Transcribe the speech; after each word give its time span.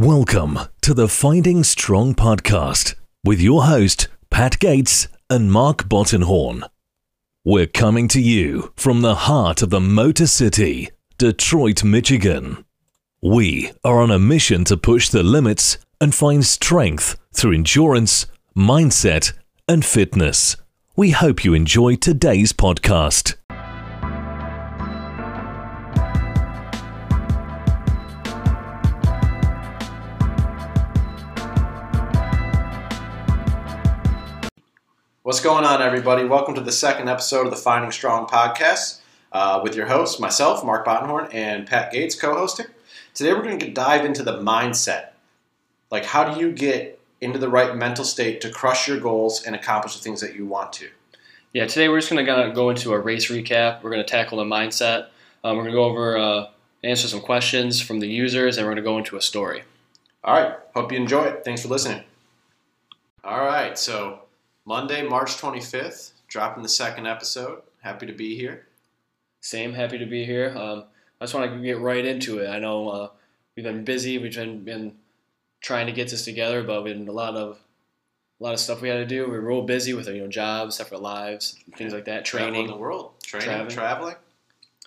Welcome 0.00 0.58
to 0.80 0.94
the 0.94 1.08
Finding 1.08 1.62
Strong 1.62 2.14
podcast 2.14 2.94
with 3.22 3.38
your 3.38 3.64
host, 3.64 4.08
Pat 4.30 4.58
Gates 4.58 5.08
and 5.28 5.52
Mark 5.52 5.90
Bottenhorn. 5.90 6.64
We're 7.44 7.66
coming 7.66 8.08
to 8.08 8.18
you 8.18 8.72
from 8.76 9.02
the 9.02 9.14
heart 9.14 9.60
of 9.60 9.68
the 9.68 9.78
Motor 9.78 10.26
City, 10.26 10.88
Detroit, 11.18 11.84
Michigan. 11.84 12.64
We 13.20 13.72
are 13.84 14.00
on 14.00 14.10
a 14.10 14.18
mission 14.18 14.64
to 14.64 14.78
push 14.78 15.10
the 15.10 15.22
limits 15.22 15.76
and 16.00 16.14
find 16.14 16.46
strength 16.46 17.18
through 17.34 17.52
endurance, 17.52 18.24
mindset, 18.56 19.34
and 19.68 19.84
fitness. 19.84 20.56
We 20.96 21.10
hope 21.10 21.44
you 21.44 21.52
enjoy 21.52 21.96
today's 21.96 22.54
podcast. 22.54 23.34
What's 35.30 35.38
going 35.38 35.64
on, 35.64 35.80
everybody? 35.80 36.24
Welcome 36.24 36.56
to 36.56 36.60
the 36.60 36.72
second 36.72 37.08
episode 37.08 37.44
of 37.44 37.52
the 37.52 37.56
Finding 37.56 37.92
Strong 37.92 38.26
podcast 38.26 38.98
uh, 39.30 39.60
with 39.62 39.76
your 39.76 39.86
hosts, 39.86 40.18
myself, 40.18 40.64
Mark 40.64 40.84
Bottenhorn, 40.84 41.28
and 41.30 41.68
Pat 41.68 41.92
Gates 41.92 42.16
co 42.16 42.34
hosting. 42.34 42.66
Today, 43.14 43.32
we're 43.32 43.44
going 43.44 43.60
to 43.60 43.70
dive 43.70 44.04
into 44.04 44.24
the 44.24 44.38
mindset. 44.38 45.10
Like, 45.88 46.04
how 46.04 46.24
do 46.24 46.40
you 46.40 46.50
get 46.50 46.98
into 47.20 47.38
the 47.38 47.48
right 47.48 47.76
mental 47.76 48.04
state 48.04 48.40
to 48.40 48.50
crush 48.50 48.88
your 48.88 48.98
goals 48.98 49.44
and 49.44 49.54
accomplish 49.54 49.94
the 49.94 50.02
things 50.02 50.20
that 50.20 50.34
you 50.34 50.46
want 50.46 50.72
to? 50.72 50.88
Yeah, 51.52 51.68
today 51.68 51.88
we're 51.88 52.00
just 52.00 52.10
going 52.10 52.26
to 52.26 52.52
go 52.52 52.70
into 52.70 52.92
a 52.92 52.98
race 52.98 53.30
recap. 53.30 53.84
We're 53.84 53.90
going 53.90 54.04
to 54.04 54.10
tackle 54.10 54.38
the 54.38 54.44
mindset. 54.44 55.10
Um, 55.44 55.56
we're 55.56 55.62
going 55.62 55.74
to 55.74 55.78
go 55.78 55.84
over, 55.84 56.18
uh, 56.18 56.46
answer 56.82 57.06
some 57.06 57.20
questions 57.20 57.80
from 57.80 58.00
the 58.00 58.08
users, 58.08 58.56
and 58.56 58.66
we're 58.66 58.72
going 58.72 58.84
to 58.84 58.90
go 58.90 58.98
into 58.98 59.16
a 59.16 59.22
story. 59.22 59.62
All 60.24 60.34
right. 60.34 60.56
Hope 60.74 60.90
you 60.90 60.98
enjoy 60.98 61.26
it. 61.26 61.44
Thanks 61.44 61.62
for 61.62 61.68
listening. 61.68 62.02
All 63.22 63.44
right. 63.44 63.78
So, 63.78 64.22
Monday, 64.70 65.02
March 65.02 65.32
25th, 65.32 66.12
dropping 66.28 66.62
the 66.62 66.68
second 66.68 67.04
episode. 67.04 67.62
Happy 67.80 68.06
to 68.06 68.12
be 68.12 68.36
here. 68.36 68.68
Same, 69.40 69.72
happy 69.72 69.98
to 69.98 70.06
be 70.06 70.24
here. 70.24 70.56
Um, 70.56 70.84
I 71.20 71.24
just 71.24 71.34
want 71.34 71.52
to 71.52 71.60
get 71.60 71.80
right 71.80 72.04
into 72.04 72.38
it. 72.38 72.48
I 72.48 72.60
know 72.60 72.88
uh, 72.88 73.08
we've 73.56 73.64
been 73.64 73.82
busy. 73.84 74.16
We've 74.18 74.32
been, 74.32 74.62
been 74.62 74.94
trying 75.60 75.86
to 75.86 75.92
get 75.92 76.08
this 76.08 76.24
together, 76.24 76.62
but 76.62 76.84
we 76.84 76.90
had 76.90 77.00
a 77.00 77.10
lot 77.10 77.34
of 77.34 77.58
a 78.38 78.44
lot 78.44 78.54
of 78.54 78.60
stuff 78.60 78.80
we 78.80 78.88
had 78.88 78.98
to 78.98 79.06
do. 79.06 79.24
We 79.24 79.32
were 79.32 79.40
real 79.40 79.62
busy 79.62 79.92
with 79.92 80.06
our 80.06 80.14
you 80.14 80.22
know 80.22 80.28
jobs, 80.28 80.76
separate 80.76 81.02
lives, 81.02 81.58
things 81.76 81.92
like 81.92 82.04
that, 82.04 82.24
Traveling 82.24 82.52
training. 82.52 82.70
the 82.70 82.76
world, 82.76 83.14
training, 83.24 83.48
Traveling. 83.48 83.70
traveling, 83.70 84.14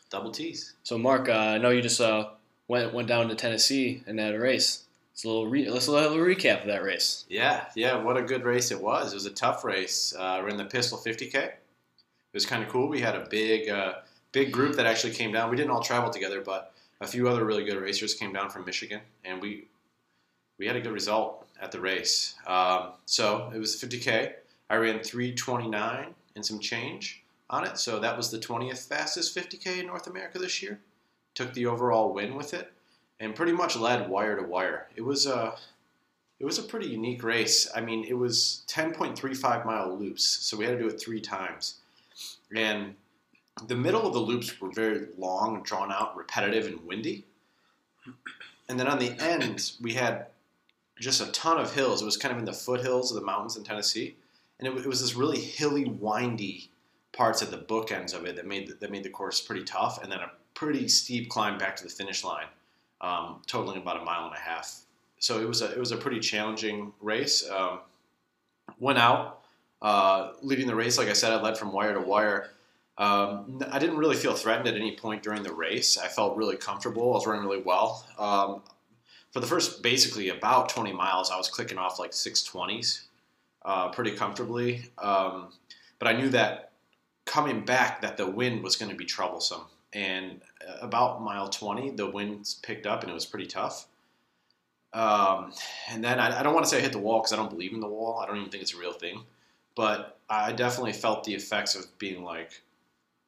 double 0.09 0.31
T's. 0.31 0.75
So, 0.83 0.97
Mark, 0.97 1.27
uh, 1.27 1.33
I 1.33 1.57
know 1.57 1.71
you 1.71 1.81
just 1.81 1.99
uh, 1.99 2.29
went 2.69 2.93
went 2.93 3.09
down 3.09 3.27
to 3.27 3.35
Tennessee 3.35 4.01
and 4.07 4.17
had 4.17 4.33
a 4.33 4.39
race. 4.39 4.85
Let's 5.13 5.25
a 5.25 5.91
little 5.91 6.17
recap 6.17 6.61
of 6.61 6.67
that 6.67 6.83
race. 6.83 7.25
Yeah, 7.29 7.65
yeah, 7.75 8.01
what 8.01 8.17
a 8.17 8.23
good 8.23 8.43
race 8.43 8.71
it 8.71 8.81
was. 8.81 9.11
It 9.11 9.15
was 9.15 9.27
a 9.27 9.31
tough 9.31 9.63
race. 9.63 10.11
Uh, 10.17 10.39
we're 10.41 10.49
in 10.49 10.57
the 10.57 10.65
Pistol 10.65 10.97
50K. 10.97 11.35
It 11.35 11.59
was 12.33 12.47
kind 12.47 12.63
of 12.63 12.69
cool. 12.69 12.89
We 12.89 12.99
had 12.99 13.15
a 13.15 13.27
big, 13.29 13.69
uh, 13.69 13.95
big 14.31 14.51
group 14.51 14.75
that 14.75 14.87
actually 14.87 15.13
came 15.13 15.31
down. 15.31 15.51
We 15.51 15.55
didn't 15.55 15.69
all 15.69 15.83
travel 15.83 16.09
together, 16.09 16.41
but 16.41 16.73
a 16.99 17.05
few 17.05 17.29
other 17.29 17.45
really 17.45 17.63
good 17.63 17.77
racers 17.77 18.15
came 18.15 18.33
down 18.33 18.49
from 18.49 18.65
Michigan, 18.65 19.01
and 19.23 19.39
we 19.39 19.67
we 20.57 20.65
had 20.65 20.75
a 20.75 20.81
good 20.81 20.91
result 20.91 21.45
at 21.61 21.71
the 21.71 21.79
race. 21.79 22.35
Um, 22.47 22.93
so 23.05 23.51
it 23.53 23.59
was 23.59 23.75
50K. 23.75 24.33
I 24.69 24.75
ran 24.75 25.03
329 25.03 26.15
and 26.35 26.45
some 26.45 26.59
change 26.59 27.23
on 27.49 27.65
it. 27.65 27.77
So 27.77 27.99
that 27.99 28.17
was 28.17 28.31
the 28.31 28.39
20th 28.39 28.87
fastest 28.87 29.35
50K 29.35 29.79
in 29.79 29.87
North 29.87 30.07
America 30.07 30.39
this 30.39 30.61
year. 30.61 30.79
Took 31.35 31.53
the 31.53 31.65
overall 31.65 32.13
win 32.13 32.35
with 32.35 32.53
it, 32.53 32.71
and 33.19 33.35
pretty 33.35 33.51
much 33.51 33.75
led 33.75 34.09
wire 34.09 34.35
to 34.35 34.43
wire. 34.43 34.87
It 34.95 35.01
was 35.01 35.25
a 35.25 35.55
it 36.39 36.45
was 36.45 36.59
a 36.59 36.63
pretty 36.63 36.87
unique 36.87 37.23
race. 37.23 37.69
I 37.73 37.79
mean, 37.79 38.03
it 38.03 38.17
was 38.17 38.63
10.35 38.67 39.65
mile 39.65 39.95
loops, 39.97 40.25
so 40.25 40.57
we 40.57 40.65
had 40.65 40.71
to 40.71 40.79
do 40.79 40.87
it 40.87 40.99
three 40.99 41.21
times. 41.21 41.75
And 42.53 42.95
the 43.67 43.75
middle 43.75 44.05
of 44.05 44.13
the 44.13 44.19
loops 44.19 44.59
were 44.59 44.71
very 44.71 45.07
long, 45.17 45.63
drawn 45.63 45.91
out, 45.91 46.17
repetitive, 46.17 46.65
and 46.65 46.85
windy. 46.85 47.23
And 48.67 48.79
then 48.79 48.87
on 48.87 48.99
the 48.99 49.11
end, 49.21 49.71
we 49.81 49.93
had 49.93 50.27
just 50.99 51.21
a 51.21 51.31
ton 51.31 51.59
of 51.59 51.73
hills. 51.73 52.01
It 52.01 52.05
was 52.05 52.17
kind 52.17 52.33
of 52.33 52.39
in 52.39 52.45
the 52.45 52.53
foothills 52.53 53.11
of 53.11 53.19
the 53.19 53.25
mountains 53.25 53.55
in 53.55 53.63
Tennessee, 53.63 54.15
and 54.59 54.67
it, 54.67 54.77
it 54.77 54.87
was 54.87 55.01
this 55.01 55.15
really 55.15 55.39
hilly, 55.39 55.85
windy 55.85 56.69
parts 57.11 57.41
at 57.41 57.51
the 57.51 57.57
bookends 57.57 58.13
of 58.13 58.25
it 58.25 58.35
that 58.35 58.47
made 58.47 58.67
the, 58.67 58.73
that 58.75 58.91
made 58.91 59.03
the 59.03 59.09
course 59.09 59.39
pretty 59.39 59.63
tough, 59.63 60.01
and 60.01 60.11
then 60.11 60.19
a 60.19 60.31
pretty 60.53 60.87
steep 60.87 61.29
climb 61.29 61.57
back 61.57 61.75
to 61.75 61.83
the 61.83 61.89
finish 61.89 62.23
line, 62.23 62.47
um, 63.03 63.41
totaling 63.45 63.77
about 63.77 64.01
a 64.01 64.03
mile 64.03 64.25
and 64.25 64.35
a 64.35 64.39
half. 64.39 64.79
So 65.19 65.39
it 65.39 65.47
was 65.47 65.61
a 65.61 65.71
it 65.71 65.77
was 65.77 65.91
a 65.91 65.97
pretty 65.97 66.19
challenging 66.19 66.93
race. 66.99 67.47
Um, 67.47 67.81
went 68.79 68.97
out, 68.97 69.41
uh, 69.81 70.31
leading 70.41 70.65
the 70.65 70.75
race. 70.75 70.97
Like 70.97 71.09
I 71.09 71.13
said, 71.13 71.31
I 71.31 71.41
led 71.41 71.57
from 71.57 71.71
wire 71.71 71.93
to 71.93 72.01
wire. 72.01 72.49
Um, 72.97 73.61
I 73.71 73.79
didn't 73.79 73.97
really 73.97 74.15
feel 74.15 74.33
threatened 74.33 74.67
at 74.67 74.75
any 74.75 74.95
point 74.95 75.23
during 75.23 75.43
the 75.43 75.53
race. 75.53 75.97
I 75.97 76.07
felt 76.07 76.37
really 76.37 76.57
comfortable. 76.57 77.11
I 77.11 77.15
was 77.15 77.27
running 77.27 77.43
really 77.43 77.61
well. 77.61 78.05
Um, 78.17 78.61
for 79.31 79.39
the 79.39 79.47
first 79.47 79.81
basically 79.81 80.29
about 80.29 80.69
20 80.69 80.93
miles, 80.93 81.31
I 81.31 81.37
was 81.37 81.49
clicking 81.49 81.79
off 81.79 81.97
like 81.97 82.11
620s 82.11 83.01
uh, 83.65 83.89
pretty 83.89 84.11
comfortably. 84.11 84.91
Um, 84.99 85.51
but 85.97 86.07
I 86.07 86.13
knew 86.13 86.29
that 86.29 86.71
coming 87.25 87.65
back, 87.65 88.01
that 88.01 88.17
the 88.17 88.27
wind 88.27 88.63
was 88.63 88.75
going 88.75 88.91
to 88.91 88.97
be 88.97 89.05
troublesome. 89.05 89.63
And 89.93 90.41
uh, 90.67 90.77
about 90.81 91.21
mile 91.21 91.49
20, 91.49 91.91
the 91.91 92.09
wind 92.09 92.53
picked 92.63 92.85
up 92.85 93.01
and 93.01 93.11
it 93.11 93.13
was 93.13 93.25
pretty 93.25 93.47
tough. 93.47 93.87
Um, 94.93 95.53
and 95.89 96.03
then 96.03 96.19
I, 96.19 96.39
I 96.39 96.43
don't 96.43 96.53
want 96.53 96.65
to 96.65 96.69
say 96.69 96.77
I 96.77 96.81
hit 96.81 96.91
the 96.91 96.99
wall 96.99 97.19
because 97.19 97.33
I 97.33 97.35
don't 97.35 97.49
believe 97.49 97.73
in 97.73 97.79
the 97.79 97.87
wall. 97.87 98.19
I 98.19 98.27
don't 98.27 98.37
even 98.37 98.49
think 98.49 98.61
it's 98.61 98.73
a 98.73 98.77
real 98.77 98.93
thing. 98.93 99.23
But 99.75 100.19
I 100.29 100.51
definitely 100.51 100.93
felt 100.93 101.23
the 101.23 101.33
effects 101.33 101.75
of 101.75 101.97
being 101.97 102.23
like, 102.23 102.61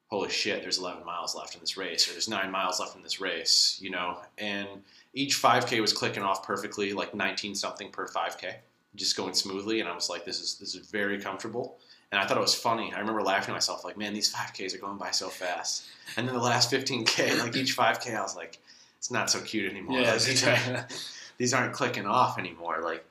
holy 0.07 0.29
shit, 0.29 0.61
there's 0.61 0.77
11 0.77 1.03
miles 1.03 1.35
left 1.35 1.55
in 1.55 1.59
this 1.59 1.75
race, 1.75 2.07
or 2.07 2.11
there's 2.11 2.29
nine 2.29 2.51
miles 2.51 2.79
left 2.79 2.95
in 2.95 3.01
this 3.01 3.19
race, 3.19 3.79
you 3.81 3.89
know? 3.89 4.19
And 4.37 4.67
each 5.13 5.41
5K 5.41 5.81
was 5.81 5.91
clicking 5.91 6.21
off 6.21 6.45
perfectly, 6.45 6.93
like 6.93 7.15
19 7.15 7.55
something 7.55 7.89
per 7.89 8.07
5K, 8.07 8.53
just 8.95 9.17
going 9.17 9.33
smoothly. 9.33 9.79
And 9.79 9.89
I 9.89 9.95
was 9.95 10.09
like, 10.09 10.23
this 10.23 10.39
is, 10.39 10.55
this 10.59 10.75
is 10.75 10.87
very 10.87 11.19
comfortable. 11.19 11.79
And 12.11 12.21
I 12.21 12.25
thought 12.25 12.37
it 12.37 12.41
was 12.41 12.55
funny. 12.55 12.93
I 12.93 12.99
remember 12.99 13.21
laughing 13.21 13.47
to 13.47 13.53
myself, 13.53 13.83
like, 13.83 13.97
man, 13.97 14.13
these 14.13 14.33
5Ks 14.33 14.75
are 14.75 14.77
going 14.77 14.97
by 14.97 15.11
so 15.11 15.27
fast. 15.27 15.85
And 16.15 16.27
then 16.27 16.35
the 16.35 16.41
last 16.41 16.71
15K, 16.71 17.39
like 17.39 17.55
each 17.55 17.75
5K, 17.75 18.15
I 18.15 18.21
was 18.21 18.35
like, 18.35 18.59
it's 18.97 19.11
not 19.11 19.29
so 19.29 19.39
cute 19.41 19.69
anymore. 19.69 19.99
Yeah, 19.99 20.13
Like, 20.13 20.21
these, 20.21 20.47
are, 20.47 20.87
these 21.37 21.53
aren't 21.53 21.73
clicking 21.73 22.05
off 22.05 22.37
anymore. 22.37 22.81
Like, 22.83 23.05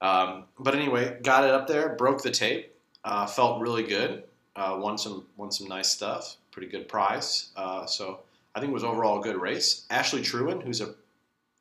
um, 0.00 0.44
but 0.58 0.74
anyway, 0.74 1.18
got 1.22 1.44
it 1.44 1.50
up 1.50 1.66
there, 1.66 1.90
broke 1.90 2.22
the 2.22 2.30
tape, 2.30 2.72
uh, 3.04 3.26
felt 3.26 3.60
really 3.60 3.82
good. 3.82 4.24
Uh, 4.54 4.78
won 4.80 4.96
some 4.96 5.26
won 5.36 5.52
some 5.52 5.68
nice 5.68 5.90
stuff, 5.90 6.36
pretty 6.50 6.68
good 6.68 6.88
prize. 6.88 7.50
Uh, 7.56 7.84
so 7.84 8.20
I 8.54 8.60
think 8.60 8.70
it 8.70 8.74
was 8.74 8.84
overall 8.84 9.20
a 9.20 9.22
good 9.22 9.36
race. 9.36 9.84
Ashley 9.90 10.22
Truin, 10.22 10.62
who's 10.62 10.80
a 10.80 10.94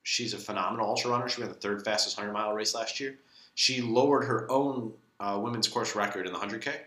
she's 0.03 0.33
a 0.33 0.37
phenomenal 0.37 0.87
ultra 0.87 1.11
runner. 1.11 1.27
She 1.27 1.41
ran 1.41 1.49
the 1.49 1.55
third 1.55 1.83
fastest 1.83 2.17
hundred 2.17 2.31
mile 2.31 2.53
race 2.53 2.73
last 2.73 3.01
year. 3.01 3.17
She 3.53 3.81
lowered 3.81 4.23
her 4.23 4.49
own 4.49 4.93
uh, 5.19 5.39
women's 5.41 5.67
course 5.67 5.95
record 5.95 6.27
in 6.27 6.33
the 6.33 6.39
hundred 6.39 6.61
k, 6.61 6.81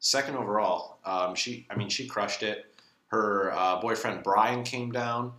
second 0.00 0.36
overall. 0.36 0.98
Um, 1.04 1.34
she 1.34 1.66
I 1.70 1.76
mean 1.76 1.88
she 1.88 2.06
crushed 2.06 2.42
it. 2.42 2.66
Her 3.08 3.52
uh, 3.52 3.80
boyfriend 3.80 4.22
Brian 4.22 4.64
came 4.64 4.90
down. 4.92 5.32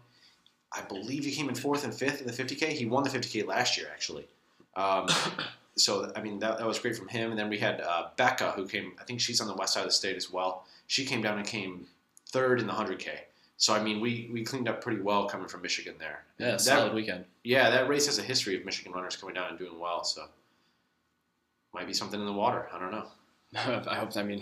I 0.72 0.82
believe 0.82 1.24
he 1.26 1.32
came 1.32 1.50
in 1.50 1.56
fourth 1.56 1.84
and 1.86 1.94
fifth 1.94 2.22
in 2.22 2.28
the 2.28 2.34
50k. 2.34 2.70
He 2.70 2.86
won 2.86 3.04
the 3.04 3.10
50k 3.10 3.48
last 3.48 3.78
year 3.78 3.88
actually. 3.92 4.28
Um, 4.76 5.08
so 5.78 6.12
I 6.16 6.22
mean 6.22 6.40
that, 6.40 6.58
that 6.58 6.68
was 6.68 6.80
great 6.80 6.96
from 6.98 7.08
him. 7.08 7.32
And 7.32 7.40
then 7.40 7.50
we 7.50 7.58
had 7.58 7.82
uh, 7.82 8.08
Becca 8.18 8.52
who 8.52 8.68
came. 8.68 8.94
I 9.00 9.04
think 9.04 9.20
she's 9.22 9.42
on 9.42 9.48
the 9.48 9.54
west 9.56 9.74
side 9.74 9.82
of 9.82 9.88
the 9.88 9.92
state 9.94 10.16
as 10.16 10.32
well. 10.32 10.66
She 10.88 11.06
came 11.06 11.22
down 11.22 11.38
and 11.38 11.48
came 11.48 11.88
third 12.30 12.60
in 12.60 12.68
the 12.68 12.74
100k. 12.74 13.10
So 13.58 13.74
I 13.74 13.82
mean 13.82 14.00
we 14.02 14.30
we 14.34 14.44
cleaned 14.44 14.68
up 14.68 14.82
pretty 14.82 15.02
well 15.02 15.28
coming 15.28 15.48
from 15.48 15.62
Michigan 15.62 15.96
there. 15.98 16.24
Yeah, 16.38 16.52
That- 16.52 16.62
solid 16.62 16.94
weekend. 16.94 17.26
yeah, 17.44 17.70
that 17.70 17.88
race 17.88 18.06
has 18.08 18.20
a 18.20 18.24
history 18.24 18.58
of 18.58 18.66
Michigan 18.66 18.92
runners 18.92 19.16
coming 19.16 19.34
down 19.36 19.50
and 19.50 19.58
doing 19.58 19.80
well. 19.80 20.04
So 20.04 20.26
might 21.76 21.88
be 21.88 21.94
something 21.94 22.20
in 22.20 22.26
the 22.26 22.34
water. 22.34 22.68
I 22.74 22.80
don't 22.80 22.92
know. 22.92 23.06
I 23.56 23.96
hope. 23.96 24.18
I 24.18 24.24
mean, 24.24 24.42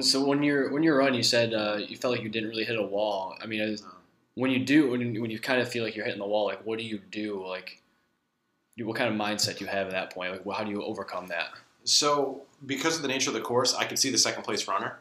so 0.00 0.24
when 0.24 0.42
you're 0.42 0.70
when 0.70 0.82
you're 0.82 0.98
run, 0.98 1.14
you 1.14 1.22
said 1.22 1.54
uh, 1.54 1.78
you 1.78 1.96
felt 1.96 2.14
like 2.14 2.22
you 2.22 2.28
didn't 2.28 2.50
really 2.50 2.64
hit 2.64 2.78
a 2.78 2.82
wall. 2.82 3.36
I 3.42 3.46
mean, 3.46 3.60
is- 3.60 3.84
when 4.34 4.50
you 4.50 4.60
do, 4.64 4.90
when 4.90 5.14
you, 5.14 5.20
when 5.20 5.30
you 5.30 5.38
kind 5.38 5.60
of 5.60 5.68
feel 5.68 5.84
like 5.84 5.94
you're 5.94 6.06
hitting 6.06 6.20
the 6.20 6.26
wall, 6.26 6.46
like 6.46 6.64
what 6.64 6.78
do 6.78 6.84
you 6.84 6.98
do? 7.10 7.46
Like, 7.46 7.82
you, 8.76 8.86
what 8.86 8.96
kind 8.96 9.12
of 9.12 9.20
mindset 9.20 9.58
do 9.58 9.64
you 9.64 9.70
have 9.70 9.86
at 9.88 9.92
that 9.92 10.14
point? 10.14 10.32
Like, 10.32 10.56
how 10.56 10.64
do 10.64 10.70
you 10.70 10.82
overcome 10.82 11.26
that? 11.26 11.48
So, 11.84 12.42
because 12.64 12.96
of 12.96 13.02
the 13.02 13.08
nature 13.08 13.28
of 13.28 13.34
the 13.34 13.40
course, 13.42 13.74
I 13.74 13.84
could 13.84 13.98
see 13.98 14.10
the 14.10 14.16
second 14.16 14.44
place 14.44 14.66
runner, 14.66 15.00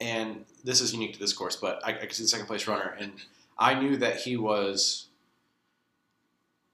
and 0.00 0.44
this 0.64 0.80
is 0.80 0.92
unique 0.92 1.12
to 1.12 1.20
this 1.20 1.32
course, 1.32 1.54
but 1.54 1.80
I, 1.84 1.90
I 1.90 1.92
could 1.92 2.14
see 2.14 2.24
the 2.24 2.28
second 2.28 2.46
place 2.46 2.66
runner, 2.66 2.96
and 2.98 3.12
I 3.58 3.74
knew 3.74 3.96
that 3.98 4.16
he 4.16 4.36
was 4.36 5.06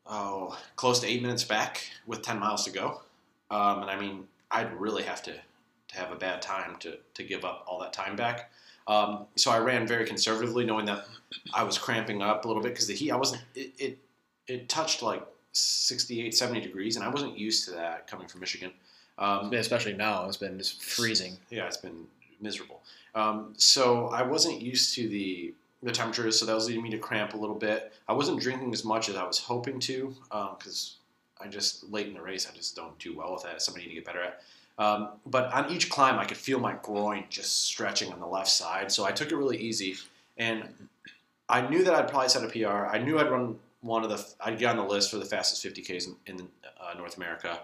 oh 0.07 0.59
close 0.77 1.01
to 1.01 1.07
eight 1.07 1.21
minutes 1.23 1.45
back 1.45 1.83
with 2.07 2.23
ten 2.23 2.39
miles 2.39 2.65
to 2.65 2.71
go, 2.71 3.03
um, 3.55 3.83
and 3.83 3.91
I 3.91 3.99
mean 3.99 4.27
I'd 4.51 4.73
really 4.81 5.03
have 5.05 5.23
to 5.25 5.33
to 5.33 5.97
have 5.97 6.13
a 6.13 6.17
bad 6.17 6.43
time 6.43 6.77
to 6.81 6.99
to 7.15 7.23
give 7.23 7.45
up 7.45 7.65
all 7.67 7.79
that 7.81 7.93
time 7.93 8.17
back. 8.17 8.51
Um, 8.87 9.27
so 9.37 9.51
I 9.51 9.59
ran 9.59 9.87
very 9.87 10.05
conservatively, 10.07 10.65
knowing 10.67 10.87
that 10.87 11.07
I 11.55 11.63
was 11.63 11.79
cramping 11.79 12.21
up 12.21 12.45
a 12.45 12.49
little 12.49 12.63
bit 12.63 12.73
because 12.73 12.87
the 12.87 12.95
heat. 12.95 13.11
I 13.11 13.17
wasn't. 13.17 13.43
It, 13.55 13.73
it 13.79 13.99
it 14.47 14.69
touched 14.69 15.03
like 15.03 15.27
68, 15.53 16.35
70 16.35 16.61
degrees, 16.61 16.97
and 16.97 17.05
I 17.05 17.09
wasn't 17.09 17.39
used 17.39 17.65
to 17.67 17.71
that 17.73 18.07
coming 18.07 18.29
from 18.29 18.41
Michigan. 18.41 18.73
Um, 19.17 19.53
especially 19.53 19.95
now, 19.95 20.27
it's 20.27 20.37
been 20.37 20.59
just 20.59 20.83
freezing. 20.83 21.37
yeah, 21.49 21.67
it's 21.67 21.77
been 21.77 22.07
miserable. 22.41 22.83
Um, 23.15 23.55
so 23.57 24.09
I 24.09 24.23
wasn't 24.23 24.61
used 24.61 24.95
to 24.97 25.09
the 25.09 25.55
the 25.83 25.93
temperatures, 25.93 26.39
so 26.39 26.47
that 26.47 26.55
was 26.55 26.67
leading 26.67 26.83
me 26.83 26.91
to 26.91 26.99
cramp 26.99 27.35
a 27.35 27.37
little 27.37 27.55
bit. 27.55 27.93
I 28.09 28.13
wasn't 28.13 28.41
drinking 28.41 28.73
as 28.73 28.85
much 28.85 29.09
as 29.09 29.17
I 29.17 29.25
was 29.25 29.39
hoping 29.39 29.79
to 29.81 30.15
because 30.59 30.97
I 31.45 31.49
just 31.49 31.91
late 31.91 32.07
in 32.07 32.15
the 32.15 32.23
race 32.23 32.49
I 32.51 32.55
just 32.55 32.75
don't 32.75 32.99
do 32.99 33.17
well 33.17 33.33
with 33.33 33.43
that. 33.43 33.55
It's 33.55 33.67
something 33.67 33.83
I 33.83 33.87
need 33.87 33.91
to 33.91 33.95
get 33.97 34.05
better 34.05 34.23
at. 34.23 34.43
Um, 34.79 35.11
but 35.27 35.53
on 35.53 35.71
each 35.71 35.89
climb, 35.89 36.19
I 36.19 36.25
could 36.25 36.37
feel 36.37 36.59
my 36.59 36.75
groin 36.83 37.25
just 37.31 37.67
stretching 37.67 38.13
on 38.13 38.19
the 38.19 38.27
left 38.27 38.49
side, 38.49 38.91
so 38.91 39.05
I 39.05 39.13
took 39.13 39.31
it 39.31 39.37
really 39.37 39.59
easy. 39.59 39.97
And 40.37 40.65
I 41.49 41.69
knew 41.69 41.85
that 41.85 41.95
I'd 41.95 42.09
probably 42.09 42.29
set 42.29 42.43
a 42.43 42.49
PR. 42.49 42.87
I 42.87 42.99
knew 42.99 43.19
I'd 43.19 43.31
run 43.31 43.57
one 43.83 44.03
of 44.03 44.11
the. 44.11 44.27
I'd 44.41 44.59
get 44.59 44.71
on 44.71 44.77
the 44.77 44.85
list 44.85 45.11
for 45.11 45.19
the 45.19 45.25
fastest 45.25 45.65
50ks 45.65 46.09
in, 46.09 46.17
in 46.27 46.49
uh, 46.81 46.95
North 46.99 47.17
America. 47.17 47.61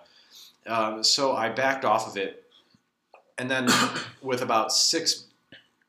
Um, 0.67 1.03
so 1.03 1.33
I 1.33 1.49
backed 1.49 1.85
off 1.85 2.07
of 2.07 2.17
it, 2.17 2.45
and 3.39 3.51
then 3.51 3.69
with 4.23 4.43
about 4.43 4.73
six, 4.73 5.25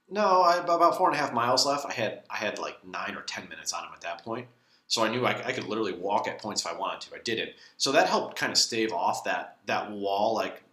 no, 0.10 0.42
I, 0.42 0.58
about 0.58 0.98
four 0.98 1.10
and 1.10 1.16
a 1.16 1.20
half 1.20 1.34
miles 1.34 1.66
left, 1.66 1.86
I 1.86 1.94
had 1.94 2.22
I 2.30 2.38
had 2.38 2.58
like 2.58 2.84
nine 2.86 3.16
or 3.16 3.22
ten 3.22 3.48
minutes 3.48 3.74
on 3.74 3.84
him 3.84 3.92
at 3.94 4.02
that 4.02 4.24
point. 4.24 4.48
So 4.92 5.06
I 5.06 5.08
knew 5.08 5.26
I, 5.26 5.32
I 5.48 5.54
could 5.54 5.64
literally 5.70 5.94
walk 5.94 6.28
at 6.28 6.42
points 6.42 6.66
if 6.66 6.68
I 6.68 6.78
wanted 6.78 7.00
to. 7.00 7.16
I 7.16 7.20
didn't. 7.20 7.52
So 7.78 7.94
that 7.94 8.10
helped 8.10 8.36
kind 8.36 8.52
of 8.52 8.58
stave 8.58 8.92
off 8.92 9.24
that 9.24 9.56
that 9.66 9.90
wall. 9.90 10.36
Like 10.36 10.64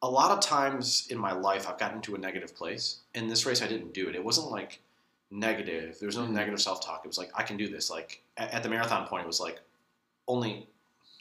a 0.00 0.08
lot 0.08 0.30
of 0.30 0.40
times 0.40 1.06
in 1.10 1.18
my 1.18 1.32
life, 1.32 1.68
I've 1.68 1.76
gotten 1.76 1.96
into 1.98 2.14
a 2.14 2.18
negative 2.18 2.56
place. 2.56 3.00
In 3.14 3.28
this 3.28 3.44
race, 3.44 3.60
I 3.60 3.66
didn't 3.66 3.92
do 3.92 4.08
it. 4.08 4.14
It 4.14 4.24
wasn't 4.24 4.50
like 4.50 4.80
negative. 5.30 5.98
There 5.98 6.06
was 6.06 6.16
no 6.16 6.22
Mhm. 6.22 6.30
negative 6.30 6.62
self 6.62 6.80
talk. 6.80 7.02
It 7.04 7.08
was 7.08 7.18
like 7.18 7.30
I 7.34 7.42
can 7.42 7.58
do 7.58 7.68
this. 7.68 7.90
Like 7.90 8.22
at, 8.38 8.50
at 8.50 8.62
the 8.62 8.70
marathon 8.70 9.06
point, 9.06 9.24
it 9.24 9.26
was 9.26 9.40
like 9.40 9.60
only, 10.26 10.66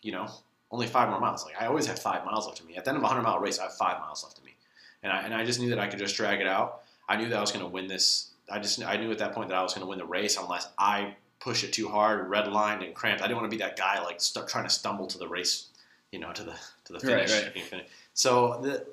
you 0.02 0.14
know, 0.14 0.30
only 0.72 0.88
five 0.88 1.10
more 1.10 1.20
miles. 1.20 1.44
Like 1.44 1.62
I 1.62 1.66
always 1.66 1.88
had 1.88 2.00
five 2.00 2.24
miles 2.24 2.46
left 2.46 2.60
to 2.60 2.66
me. 2.66 2.78
At 2.78 2.86
the 2.86 2.92
end 2.92 3.00
of 3.00 3.04
a 3.04 3.08
hundred 3.08 3.24
mile 3.24 3.40
race, 3.40 3.60
I 3.60 3.64
have 3.64 3.76
five 3.76 4.00
miles 4.00 4.24
left 4.24 4.38
to 4.38 4.44
me, 4.46 4.56
and 5.04 5.12
I 5.12 5.24
and 5.24 5.34
I 5.34 5.44
just 5.44 5.60
knew 5.60 5.72
that 5.72 5.80
I 5.80 5.88
could 5.88 6.00
just 6.00 6.16
drag 6.16 6.40
it 6.40 6.48
out. 6.48 6.84
I 7.10 7.18
knew 7.18 7.28
that 7.28 7.38
I 7.38 7.42
was 7.42 7.52
going 7.52 7.66
to 7.66 7.70
win 7.70 7.88
this. 7.88 8.30
I 8.50 8.60
just 8.60 8.82
I 8.82 8.96
knew 8.96 9.12
at 9.12 9.18
that 9.18 9.34
point 9.34 9.50
that 9.50 9.58
I 9.58 9.62
was 9.62 9.74
going 9.74 9.84
to 9.86 9.90
win 9.90 10.00
the 10.00 10.06
race 10.06 10.38
unless 10.38 10.70
I 10.78 11.16
push 11.42 11.64
it 11.64 11.74
too 11.74 11.90
hard, 11.90 12.30
redlined 12.30 12.86
and 12.86 12.96
cramped. 12.96 13.22
I 13.22 13.28
didn't 13.28 13.40
want 13.40 13.52
to 13.52 13.58
be 13.58 13.62
that 13.62 13.76
guy 13.76 14.02
like 14.02 14.22
st- 14.22 14.48
trying 14.48 14.64
to 14.64 14.70
stumble 14.70 15.08
to 15.08 15.18
the 15.18 15.28
race, 15.28 15.68
you 16.12 16.20
know, 16.20 16.32
to 16.32 16.44
the 16.44 16.54
to 16.86 16.94
the 16.94 17.00
finish. 17.00 17.32
right. 17.32 17.88
So 18.14 18.60
the. 18.62 18.86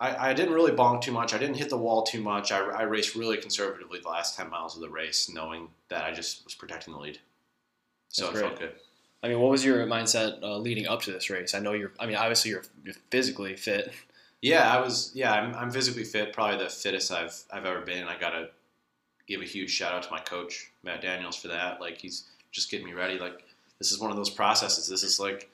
I, 0.00 0.30
I 0.30 0.32
didn't 0.32 0.54
really 0.54 0.70
bonk 0.70 1.02
too 1.02 1.10
much. 1.10 1.34
I 1.34 1.38
didn't 1.38 1.56
hit 1.56 1.70
the 1.70 1.76
wall 1.76 2.04
too 2.04 2.22
much. 2.22 2.52
I, 2.52 2.60
I 2.60 2.82
raced 2.82 3.16
really 3.16 3.36
conservatively 3.36 3.98
the 3.98 4.08
last 4.08 4.36
10 4.36 4.48
miles 4.48 4.76
of 4.76 4.80
the 4.80 4.88
race, 4.88 5.28
knowing 5.28 5.70
that 5.88 6.04
I 6.04 6.12
just 6.12 6.44
was 6.44 6.54
protecting 6.54 6.94
the 6.94 7.00
lead. 7.00 7.18
So 8.08 8.26
That's 8.26 8.38
it 8.38 8.40
felt 8.40 8.58
great. 8.58 8.70
good. 8.70 8.80
I 9.24 9.28
mean, 9.28 9.40
what 9.40 9.50
was 9.50 9.64
your 9.64 9.84
mindset 9.88 10.40
uh, 10.40 10.56
leading 10.56 10.86
up 10.86 11.02
to 11.02 11.10
this 11.10 11.30
race? 11.30 11.52
I 11.52 11.58
know 11.58 11.72
you're. 11.72 11.90
I 11.98 12.06
mean, 12.06 12.14
obviously 12.14 12.52
you're, 12.52 12.62
you're 12.84 12.94
physically 13.10 13.56
fit. 13.56 13.92
Yeah, 14.40 14.72
I 14.72 14.80
was. 14.80 15.10
Yeah, 15.14 15.32
I'm, 15.32 15.52
I'm 15.56 15.70
physically 15.72 16.04
fit, 16.04 16.32
probably 16.32 16.58
the 16.62 16.70
fittest 16.70 17.10
I've 17.10 17.42
I've 17.52 17.66
ever 17.66 17.80
been. 17.80 18.04
I 18.04 18.16
gotta 18.16 18.50
give 19.28 19.42
a 19.42 19.44
huge 19.44 19.70
shout 19.70 19.92
out 19.92 20.02
to 20.02 20.10
my 20.10 20.20
coach 20.20 20.72
Matt 20.82 21.02
Daniels 21.02 21.36
for 21.36 21.48
that. 21.48 21.80
Like 21.80 21.98
he's 21.98 22.24
just 22.50 22.70
getting 22.70 22.86
me 22.86 22.94
ready. 22.94 23.18
Like 23.18 23.44
this 23.78 23.92
is 23.92 24.00
one 24.00 24.10
of 24.10 24.16
those 24.16 24.30
processes. 24.30 24.88
This 24.88 25.02
is 25.02 25.20
like 25.20 25.50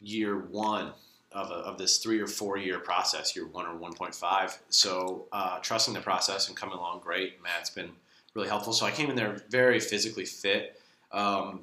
year 0.00 0.38
one 0.38 0.92
of, 1.32 1.50
a, 1.50 1.54
of 1.54 1.76
this 1.76 1.98
three 1.98 2.20
or 2.20 2.26
four 2.26 2.56
year 2.56 2.78
process. 2.78 3.34
Year 3.34 3.46
one 3.46 3.66
or 3.66 3.76
one 3.76 3.92
point 3.92 4.14
five. 4.14 4.58
So 4.70 5.26
uh, 5.32 5.58
trusting 5.58 5.94
the 5.94 6.00
process 6.00 6.48
and 6.48 6.56
coming 6.56 6.78
along 6.78 7.00
great. 7.00 7.42
Matt's 7.42 7.70
been 7.70 7.90
really 8.34 8.48
helpful. 8.48 8.72
So 8.72 8.86
I 8.86 8.92
came 8.92 9.10
in 9.10 9.16
there 9.16 9.42
very 9.50 9.80
physically 9.80 10.24
fit. 10.24 10.80
Um, 11.12 11.62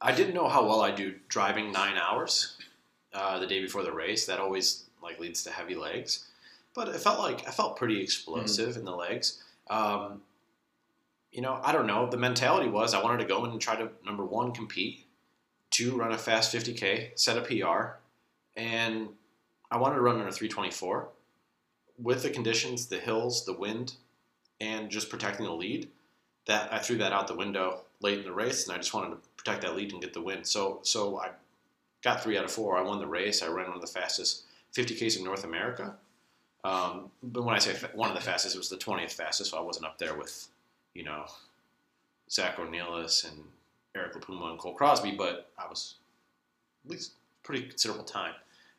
I 0.00 0.14
didn't 0.14 0.34
know 0.34 0.48
how 0.48 0.64
well 0.64 0.82
I 0.82 0.90
do 0.90 1.14
driving 1.28 1.72
nine 1.72 1.96
hours 1.96 2.56
uh, 3.12 3.38
the 3.38 3.46
day 3.46 3.60
before 3.60 3.82
the 3.82 3.92
race. 3.92 4.26
That 4.26 4.38
always 4.38 4.84
like 5.02 5.18
leads 5.18 5.42
to 5.44 5.50
heavy 5.50 5.74
legs, 5.74 6.26
but 6.74 6.88
it 6.88 7.00
felt 7.00 7.18
like 7.18 7.46
I 7.48 7.50
felt 7.50 7.76
pretty 7.76 8.00
explosive 8.00 8.76
in 8.76 8.84
the 8.84 8.94
legs. 8.94 9.42
Um, 9.70 10.22
you 11.32 11.42
know, 11.42 11.60
I 11.62 11.72
don't 11.72 11.86
know. 11.86 12.08
The 12.08 12.16
mentality 12.16 12.68
was 12.68 12.94
I 12.94 13.02
wanted 13.02 13.18
to 13.18 13.28
go 13.28 13.44
in 13.44 13.50
and 13.50 13.60
try 13.60 13.76
to 13.76 13.90
number 14.04 14.24
one 14.24 14.52
compete, 14.52 15.06
two 15.70 15.96
run 15.96 16.12
a 16.12 16.18
fast 16.18 16.54
50k, 16.54 17.18
set 17.18 17.36
a 17.36 17.42
PR, 17.42 17.98
and 18.56 19.08
I 19.70 19.76
wanted 19.76 19.96
to 19.96 20.00
run 20.00 20.18
under 20.18 20.30
324 20.30 21.08
with 22.00 22.22
the 22.22 22.30
conditions, 22.30 22.86
the 22.86 22.98
hills, 22.98 23.44
the 23.44 23.52
wind, 23.52 23.94
and 24.60 24.90
just 24.90 25.10
protecting 25.10 25.46
the 25.46 25.52
lead. 25.52 25.88
That 26.46 26.72
I 26.72 26.78
threw 26.78 26.96
that 26.96 27.12
out 27.12 27.28
the 27.28 27.36
window 27.36 27.82
late 28.00 28.18
in 28.18 28.24
the 28.24 28.32
race, 28.32 28.66
and 28.66 28.74
I 28.74 28.78
just 28.78 28.94
wanted 28.94 29.10
to 29.10 29.16
protect 29.36 29.62
that 29.62 29.76
lead 29.76 29.92
and 29.92 30.00
get 30.00 30.14
the 30.14 30.22
win. 30.22 30.44
So, 30.44 30.80
so 30.82 31.18
I 31.18 31.30
got 32.02 32.22
three 32.22 32.38
out 32.38 32.44
of 32.44 32.50
four. 32.50 32.78
I 32.78 32.82
won 32.82 32.98
the 32.98 33.06
race. 33.06 33.42
I 33.42 33.48
ran 33.48 33.66
one 33.66 33.76
of 33.76 33.82
the 33.82 33.86
fastest 33.86 34.44
50Ks 34.74 35.18
in 35.18 35.24
North 35.24 35.44
America. 35.44 35.94
Um, 36.64 37.10
but 37.22 37.44
when 37.44 37.54
I 37.54 37.58
say 37.58 37.74
one 37.94 38.08
of 38.08 38.16
the 38.16 38.22
fastest, 38.22 38.54
it 38.54 38.58
was 38.58 38.68
the 38.68 38.76
20th 38.76 39.12
fastest, 39.12 39.50
so 39.50 39.58
I 39.58 39.60
wasn't 39.60 39.86
up 39.86 39.98
there 39.98 40.14
with, 40.14 40.48
you 40.98 41.04
know, 41.04 41.24
Zach 42.28 42.56
Ornelas 42.56 43.24
and 43.24 43.44
Eric 43.94 44.14
LiPuma 44.14 44.50
and 44.50 44.58
Cole 44.58 44.74
Crosby, 44.74 45.12
but 45.12 45.48
I 45.56 45.68
was 45.68 45.94
at 46.84 46.90
least 46.90 47.12
pretty 47.44 47.62
considerable 47.62 48.04
time. 48.04 48.34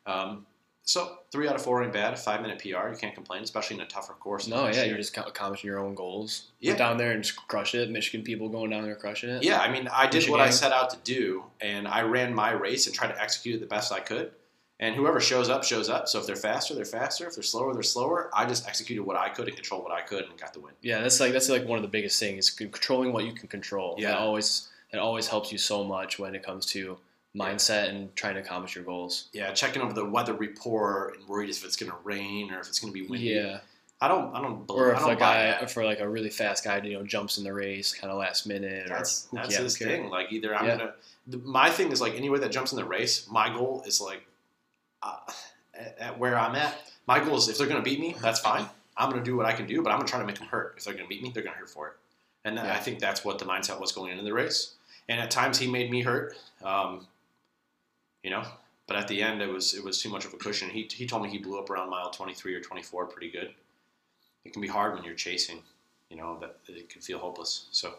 Um, 0.06 0.46
so 0.82 1.18
three 1.32 1.48
out 1.48 1.54
of 1.54 1.62
four 1.62 1.82
ain't 1.82 1.94
bad. 1.94 2.18
Five 2.18 2.42
minute 2.42 2.58
PR, 2.58 2.90
you 2.90 2.96
can't 3.00 3.14
complain, 3.14 3.42
especially 3.42 3.76
in 3.76 3.82
a 3.82 3.86
tougher 3.86 4.12
course. 4.12 4.46
No, 4.46 4.66
yeah, 4.66 4.74
year. 4.74 4.86
you're 4.86 4.96
just 4.98 5.16
accomplishing 5.16 5.68
your 5.68 5.78
own 5.78 5.94
goals. 5.94 6.48
Yeah. 6.60 6.72
Went 6.72 6.78
down 6.78 6.96
there 6.98 7.12
and 7.12 7.24
just 7.24 7.36
crush 7.48 7.74
it. 7.74 7.90
Michigan 7.90 8.22
people 8.22 8.50
going 8.50 8.70
down 8.70 8.84
there 8.84 8.96
crushing 8.96 9.30
it. 9.30 9.42
Yeah, 9.42 9.60
I 9.60 9.70
mean, 9.70 9.88
I 9.88 10.06
did 10.06 10.28
what 10.28 10.40
I 10.40 10.50
set 10.50 10.72
out 10.72 10.90
to 10.90 10.98
do, 11.02 11.44
and 11.60 11.88
I 11.88 12.02
ran 12.02 12.34
my 12.34 12.50
race 12.50 12.86
and 12.86 12.94
tried 12.94 13.08
to 13.08 13.20
execute 13.20 13.54
it 13.54 13.60
the 13.60 13.66
best 13.66 13.92
I 13.92 14.00
could. 14.00 14.32
And 14.80 14.96
whoever 14.96 15.20
shows 15.20 15.48
up, 15.50 15.62
shows 15.62 15.88
up. 15.88 16.08
So 16.08 16.18
if 16.18 16.26
they're 16.26 16.34
faster, 16.34 16.74
they're 16.74 16.84
faster. 16.86 17.28
If 17.28 17.34
they're 17.34 17.42
slower, 17.42 17.74
they're 17.74 17.82
slower. 17.82 18.30
I 18.34 18.46
just 18.46 18.66
executed 18.66 19.02
what 19.04 19.16
I 19.16 19.28
could 19.28 19.46
and 19.46 19.54
controlled 19.54 19.84
what 19.84 19.92
I 19.92 20.00
could 20.00 20.24
and 20.24 20.36
got 20.38 20.54
the 20.54 20.60
win. 20.60 20.72
Yeah, 20.80 21.02
that's 21.02 21.20
like 21.20 21.32
that's 21.32 21.48
like 21.50 21.66
one 21.66 21.76
of 21.78 21.82
the 21.82 21.88
biggest 21.88 22.18
things. 22.18 22.50
Controlling 22.50 23.12
what 23.12 23.24
you 23.26 23.32
can 23.32 23.46
control. 23.46 23.94
Yeah. 23.98 24.08
that 24.12 24.18
always 24.18 24.68
that 24.90 24.98
always 25.00 25.28
helps 25.28 25.52
you 25.52 25.58
so 25.58 25.84
much 25.84 26.18
when 26.18 26.34
it 26.34 26.42
comes 26.42 26.66
to 26.66 26.96
mindset 27.36 27.90
and 27.90 28.14
trying 28.16 28.34
to 28.34 28.40
accomplish 28.40 28.74
your 28.74 28.84
goals. 28.84 29.28
Yeah, 29.32 29.52
checking 29.52 29.82
over 29.82 29.92
the 29.92 30.04
weather 30.04 30.34
report 30.34 31.16
and 31.18 31.28
worried 31.28 31.50
if 31.50 31.64
it's 31.64 31.76
going 31.76 31.92
to 31.92 31.98
rain 32.02 32.50
or 32.50 32.58
if 32.60 32.66
it's 32.68 32.78
going 32.80 32.92
to 32.92 32.98
be 32.98 33.06
windy. 33.06 33.26
Yeah, 33.28 33.60
I 34.00 34.08
don't. 34.08 34.34
I 34.34 34.40
don't. 34.40 34.66
Believe, 34.66 34.82
or 34.82 34.94
I 34.94 34.96
if 34.96 35.00
don't 35.04 35.12
a 35.12 35.16
guy, 35.16 35.66
for 35.66 35.84
like 35.84 36.00
a 36.00 36.08
really 36.08 36.30
fast 36.30 36.64
guy, 36.64 36.80
you 36.82 36.94
know, 36.94 37.04
jumps 37.04 37.38
in 37.38 37.44
the 37.44 37.52
race 37.52 37.92
kind 37.92 38.10
of 38.10 38.18
last 38.18 38.46
minute. 38.46 38.86
That's 38.88 39.28
or 39.32 39.36
that's 39.36 39.54
yeah, 39.54 39.62
his 39.62 39.76
thing. 39.78 40.08
Like 40.08 40.32
either 40.32 40.54
I'm 40.56 40.66
Yeah. 40.66 40.76
gonna. 40.78 40.94
The, 41.26 41.36
my 41.38 41.70
thing 41.70 41.92
is 41.92 42.00
like 42.00 42.14
anybody 42.14 42.40
that 42.40 42.50
jumps 42.50 42.72
in 42.72 42.76
the 42.76 42.84
race. 42.84 43.28
My 43.30 43.50
goal 43.50 43.82
is 43.86 44.00
like, 44.00 44.22
uh, 45.02 45.16
at, 45.74 45.98
at 45.98 46.18
where 46.18 46.38
I'm 46.38 46.54
at. 46.56 46.74
My 47.06 47.22
goal 47.22 47.36
is 47.36 47.48
if 47.48 47.58
they're 47.58 47.66
gonna 47.66 47.82
beat 47.82 48.00
me, 48.00 48.16
that's 48.20 48.40
fine. 48.40 48.66
I'm 48.96 49.10
gonna 49.10 49.24
do 49.24 49.36
what 49.36 49.46
I 49.46 49.52
can 49.52 49.66
do, 49.66 49.82
but 49.82 49.90
I'm 49.90 49.98
gonna 49.98 50.08
try 50.08 50.20
to 50.20 50.26
make 50.26 50.38
them 50.38 50.48
hurt. 50.48 50.74
If 50.76 50.84
they're 50.84 50.94
gonna 50.94 51.08
beat 51.08 51.22
me, 51.22 51.30
they're 51.30 51.42
gonna 51.42 51.56
hurt 51.56 51.70
for 51.70 51.88
it. 51.88 51.94
And 52.44 52.56
Yeah. 52.56 52.74
I 52.74 52.78
think 52.78 53.00
that's 53.00 53.24
what 53.24 53.38
the 53.38 53.44
mindset 53.44 53.80
was 53.80 53.92
going 53.92 54.12
into 54.12 54.24
the 54.24 54.32
race. 54.32 54.74
And 55.08 55.20
at 55.20 55.30
times 55.30 55.58
he 55.58 55.66
made 55.66 55.90
me 55.90 56.02
hurt. 56.02 56.36
Um, 56.62 57.06
you 58.22 58.30
know, 58.30 58.44
but 58.86 58.96
at 58.96 59.08
the 59.08 59.22
end 59.22 59.40
it 59.40 59.48
was 59.48 59.74
it 59.74 59.82
was 59.82 60.00
too 60.00 60.08
much 60.10 60.24
of 60.24 60.34
a 60.34 60.36
cushion. 60.36 60.70
He 60.70 60.88
he 60.92 61.06
told 61.06 61.22
me 61.22 61.30
he 61.30 61.38
blew 61.38 61.58
up 61.58 61.70
around 61.70 61.90
mile 61.90 62.10
23 62.10 62.54
or 62.54 62.60
24, 62.60 63.06
pretty 63.06 63.30
good. 63.30 63.54
It 64.44 64.52
can 64.52 64.62
be 64.62 64.68
hard 64.68 64.94
when 64.94 65.04
you're 65.04 65.14
chasing. 65.14 65.62
You 66.10 66.16
know 66.16 66.38
that 66.40 66.56
it 66.68 66.88
can 66.88 67.00
feel 67.00 67.18
hopeless. 67.18 67.66
So. 67.70 67.94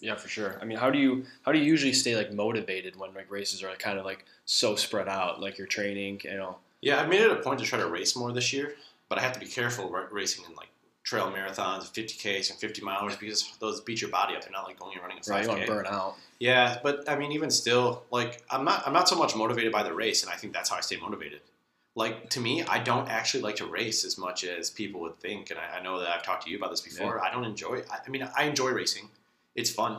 Yeah, 0.00 0.14
for 0.14 0.28
sure. 0.28 0.58
I 0.60 0.64
mean, 0.64 0.78
how 0.78 0.90
do 0.90 0.98
you 0.98 1.24
how 1.42 1.52
do 1.52 1.58
you 1.58 1.64
usually 1.64 1.92
stay 1.92 2.16
like 2.16 2.32
motivated 2.32 2.96
when 2.96 3.14
like 3.14 3.30
races 3.30 3.62
are 3.62 3.74
kind 3.76 3.98
of 3.98 4.04
like 4.04 4.24
so 4.44 4.76
spread 4.76 5.08
out, 5.08 5.40
like 5.40 5.58
your 5.58 5.66
training, 5.66 6.20
you 6.24 6.36
know? 6.36 6.56
Yeah, 6.80 7.00
I've 7.00 7.08
made 7.08 7.20
it 7.20 7.30
a 7.30 7.36
point 7.36 7.58
to 7.60 7.64
try 7.64 7.78
to 7.78 7.88
race 7.88 8.14
more 8.14 8.32
this 8.32 8.52
year, 8.52 8.74
but 9.08 9.18
I 9.18 9.22
have 9.22 9.32
to 9.32 9.40
be 9.40 9.46
careful 9.46 9.90
ra- 9.90 10.06
racing 10.10 10.44
in 10.48 10.54
like 10.54 10.68
trail 11.02 11.32
marathons, 11.32 11.90
50Ks, 11.90 12.50
and 12.50 12.58
50 12.58 12.82
milers 12.82 13.18
because 13.18 13.56
those 13.60 13.80
beat 13.80 14.00
your 14.00 14.10
body 14.10 14.36
up. 14.36 14.42
They're 14.42 14.52
not 14.52 14.66
like 14.66 14.78
going 14.78 14.92
and 14.92 15.02
running 15.02 15.18
a 15.18 15.20
5K. 15.22 15.30
Right, 15.30 15.42
you 15.42 15.48
want 15.48 15.60
to 15.62 15.66
burn 15.66 15.86
out. 15.86 16.14
Yeah, 16.38 16.78
but 16.82 17.08
I 17.08 17.16
mean, 17.16 17.32
even 17.32 17.50
still, 17.50 18.04
like 18.10 18.42
I'm 18.50 18.64
not 18.64 18.86
I'm 18.86 18.92
not 18.92 19.08
so 19.08 19.16
much 19.16 19.34
motivated 19.34 19.72
by 19.72 19.82
the 19.82 19.92
race, 19.92 20.22
and 20.22 20.32
I 20.32 20.36
think 20.36 20.52
that's 20.52 20.70
how 20.70 20.76
I 20.76 20.80
stay 20.80 20.96
motivated. 20.96 21.40
Like 21.96 22.30
to 22.30 22.40
me, 22.40 22.62
I 22.62 22.78
don't 22.78 23.08
actually 23.08 23.42
like 23.42 23.56
to 23.56 23.66
race 23.66 24.04
as 24.04 24.18
much 24.18 24.44
as 24.44 24.70
people 24.70 25.00
would 25.00 25.18
think, 25.18 25.50
and 25.50 25.58
I, 25.58 25.78
I 25.78 25.82
know 25.82 25.98
that 25.98 26.08
I've 26.08 26.22
talked 26.22 26.44
to 26.44 26.50
you 26.50 26.56
about 26.56 26.70
this 26.70 26.80
before. 26.80 27.20
I 27.24 27.32
don't 27.32 27.44
enjoy. 27.44 27.82
I, 27.90 27.98
I 28.06 28.08
mean, 28.10 28.28
I 28.36 28.44
enjoy 28.44 28.70
racing; 28.70 29.08
it's 29.58 29.70
fun, 29.70 29.98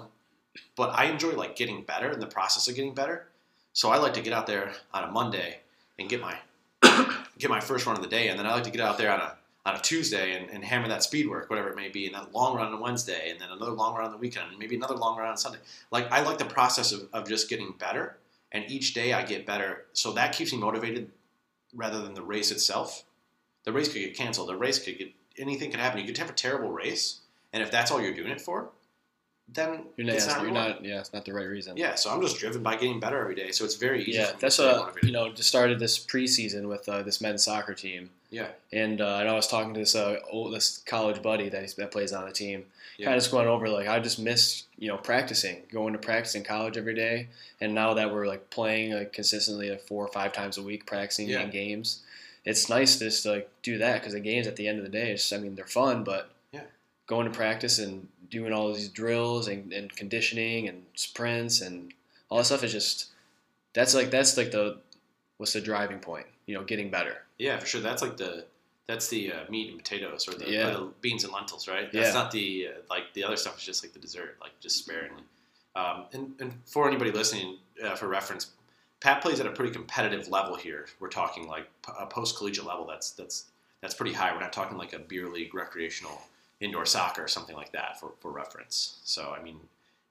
but 0.75 0.89
I 0.97 1.05
enjoy 1.05 1.31
like 1.35 1.55
getting 1.57 1.83
better 1.83 2.11
in 2.11 2.19
the 2.19 2.27
process 2.27 2.67
of 2.67 2.75
getting 2.75 2.93
better. 2.93 3.27
So 3.73 3.89
I 3.89 3.97
like 3.97 4.13
to 4.13 4.21
get 4.21 4.33
out 4.33 4.47
there 4.47 4.71
on 4.93 5.03
a 5.03 5.11
Monday 5.11 5.59
and 5.99 6.09
get 6.09 6.21
my 6.21 6.35
get 7.37 7.49
my 7.49 7.59
first 7.59 7.85
run 7.85 7.97
of 7.97 8.01
the 8.01 8.09
day, 8.09 8.29
and 8.29 8.39
then 8.39 8.47
I 8.47 8.53
like 8.53 8.63
to 8.63 8.71
get 8.71 8.81
out 8.81 8.97
there 8.97 9.11
on 9.11 9.19
a 9.19 9.35
on 9.65 9.75
a 9.75 9.79
Tuesday 9.79 10.37
and, 10.39 10.49
and 10.49 10.63
hammer 10.63 10.87
that 10.87 11.03
speed 11.03 11.29
work, 11.29 11.49
whatever 11.49 11.69
it 11.69 11.75
may 11.75 11.89
be, 11.89 12.05
and 12.05 12.15
then 12.15 12.23
long 12.31 12.55
run 12.55 12.73
on 12.73 12.79
Wednesday, 12.79 13.29
and 13.29 13.39
then 13.39 13.49
another 13.51 13.73
long 13.73 13.93
run 13.95 14.05
on 14.05 14.11
the 14.11 14.17
weekend, 14.17 14.49
and 14.49 14.57
maybe 14.57 14.75
another 14.75 14.95
long 14.95 15.17
run 15.17 15.27
on 15.27 15.37
Sunday. 15.37 15.59
Like 15.91 16.09
I 16.09 16.21
like 16.21 16.37
the 16.37 16.45
process 16.45 16.93
of, 16.93 17.09
of 17.11 17.27
just 17.27 17.49
getting 17.49 17.73
better, 17.77 18.17
and 18.53 18.63
each 18.71 18.93
day 18.93 19.11
I 19.11 19.23
get 19.23 19.45
better. 19.45 19.85
So 19.91 20.13
that 20.13 20.31
keeps 20.31 20.53
me 20.53 20.59
motivated 20.59 21.11
rather 21.75 22.01
than 22.01 22.13
the 22.13 22.23
race 22.23 22.49
itself. 22.49 23.03
The 23.65 23.73
race 23.73 23.91
could 23.91 23.99
get 23.99 24.15
canceled. 24.15 24.47
The 24.47 24.55
race 24.55 24.79
could 24.79 24.97
get 24.97 25.11
anything 25.37 25.69
could 25.69 25.81
happen. 25.81 25.99
You 25.99 26.05
could 26.05 26.17
have 26.17 26.29
a 26.29 26.33
terrible 26.33 26.71
race, 26.71 27.19
and 27.51 27.61
if 27.61 27.69
that's 27.69 27.91
all 27.91 28.01
you're 28.01 28.13
doing 28.13 28.31
it 28.31 28.41
for, 28.41 28.69
then 29.53 29.85
You're 29.97 30.07
not, 30.07 30.15
it's 30.15 30.27
not, 30.27 30.41
you're 30.41 30.51
not 30.51 30.85
yeah, 30.85 30.99
it's 30.99 31.13
not 31.13 31.25
the 31.25 31.33
right 31.33 31.47
reason. 31.47 31.75
Yeah, 31.77 31.95
so 31.95 32.11
I'm 32.11 32.21
just 32.21 32.37
driven 32.37 32.61
by 32.61 32.75
getting 32.75 32.99
better 32.99 33.19
every 33.19 33.35
day. 33.35 33.51
So 33.51 33.65
it's 33.65 33.75
very 33.75 34.01
easy. 34.01 34.13
Yeah, 34.19 34.31
that's 34.39 34.59
what 34.59 34.95
you 35.03 35.11
know. 35.11 35.31
Just 35.31 35.49
started 35.49 35.79
this 35.79 35.97
preseason 35.97 36.67
with 36.67 36.87
uh, 36.87 37.01
this 37.03 37.19
men's 37.21 37.43
soccer 37.43 37.73
team, 37.73 38.09
Yeah, 38.29 38.49
and 38.71 39.01
uh, 39.01 39.07
I 39.15 39.23
I 39.25 39.33
was 39.33 39.47
talking 39.47 39.73
to 39.73 39.79
this 39.79 39.95
uh, 39.95 40.19
old, 40.29 40.53
this 40.53 40.79
college 40.85 41.21
buddy 41.21 41.49
that 41.49 41.61
he's, 41.61 41.73
that 41.75 41.91
plays 41.91 42.13
on 42.13 42.25
the 42.25 42.31
team. 42.31 42.65
Yeah. 42.97 43.05
Kind 43.07 43.17
of 43.17 43.23
just 43.23 43.31
going 43.31 43.47
over 43.47 43.69
like 43.69 43.87
I 43.87 43.99
just 43.99 44.19
miss 44.19 44.63
you 44.77 44.87
know 44.89 44.97
practicing, 44.97 45.63
going 45.71 45.93
to 45.93 45.99
practice 45.99 46.35
in 46.35 46.43
college 46.43 46.77
every 46.77 46.93
day, 46.95 47.29
and 47.61 47.73
now 47.73 47.93
that 47.95 48.13
we're 48.13 48.27
like 48.27 48.49
playing 48.49 48.93
like 48.93 49.13
consistently 49.13 49.69
like 49.69 49.81
four 49.81 50.03
or 50.05 50.09
five 50.11 50.33
times 50.33 50.57
a 50.57 50.61
week, 50.61 50.85
practicing 50.85 51.29
Yeah. 51.29 51.41
in 51.41 51.49
games, 51.49 52.01
it's 52.45 52.69
nice 52.69 52.99
just 52.99 53.23
to 53.23 53.31
like 53.31 53.49
do 53.63 53.77
that 53.79 54.01
because 54.01 54.13
the 54.13 54.19
games 54.19 54.47
at 54.47 54.57
the 54.57 54.67
end 54.67 54.77
of 54.79 54.83
the 54.83 54.91
day, 54.91 55.11
it's, 55.11 55.31
I 55.33 55.37
mean 55.37 55.55
they're 55.55 55.65
fun, 55.65 56.03
but 56.03 56.29
Yeah. 56.51 56.61
going 57.07 57.25
to 57.25 57.31
practice 57.35 57.79
and 57.79 58.07
doing 58.29 58.53
all 58.53 58.73
these 58.73 58.89
drills 58.89 59.47
and, 59.47 59.71
and 59.73 59.95
conditioning 59.95 60.67
and 60.67 60.83
sprints 60.95 61.61
and 61.61 61.93
all 62.29 62.37
that 62.37 62.45
stuff 62.45 62.63
is 62.63 62.71
just 62.71 63.07
that's 63.73 63.93
like 63.95 64.11
that's 64.11 64.37
like 64.37 64.51
the 64.51 64.77
what's 65.37 65.53
the 65.53 65.61
driving 65.61 65.99
point 65.99 66.25
you 66.45 66.53
know 66.55 66.63
getting 66.63 66.89
better 66.89 67.17
yeah, 67.39 67.57
for 67.57 67.65
sure. 67.65 67.81
That's 67.81 68.01
like 68.01 68.17
the 68.17 68.45
that's 68.85 69.07
the 69.07 69.31
uh, 69.31 69.35
meat 69.49 69.69
and 69.69 69.77
potatoes 69.77 70.27
or 70.27 70.33
the, 70.37 70.45
or 70.45 70.71
the 70.73 70.91
beans 70.99 71.23
and 71.23 71.31
lentils, 71.31 71.67
right? 71.67 71.91
That's 71.91 72.07
Yeah. 72.09 72.13
not 72.13 72.31
the 72.31 72.67
uh, 72.67 72.71
like 72.89 73.13
the 73.13 73.23
other 73.23 73.37
stuff 73.37 73.57
is 73.57 73.63
just 73.63 73.83
like 73.83 73.93
the 73.93 73.99
dessert, 73.99 74.35
like 74.41 74.59
just 74.59 74.77
sparingly. 74.77 75.23
Um, 75.75 76.05
and, 76.11 76.33
and 76.39 76.53
for 76.65 76.87
anybody 76.87 77.11
listening, 77.11 77.57
uh, 77.83 77.95
for 77.95 78.07
reference, 78.09 78.51
Pat 78.99 79.21
plays 79.21 79.39
at 79.39 79.45
a 79.45 79.51
pretty 79.51 79.71
competitive 79.71 80.27
level 80.27 80.55
here. 80.55 80.87
We're 80.99 81.07
talking 81.07 81.47
like 81.47 81.69
a 81.97 82.05
post 82.07 82.37
collegiate 82.37 82.65
level. 82.65 82.85
That's 82.85 83.11
that's 83.11 83.45
that's 83.81 83.93
pretty 83.93 84.11
high. 84.13 84.33
We're 84.33 84.41
not 84.41 84.51
talking 84.51 84.77
like 84.77 84.91
a 84.91 84.99
beer 84.99 85.29
league 85.29 85.53
recreational 85.53 86.21
indoor 86.61 86.85
soccer 86.85 87.23
or 87.23 87.27
something 87.27 87.55
like 87.55 87.71
that 87.71 87.99
for, 87.99 88.11
for 88.19 88.31
reference. 88.31 88.99
So 89.03 89.35
I 89.37 89.41
mean, 89.41 89.59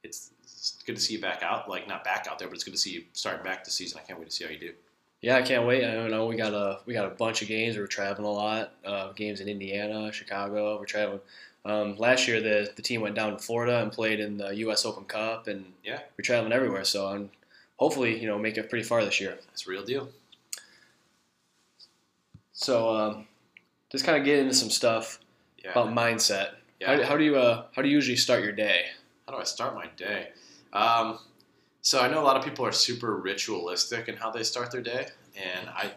it's, 0.02 0.31
it's 0.43 0.83
good 0.87 0.97
to 0.97 1.02
see 1.02 1.14
you 1.14 1.21
back 1.21 1.43
out. 1.43 1.69
Like 1.69 1.87
not 1.88 2.05
back 2.05 2.26
out 2.31 2.38
there, 2.38 2.49
but 2.49 2.55
it's 2.55 2.64
good 2.64 2.73
to 2.75 2.78
see 2.78 2.93
you 2.93 3.05
starting 3.12 3.45
back 3.45 3.64
the 3.64 3.71
season. 3.71 4.00
I 4.02 4.07
can't 4.07 4.19
wait 4.19 4.31
to 4.31 4.35
see 4.35 4.45
how 4.45 4.50
you 4.50 4.59
do. 4.59 4.73
yeah 5.21 5.37
i 5.37 5.43
can't 5.43 5.67
wait 5.67 5.85
i 5.85 6.07
know 6.09 6.26
we 6.26 6.37
got 6.37 6.55
a 6.55 6.78
we 6.87 6.95
got 6.95 7.05
a 7.07 7.14
bunch 7.14 7.43
of 7.43 7.49
games 7.49 7.76
we're 7.76 7.88
traveling 7.88 8.25
a 8.26 8.31
lot 8.31 8.73
uh, 8.85 9.11
games 9.12 9.40
in 9.40 9.49
indiana 9.49 10.12
chicago 10.12 10.78
we're 10.78 10.85
traveling 10.87 11.21
um, 11.64 11.97
last 11.99 12.28
year 12.28 12.40
the, 12.40 12.71
the 12.76 12.83
team 12.83 13.00
went 13.00 13.17
down 13.17 13.33
to 13.33 13.38
florida 13.38 13.83
and 13.83 13.90
played 13.90 14.21
in 14.21 14.37
the 14.38 14.50
us 14.55 14.85
open 14.87 15.05
cup 15.05 15.49
and 15.49 15.64
Yeah. 15.83 15.99
we're 16.17 16.23
traveling 16.23 16.52
everywhere 16.52 16.85
so 16.85 17.09
i'm 17.09 17.31
hopefully 17.78 18.12
you 18.21 18.28
know 18.28 18.38
make 18.38 18.57
it 18.59 18.71
pretty 18.71 18.85
far 18.85 19.05
this 19.05 19.21
year 19.21 19.37
It's 19.52 19.67
a 19.67 19.71
real 19.71 19.85
deal. 19.85 20.09
so 22.52 22.95
um, 22.97 23.26
just 23.90 24.05
kind 24.05 24.19
of 24.19 24.25
get 24.25 24.38
into 24.38 24.55
some 24.55 24.71
stuff 24.71 25.19
Yeah. 25.64 25.70
about 25.72 25.88
mindset 25.88 26.50
yeah. 26.80 26.96
how, 26.96 27.02
how 27.10 27.16
do 27.16 27.24
you 27.24 27.36
uh, 27.36 27.64
how 27.74 27.82
do 27.82 27.88
you 27.88 27.94
usually 27.94 28.16
start 28.16 28.42
your 28.42 28.52
day 28.52 28.86
How 29.26 29.34
do 29.34 29.40
I 29.40 29.44
start 29.44 29.74
my 29.74 29.86
day? 29.96 30.28
Um, 30.72 31.18
so 31.82 32.00
I 32.00 32.08
know 32.08 32.20
a 32.20 32.26
lot 32.30 32.36
of 32.36 32.44
people 32.44 32.64
are 32.66 32.72
super 32.72 33.16
ritualistic 33.16 34.08
in 34.08 34.16
how 34.16 34.30
they 34.30 34.42
start 34.42 34.70
their 34.70 34.80
day, 34.82 35.06
and 35.36 35.68
I, 35.68 35.92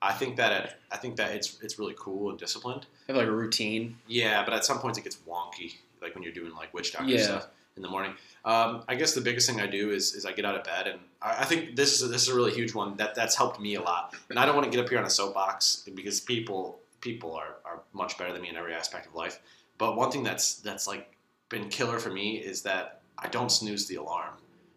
I 0.00 0.12
think 0.12 0.36
that 0.36 0.52
it, 0.64 0.72
I 0.90 0.96
think 0.96 1.16
that 1.16 1.32
it's 1.32 1.58
it's 1.62 1.78
really 1.78 1.94
cool 1.98 2.30
and 2.30 2.38
disciplined. 2.38 2.86
have 3.08 3.16
like 3.16 3.26
a 3.26 3.30
routine 3.32 3.96
Yeah, 4.06 4.44
but 4.44 4.52
at 4.54 4.64
some 4.64 4.78
points 4.78 4.98
it 4.98 5.04
gets 5.04 5.16
wonky, 5.28 5.74
like 6.02 6.14
when 6.14 6.22
you're 6.24 6.32
doing 6.32 6.54
like 6.54 6.72
witch 6.74 6.92
doctor 6.92 7.08
Yeah. 7.10 7.22
stuff 7.22 7.46
in 7.76 7.82
the 7.82 7.88
morning. 7.88 8.12
Um, 8.44 8.84
I 8.88 8.94
guess 8.94 9.14
the 9.14 9.20
biggest 9.22 9.48
thing 9.48 9.60
I 9.60 9.66
do 9.66 9.90
is, 9.90 10.14
is 10.14 10.24
I 10.26 10.32
get 10.32 10.44
out 10.44 10.54
of 10.56 10.64
bed, 10.64 10.86
and 10.86 11.00
I, 11.22 11.42
I 11.42 11.44
think 11.44 11.76
this 11.76 11.94
is 11.94 12.02
a, 12.02 12.08
this 12.08 12.22
is 12.22 12.28
a 12.28 12.34
really 12.34 12.52
huge 12.52 12.74
one 12.74 12.96
that 12.96 13.14
that's 13.14 13.36
helped 13.36 13.58
me 13.60 13.74
a 13.76 13.82
lot. 13.82 14.14
And 14.30 14.38
I 14.38 14.44
don't 14.46 14.54
want 14.54 14.66
to 14.70 14.70
get 14.76 14.82
up 14.84 14.88
here 14.90 14.98
on 14.98 15.04
a 15.06 15.10
soapbox 15.10 15.82
because 15.94 16.20
people 16.20 16.78
people 17.04 17.34
are, 17.34 17.56
are 17.64 17.82
much 17.92 18.18
better 18.18 18.32
than 18.32 18.42
me 18.42 18.48
in 18.48 18.56
every 18.56 18.74
aspect 18.74 19.06
of 19.06 19.14
life. 19.14 19.38
But 19.78 19.96
one 19.96 20.10
thing 20.10 20.24
that's 20.24 20.56
that's 20.56 20.88
like 20.88 21.14
been 21.50 21.68
killer 21.68 21.98
for 22.00 22.10
me 22.10 22.38
is 22.38 22.62
that 22.62 23.02
I 23.18 23.28
don't 23.28 23.52
snooze 23.52 23.86
the 23.86 23.96
alarm 23.96 24.34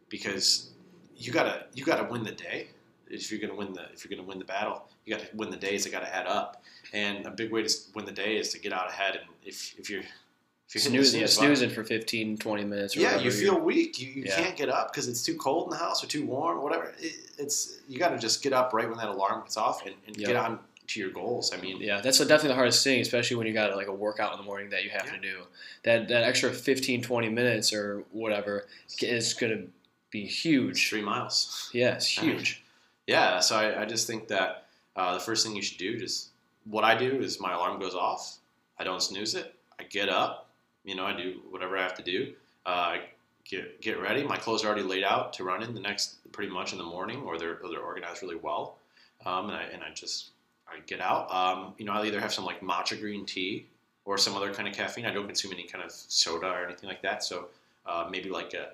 because 0.10 0.70
you 1.16 1.32
gotta 1.32 1.66
you 1.74 1.84
gotta 1.86 2.04
win 2.04 2.24
the 2.24 2.32
day 2.34 2.68
if 3.10 3.32
you're 3.32 3.40
gonna 3.40 3.56
win 3.56 3.74
the 3.74 3.86
if 3.94 4.04
you're 4.04 4.16
gonna 4.16 4.28
win 4.28 4.38
the 4.38 4.46
battle 4.46 4.86
you 5.06 5.16
gotta 5.16 5.28
win 5.36 5.50
the 5.50 5.58
days 5.58 5.84
that 5.86 5.92
gotta 5.92 6.14
add 6.14 6.28
up 6.28 6.62
and 6.94 7.26
a 7.26 7.32
big 7.32 7.52
way 7.52 7.64
to 7.64 7.74
win 7.96 8.06
the 8.06 8.12
day 8.12 8.38
is 8.38 8.52
to 8.54 8.60
get 8.60 8.74
out 8.74 8.90
ahead 8.90 9.16
and 9.16 9.26
if 9.44 9.74
if 9.80 9.90
you're 9.90 10.02
if 10.02 10.76
you're 10.76 10.82
snoozing, 10.82 11.22
yeah, 11.22 11.28
snooze 11.28 11.38
button- 11.38 11.56
snoozing 11.56 11.70
for 11.76 11.84
15 11.86 12.38
20 12.38 12.64
minutes 12.66 12.98
or 12.98 13.00
yeah, 13.00 13.18
you 13.20 13.32
feel 13.32 13.58
weak. 13.58 14.00
You, 14.02 14.10
you 14.10 14.24
Yeah. 14.28 14.36
can't 14.36 14.58
get 14.58 14.68
up 14.68 14.92
because 14.92 15.08
it's 15.08 15.24
too 15.24 15.36
cold 15.38 15.68
in 15.68 15.70
the 15.70 15.78
house 15.78 16.04
or 16.04 16.08
too 16.08 16.26
warm 16.26 16.58
or 16.58 16.62
whatever. 16.62 16.94
It, 17.00 17.14
it's 17.38 17.80
you 17.88 17.98
got 17.98 18.10
to 18.10 18.18
just 18.18 18.44
get 18.44 18.52
up 18.52 18.74
right 18.74 18.86
when 18.90 18.98
that 18.98 19.08
alarm 19.08 19.44
gets 19.44 19.56
off 19.56 19.86
and, 19.86 19.96
and 20.08 20.18
Yep. 20.18 20.28
get 20.28 20.36
on 20.36 20.60
to 20.88 21.00
your 21.00 21.10
goals. 21.10 21.54
I 21.54 21.58
mean, 21.58 21.78
Yeah, 21.82 22.02
that's 22.02 22.18
definitely 22.20 22.50
the 22.50 22.56
hardest 22.56 22.84
thing, 22.84 23.02
especially 23.02 23.36
when 23.38 23.46
you 23.48 23.54
got 23.54 23.76
like 23.76 23.88
a 23.88 23.94
workout 23.94 24.32
in 24.34 24.38
the 24.38 24.44
morning 24.46 24.70
that 24.70 24.84
you 24.84 24.90
have 24.90 25.06
Yeah. 25.06 25.12
to 25.16 25.20
do. 25.20 25.38
That 25.84 26.08
that 26.08 26.24
extra 26.24 26.52
15, 26.52 27.02
20 27.02 27.30
minutes 27.30 27.74
or 27.74 28.04
whatever 28.12 28.68
is 29.02 29.34
going 29.34 29.52
to 29.58 29.68
be 30.12 30.24
it's 30.26 30.44
huge. 30.46 30.90
three 30.90 31.02
miles. 31.02 31.70
Yeah, 31.74 31.96
it's 31.96 32.18
I 32.18 32.22
mean, 32.22 32.32
huge. 32.38 32.64
Yeah, 33.06 33.40
so 33.40 33.58
I, 33.58 33.82
I 33.82 33.86
just 33.86 34.08
think 34.08 34.28
that 34.30 34.66
uh, 34.96 35.14
the 35.14 35.20
first 35.20 35.46
thing 35.46 35.56
you 35.56 35.62
should 35.62 35.78
do 35.78 35.98
just 35.98 36.30
what 36.66 36.84
I 36.84 36.98
do 36.98 37.22
is 37.22 37.40
my 37.40 37.54
alarm 37.54 37.80
goes 37.80 37.94
off. 37.96 38.38
I 38.80 38.84
don't 38.84 39.02
snooze 39.02 39.36
it. 39.36 39.54
I 39.80 39.84
get 39.84 40.10
up. 40.10 40.50
You 40.84 40.96
know, 40.96 41.06
I 41.06 41.16
do 41.16 41.42
whatever 41.50 41.78
I 41.78 41.82
have 41.84 41.96
to 41.96 42.04
do. 42.04 42.34
Uh, 42.66 42.98
get 43.46 43.82
get 43.82 44.00
ready. 44.02 44.24
My 44.24 44.38
clothes 44.38 44.64
are 44.64 44.68
already 44.68 44.84
laid 44.84 45.04
out 45.04 45.34
to 45.34 45.44
run 45.44 45.64
in 45.64 45.74
the 45.74 45.80
next 45.82 46.16
pretty 46.32 46.52
much 46.52 46.72
in 46.72 46.78
the 46.78 46.84
morning, 46.84 47.24
or 47.24 47.38
they're 47.38 47.60
or 47.62 47.70
they're 47.70 47.82
organized 47.82 48.22
really 48.22 48.36
well. 48.38 48.78
Um, 49.26 49.50
and 49.50 49.58
I 49.58 49.64
and 49.64 49.84
I 49.84 49.92
just 49.94 50.30
I 50.70 50.80
get 50.86 51.02
out. 51.02 51.32
Um, 51.32 51.74
you 51.78 51.86
know, 51.86 51.94
I'll 51.94 52.06
either 52.06 52.20
have 52.20 52.34
some 52.34 52.46
like 52.46 52.62
matcha 52.62 53.00
green 53.00 53.26
tea 53.26 53.68
or 54.06 54.18
some 54.18 54.36
other 54.36 54.54
kind 54.54 54.68
of 54.68 54.74
caffeine. 54.74 55.06
I 55.06 55.12
don't 55.14 55.26
consume 55.26 55.54
any 55.54 55.64
kind 55.64 55.84
of 55.84 55.92
soda 55.92 56.48
or 56.48 56.66
anything 56.66 56.90
like 56.90 57.02
that. 57.02 57.24
So 57.24 57.48
uh, 57.86 58.08
maybe 58.10 58.30
like 58.30 58.54
a 58.54 58.70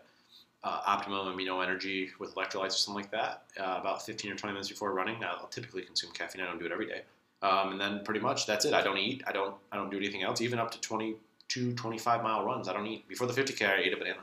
uh, 0.64 0.82
optimum 0.86 1.28
amino 1.28 1.62
energy 1.64 2.10
with 2.20 2.36
electrolytes 2.36 2.68
or 2.68 2.72
something 2.72 3.02
like 3.02 3.12
that. 3.12 3.44
Uh, 3.60 3.78
about 3.80 4.06
15 4.06 4.32
or 4.32 4.36
20 4.36 4.54
minutes 4.54 4.70
before 4.70 4.94
running, 4.94 5.24
I'll 5.24 5.48
typically 5.48 5.82
consume 5.82 6.12
caffeine. 6.12 6.42
I 6.42 6.46
don't 6.46 6.60
do 6.60 6.66
it 6.66 6.72
every 6.72 6.88
day. 6.88 7.02
Um, 7.42 7.74
and 7.74 7.82
then 7.82 8.04
pretty 8.06 8.22
much 8.22 8.46
that's 8.46 8.64
it. 8.64 8.74
I 8.74 8.82
don't 8.82 8.98
eat. 8.98 9.22
I 9.28 9.34
don't. 9.34 9.56
I 9.72 9.76
don't 9.76 9.92
do 9.92 9.98
anything 9.98 10.24
else. 10.24 10.40
Even 10.40 10.60
up 10.60 10.72
to 10.72 10.80
22, 10.80 11.74
25 11.74 12.24
mile 12.24 12.46
runs, 12.46 12.70
I 12.70 12.74
don't 12.74 12.88
eat. 12.88 13.06
Before 13.10 13.28
the 13.28 13.34
50k, 13.34 13.68
I 13.68 13.82
ate 13.82 13.94
a 13.94 13.98
banana. 13.98 14.20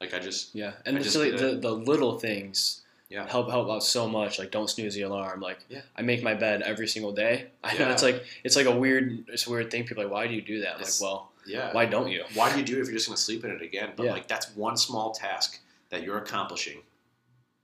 Like 0.00 0.12
I 0.12 0.18
just 0.18 0.54
Yeah, 0.56 0.72
and 0.84 0.98
I 0.98 1.00
just 1.00 1.16
did 1.16 1.38
the 1.38 1.56
the 1.56 1.70
little 1.70 2.18
things 2.18 2.82
Yeah. 3.14 3.28
help 3.28 3.48
help 3.50 3.68
out 3.70 3.82
so 3.84 4.08
much. 4.08 4.38
Like 4.40 4.50
don't 4.50 4.68
snooze 4.68 4.94
the 4.94 5.02
alarm. 5.02 5.40
Like 5.40 5.58
Yeah. 5.68 5.82
I 5.96 6.02
make 6.02 6.22
my 6.22 6.34
bed 6.34 6.62
every 6.62 6.88
single 6.88 7.12
day. 7.12 7.46
I 7.64 7.76
know 7.78 7.90
it's 7.90 8.02
like 8.02 8.24
it's 8.42 8.56
like 8.56 8.66
a 8.66 8.76
weird 8.76 9.24
it's 9.28 9.46
a 9.46 9.50
weird 9.50 9.70
thing. 9.70 9.84
People 9.84 10.02
are 10.02 10.06
like, 10.06 10.12
why 10.12 10.26
do 10.26 10.34
you 10.34 10.42
do 10.42 10.60
that? 10.62 10.74
I'm 10.76 10.82
like, 10.82 11.00
well, 11.00 11.30
yeah. 11.46 11.72
why 11.72 11.84
don't 11.86 12.10
you? 12.10 12.24
Why 12.34 12.50
do 12.52 12.58
you 12.58 12.64
do 12.64 12.76
it 12.78 12.80
if 12.80 12.86
you're 12.88 12.96
just 12.96 13.06
going 13.08 13.16
to 13.16 13.22
sleep 13.22 13.44
in 13.44 13.50
it 13.52 13.62
again? 13.62 13.90
But 13.96 14.06
Yeah. 14.06 14.12
like 14.12 14.26
that's 14.26 14.48
one 14.56 14.76
small 14.76 15.12
task 15.12 15.60
that 15.90 16.02
you're 16.02 16.18
accomplishing, 16.18 16.78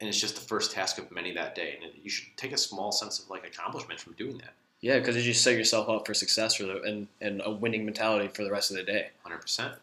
and 0.00 0.09
it's 0.09 0.21
just 0.21 0.35
the 0.37 0.40
first 0.52 0.71
task 0.73 0.99
of 0.99 1.11
many 1.11 1.33
that 1.35 1.54
day. 1.57 1.78
And 1.83 1.90
you 2.02 2.11
should 2.11 2.28
take 2.37 2.52
a 2.52 2.59
small 2.59 2.92
sense 2.92 3.19
of 3.19 3.28
like 3.28 3.45
accomplishment 3.47 3.99
from 4.00 4.12
doing 4.12 4.38
that. 4.38 4.52
Yeah, 4.83 4.99
because 4.99 5.16
you 5.16 5.23
just 5.23 5.42
set 5.42 5.57
yourself 5.57 5.88
up 5.88 6.07
for 6.07 6.14
success 6.14 6.54
for 6.54 6.62
the 6.64 6.80
and 6.83 7.09
and 7.21 7.42
a 7.45 7.50
winning 7.50 7.85
mentality 7.85 8.28
for 8.28 8.45
the 8.45 8.50
rest 8.50 8.71
of 8.71 8.76
the 8.76 8.83
day. 8.85 9.09
Hundred 9.25 9.40
percent. 9.40 9.75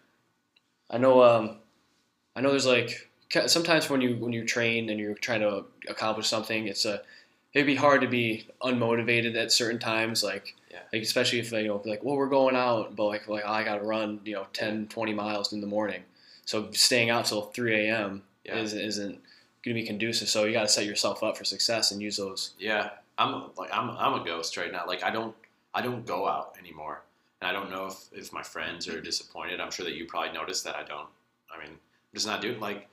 I 0.89 0.97
know. 0.97 1.21
Um, 1.23 1.57
I 2.35 2.41
know. 2.41 2.51
There's 2.51 2.65
like 2.65 3.09
sometimes 3.47 3.89
when 3.89 4.01
you 4.01 4.15
when 4.17 4.33
you 4.33 4.45
train 4.45 4.89
and 4.89 4.99
you're 4.99 5.13
trying 5.15 5.41
to 5.41 5.65
accomplish 5.87 6.27
something, 6.27 6.67
it's 6.67 6.85
a 6.85 7.01
it'd 7.53 7.67
be 7.67 7.75
hard 7.75 8.01
to 8.01 8.07
be 8.07 8.47
unmotivated 8.61 9.35
at 9.35 9.51
certain 9.51 9.79
times. 9.79 10.23
Like, 10.23 10.55
Yeah. 10.71 10.79
like 10.93 11.01
especially 11.01 11.39
if 11.39 11.51
you 11.51 11.67
know, 11.67 11.81
like, 11.85 12.03
well, 12.03 12.15
we're 12.15 12.27
going 12.27 12.55
out, 12.55 12.95
but 12.95 13.05
like, 13.05 13.27
like 13.27 13.45
I 13.45 13.63
got 13.63 13.75
to 13.77 13.83
run, 13.83 14.19
you 14.25 14.33
know, 14.35 14.45
10, 14.53 14.87
20 14.89 15.13
miles 15.13 15.53
in 15.53 15.61
the 15.61 15.67
morning. 15.67 16.03
So 16.45 16.69
staying 16.71 17.09
out 17.09 17.25
till 17.25 17.41
three 17.41 17.87
a.m. 17.87 18.23
Yeah. 18.45 18.57
isn't 18.57 18.79
isn't 18.79 19.19
going 19.63 19.75
to 19.75 19.81
be 19.81 19.83
conducive. 19.83 20.29
So 20.29 20.45
you 20.45 20.53
got 20.53 20.61
to 20.61 20.67
set 20.69 20.85
yourself 20.85 21.23
up 21.23 21.37
for 21.37 21.43
success 21.43 21.91
and 21.91 22.01
use 22.01 22.17
those. 22.17 22.53
Yeah, 22.59 22.91
I'm 23.17 23.49
like 23.57 23.69
I'm 23.73 23.89
I'm 23.91 24.21
a 24.21 24.23
ghost 24.23 24.55
right 24.55 24.71
now. 24.71 24.85
Like 24.87 25.03
I 25.03 25.09
don't 25.09 25.35
I 25.73 25.81
don't 25.81 26.05
go 26.05 26.27
out 26.27 26.55
anymore, 26.59 27.01
and 27.41 27.49
I 27.49 27.53
don't 27.53 27.69
know 27.69 27.87
if 27.87 28.07
if 28.13 28.31
my 28.31 28.43
friends 28.43 28.87
are 28.87 28.93
mm-hmm. 28.93 29.03
disappointed. 29.03 29.59
I'm 29.59 29.71
sure 29.71 29.85
that 29.85 29.95
you 29.95 30.05
probably 30.05 30.31
noticed 30.31 30.63
that 30.63 30.75
I 30.75 30.83
don't. 30.83 31.09
I 31.53 31.57
mean, 31.61 31.71
I'm 31.71 32.13
just 32.13 32.27
not 32.27 32.41
doing 32.41 32.59
like. 32.59 32.87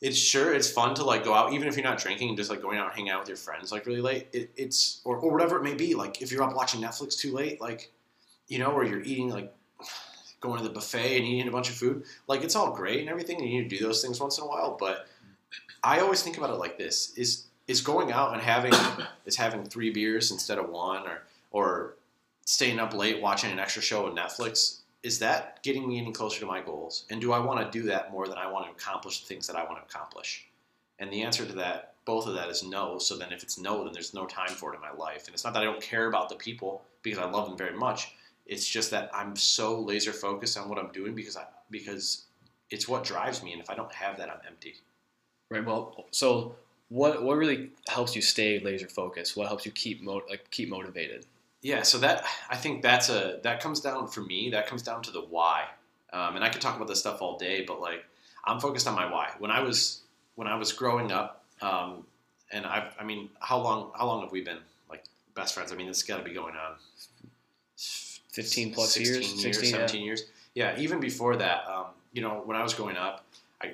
It's 0.00 0.18
sure 0.18 0.52
it's 0.52 0.70
fun 0.70 0.94
to 0.96 1.04
like 1.04 1.24
go 1.24 1.32
out 1.32 1.52
even 1.54 1.68
if 1.68 1.76
you're 1.76 1.84
not 1.84 1.98
drinking 1.98 2.28
and 2.28 2.36
just 2.36 2.50
like 2.50 2.60
going 2.60 2.78
out 2.78 2.86
and 2.86 2.94
hanging 2.94 3.10
out 3.10 3.20
with 3.20 3.28
your 3.28 3.38
friends 3.38 3.72
like 3.72 3.86
really 3.86 4.02
late. 4.02 4.28
It, 4.32 4.50
it's 4.56 5.00
or, 5.04 5.16
or 5.16 5.32
whatever 5.32 5.56
it 5.56 5.62
may 5.62 5.74
be. 5.74 5.94
Like 5.94 6.20
if 6.20 6.30
you're 6.30 6.42
up 6.42 6.54
watching 6.54 6.80
Netflix 6.80 7.18
too 7.18 7.32
late, 7.32 7.60
like 7.60 7.92
you 8.48 8.58
know, 8.58 8.72
or 8.72 8.84
you're 8.84 9.02
eating 9.02 9.30
like 9.30 9.54
going 10.40 10.58
to 10.58 10.64
the 10.64 10.72
buffet 10.72 11.16
and 11.16 11.26
eating 11.26 11.48
a 11.48 11.50
bunch 11.50 11.68
of 11.68 11.76
food. 11.76 12.04
Like 12.28 12.42
it's 12.42 12.54
all 12.54 12.72
great 12.72 13.00
and 13.00 13.08
everything. 13.08 13.40
And 13.40 13.48
you 13.48 13.62
need 13.62 13.70
to 13.70 13.78
do 13.78 13.84
those 13.84 14.02
things 14.02 14.20
once 14.20 14.38
in 14.38 14.44
a 14.44 14.46
while, 14.46 14.76
but 14.78 15.06
I 15.82 16.00
always 16.00 16.22
think 16.22 16.36
about 16.36 16.50
it 16.50 16.54
like 16.54 16.78
this: 16.78 17.16
is 17.16 17.46
is 17.66 17.80
going 17.80 18.12
out 18.12 18.32
and 18.32 18.42
having 18.42 18.72
is 19.26 19.36
having 19.36 19.64
three 19.64 19.90
beers 19.90 20.30
instead 20.30 20.58
of 20.58 20.68
one, 20.68 21.02
or 21.06 21.22
or 21.50 21.94
staying 22.44 22.78
up 22.78 22.94
late 22.94 23.20
watching 23.20 23.50
an 23.50 23.58
extra 23.58 23.82
show 23.82 24.06
on 24.06 24.16
Netflix. 24.16 24.80
Is 25.06 25.20
that 25.20 25.62
getting 25.62 25.86
me 25.86 25.98
any 25.98 26.10
closer 26.10 26.40
to 26.40 26.46
my 26.46 26.60
goals? 26.60 27.04
And 27.10 27.20
do 27.20 27.30
I 27.30 27.38
want 27.38 27.60
to 27.60 27.78
do 27.78 27.86
that 27.86 28.10
more 28.10 28.26
than 28.26 28.38
I 28.38 28.50
want 28.50 28.66
to 28.66 28.72
accomplish 28.72 29.20
the 29.20 29.28
things 29.28 29.46
that 29.46 29.54
I 29.54 29.62
want 29.62 29.78
to 29.78 29.84
accomplish? 29.84 30.48
And 30.98 31.12
the 31.12 31.22
answer 31.22 31.46
to 31.46 31.52
that, 31.52 31.94
both 32.04 32.26
of 32.26 32.34
that, 32.34 32.48
is 32.48 32.64
no. 32.64 32.98
So 32.98 33.16
then, 33.16 33.32
if 33.32 33.44
it's 33.44 33.56
no, 33.56 33.84
then 33.84 33.92
there's 33.92 34.14
no 34.14 34.26
time 34.26 34.48
for 34.48 34.72
it 34.72 34.74
in 34.74 34.82
my 34.82 34.90
life. 34.90 35.26
And 35.26 35.32
it's 35.32 35.44
not 35.44 35.54
that 35.54 35.62
I 35.62 35.66
don't 35.66 35.80
care 35.80 36.08
about 36.08 36.28
the 36.28 36.34
people 36.34 36.82
because 37.02 37.20
I 37.20 37.30
love 37.30 37.46
them 37.46 37.56
very 37.56 37.78
much. 37.78 38.16
It's 38.46 38.68
just 38.68 38.90
that 38.90 39.08
I'm 39.14 39.36
so 39.36 39.78
laser 39.78 40.12
focused 40.12 40.58
on 40.58 40.68
what 40.68 40.76
I'm 40.76 40.90
doing 40.90 41.14
because 41.14 41.36
I 41.36 41.44
because 41.70 42.24
it's 42.70 42.88
what 42.88 43.04
drives 43.04 43.44
me, 43.44 43.52
and 43.52 43.62
if 43.62 43.70
I 43.70 43.76
don't 43.76 43.94
have 43.94 44.16
that, 44.18 44.28
I'm 44.28 44.40
empty. 44.44 44.74
Right. 45.52 45.64
Well, 45.64 46.06
so 46.10 46.56
what 46.88 47.22
what 47.22 47.36
really 47.36 47.70
helps 47.88 48.16
you 48.16 48.22
stay 48.22 48.58
laser 48.58 48.88
focused? 48.88 49.36
What 49.36 49.46
helps 49.46 49.64
you 49.64 49.70
keep 49.70 50.02
mo- 50.02 50.26
like 50.28 50.50
keep 50.50 50.68
motivated? 50.68 51.26
Yeah, 51.66 51.82
so 51.82 51.98
that 51.98 52.24
I 52.48 52.54
think 52.54 52.80
that's 52.80 53.08
a 53.08 53.40
that 53.42 53.60
comes 53.60 53.80
down 53.80 54.06
for 54.06 54.20
me. 54.20 54.50
That 54.50 54.68
comes 54.68 54.82
down 54.84 55.02
to 55.02 55.10
the 55.10 55.22
why, 55.22 55.64
um, 56.12 56.36
and 56.36 56.44
I 56.44 56.48
could 56.48 56.60
talk 56.60 56.76
about 56.76 56.86
this 56.86 57.00
stuff 57.00 57.20
all 57.20 57.36
day, 57.38 57.64
but 57.66 57.80
like 57.80 58.04
I'm 58.44 58.60
focused 58.60 58.86
on 58.86 58.94
my 58.94 59.10
why. 59.10 59.30
When 59.40 59.50
I 59.50 59.62
was 59.62 60.02
when 60.36 60.46
I 60.46 60.54
was 60.54 60.72
growing 60.72 61.10
up, 61.10 61.44
um, 61.60 62.06
and 62.52 62.66
I've 62.66 62.94
I 63.00 63.02
mean, 63.02 63.30
how 63.40 63.60
long 63.60 63.90
how 63.98 64.06
long 64.06 64.22
have 64.22 64.30
we 64.30 64.42
been 64.42 64.58
like 64.88 65.02
best 65.34 65.54
friends? 65.54 65.72
I 65.72 65.74
mean, 65.74 65.88
it's 65.88 66.04
got 66.04 66.18
to 66.18 66.22
be 66.22 66.32
going 66.32 66.54
on 66.54 66.76
15 67.76 68.72
plus 68.72 68.92
16 68.92 69.14
years, 69.14 69.32
years, 69.32 69.58
16, 69.58 69.70
yeah. 69.70 69.86
17 69.88 70.04
years. 70.04 70.24
Yeah, 70.54 70.78
even 70.78 71.00
before 71.00 71.34
that, 71.34 71.66
um, 71.66 71.86
you 72.12 72.22
know, 72.22 72.42
when 72.44 72.56
I 72.56 72.62
was 72.62 72.74
growing 72.74 72.96
up, 72.96 73.24
I 73.60 73.72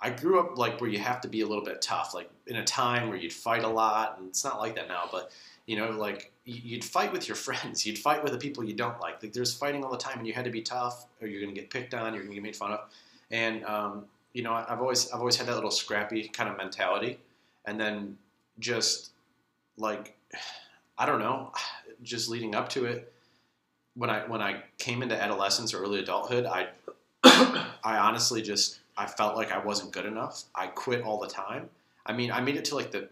I 0.00 0.10
grew 0.10 0.38
up 0.38 0.56
like 0.56 0.80
where 0.80 0.88
you 0.88 1.00
have 1.00 1.20
to 1.22 1.28
be 1.28 1.40
a 1.40 1.48
little 1.48 1.64
bit 1.64 1.82
tough, 1.82 2.14
like 2.14 2.30
in 2.46 2.54
a 2.54 2.64
time 2.64 3.08
where 3.08 3.18
you'd 3.18 3.32
fight 3.32 3.64
a 3.64 3.68
lot, 3.68 4.18
and 4.20 4.28
it's 4.28 4.44
not 4.44 4.60
like 4.60 4.76
that 4.76 4.86
now, 4.86 5.08
but 5.10 5.32
you 5.66 5.76
know, 5.76 5.90
like 5.90 6.31
you'd 6.44 6.84
fight 6.84 7.12
with 7.12 7.28
your 7.28 7.36
friends, 7.46 7.86
you'd 7.86 7.98
fight 7.98 8.22
with 8.22 8.32
the 8.32 8.38
people 8.38 8.64
you 8.64 8.74
don't 8.74 9.00
like. 9.00 9.22
Like 9.22 9.32
there's 9.32 9.54
fighting 9.54 9.84
all 9.84 9.90
the 9.90 9.98
time, 9.98 10.18
and 10.18 10.26
you 10.26 10.32
had 10.32 10.44
to 10.44 10.50
be 10.50 10.62
tough, 10.62 11.06
or 11.20 11.28
you're 11.28 11.40
gonna 11.40 11.52
get 11.52 11.70
picked 11.70 11.94
on, 11.94 12.14
you're 12.14 12.22
gonna 12.22 12.34
get 12.34 12.42
made 12.42 12.56
fun 12.56 12.72
of, 12.72 12.80
and 13.30 13.64
um, 13.64 14.04
you 14.32 14.42
know, 14.42 14.52
I've 14.52 14.80
always 14.80 15.10
I've 15.10 15.20
always 15.20 15.36
had 15.36 15.46
that 15.46 15.54
little 15.54 15.70
scrappy 15.70 16.28
kind 16.28 16.48
of 16.48 16.56
mentality, 16.56 17.18
and 17.66 17.80
then 17.80 18.18
just 18.58 19.10
like 19.76 20.16
I 20.98 21.06
don't 21.06 21.20
know, 21.20 21.52
just 22.02 22.28
leading 22.28 22.54
up 22.54 22.68
to 22.70 22.84
it, 22.86 23.12
when 23.94 24.10
I 24.10 24.26
when 24.26 24.40
I 24.40 24.62
came 24.78 25.02
into 25.02 25.20
adolescence 25.20 25.74
or 25.74 25.82
early 25.82 26.00
adulthood, 26.00 26.46
I 26.46 26.68
I 27.24 27.98
honestly 27.98 28.42
just 28.42 28.80
I 28.96 29.06
felt 29.06 29.36
like 29.36 29.52
I 29.52 29.58
wasn't 29.58 29.92
good 29.92 30.06
enough. 30.06 30.44
I 30.54 30.66
quit 30.66 31.02
all 31.02 31.18
the 31.18 31.28
time. 31.28 31.70
I 32.04 32.12
mean, 32.12 32.32
I 32.32 32.40
made 32.40 32.56
it 32.56 32.64
to 32.66 32.74
like 32.74 32.90
the 32.90 33.08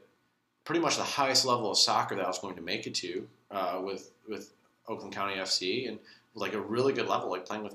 pretty 0.70 0.80
much 0.80 0.98
the 0.98 1.02
highest 1.02 1.44
level 1.44 1.68
of 1.68 1.76
soccer 1.76 2.14
that 2.14 2.24
I 2.24 2.28
was 2.28 2.38
going 2.38 2.54
to 2.54 2.62
make 2.62 2.86
it 2.86 2.94
to 2.94 3.26
uh, 3.50 3.80
with 3.82 4.12
with 4.28 4.52
Oakland 4.86 5.12
County 5.12 5.34
FC 5.34 5.88
and 5.88 5.98
like 6.36 6.54
a 6.54 6.60
really 6.60 6.92
good 6.92 7.08
level, 7.08 7.28
like 7.28 7.44
playing 7.44 7.64
with 7.64 7.74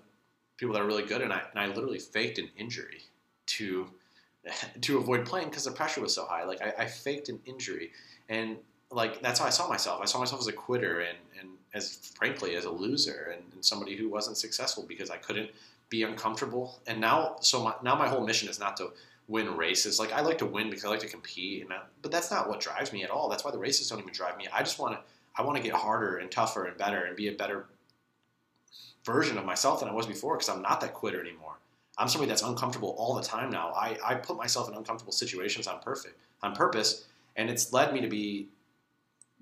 people 0.55 0.73
that 0.75 0.81
are 0.81 0.85
really 0.85 1.03
good. 1.03 1.21
And 1.21 1.33
I 1.33 1.41
and 1.51 1.59
I 1.59 1.67
literally 1.67 1.99
faked 1.99 2.39
an 2.39 2.49
injury 2.57 3.01
to 3.47 3.87
to 4.79 4.97
avoid 4.97 5.25
playing 5.25 5.49
because 5.49 5.65
the 5.65 5.71
pressure 5.71 5.99
was 5.99 6.15
so 6.15 6.23
high. 6.23 6.45
Like 6.45 6.61
I, 6.61 6.83
I 6.83 6.85
faked 6.85 7.27
an 7.27 7.41
injury, 7.45 7.91
and 8.29 8.55
like 8.91 9.21
that's 9.21 9.41
how 9.41 9.45
I 9.45 9.49
saw 9.49 9.67
myself. 9.67 9.99
I 10.01 10.05
saw 10.05 10.19
myself 10.19 10.39
as 10.39 10.47
a 10.47 10.53
quitter 10.53 11.01
and 11.01 11.17
and 11.37 11.49
as 11.73 11.97
frankly 12.17 12.55
as 12.55 12.63
a 12.63 12.71
loser 12.71 13.33
and, 13.35 13.43
and 13.51 13.65
somebody 13.65 13.97
who 13.97 14.07
wasn't 14.07 14.37
successful 14.37 14.85
because 14.87 15.09
I 15.09 15.17
couldn't 15.17 15.49
be 15.89 16.03
uncomfortable. 16.03 16.79
And 16.87 17.01
now, 17.01 17.35
so 17.41 17.61
my, 17.61 17.73
now 17.83 17.95
my 17.95 18.07
whole 18.07 18.25
mission 18.25 18.47
is 18.47 18.57
not 18.57 18.77
to 18.77 18.91
win 19.27 19.55
races. 19.57 19.99
Like 19.99 20.11
I 20.11 20.21
like 20.21 20.37
to 20.39 20.45
win 20.45 20.69
because 20.69 20.85
I 20.85 20.89
like 20.89 20.99
to 21.01 21.07
compete, 21.07 21.63
and 21.63 21.73
I, 21.73 21.81
but 22.01 22.11
that's 22.11 22.31
not 22.31 22.47
what 22.49 22.59
drives 22.59 22.93
me 22.93 23.03
at 23.03 23.09
all. 23.09 23.29
That's 23.29 23.43
why 23.43 23.51
the 23.51 23.57
races 23.57 23.89
don't 23.89 23.99
even 23.99 24.13
drive 24.13 24.37
me. 24.37 24.47
I 24.53 24.59
just 24.59 24.79
want 24.79 24.93
to 24.93 24.99
I 25.37 25.41
want 25.41 25.57
to 25.57 25.63
get 25.63 25.73
harder 25.73 26.17
and 26.17 26.31
tougher 26.31 26.65
and 26.65 26.77
better 26.77 27.03
and 27.05 27.15
be 27.15 27.27
a 27.27 27.33
better 27.33 27.65
version 29.05 29.37
of 29.37 29.45
myself 29.45 29.79
than 29.81 29.89
I 29.89 29.93
was 29.93 30.07
before 30.07 30.35
because 30.35 30.49
I'm 30.49 30.61
not 30.61 30.81
that 30.81 30.93
quitter 30.93 31.21
anymore. 31.21 31.53
I'm 31.97 32.07
somebody 32.07 32.29
that's 32.29 32.41
uncomfortable 32.41 32.95
all 32.97 33.15
the 33.15 33.21
time 33.21 33.49
now. 33.49 33.69
I, 33.73 33.97
I 34.03 34.15
put 34.15 34.35
myself 34.37 34.67
in 34.69 34.75
uncomfortable 34.75 35.13
situations 35.13 35.67
on 35.67 35.79
perfect 35.79 36.17
on 36.43 36.53
purpose, 36.53 37.05
and 37.35 37.49
it's 37.49 37.71
led 37.71 37.93
me 37.93 38.01
to 38.01 38.07
be 38.07 38.49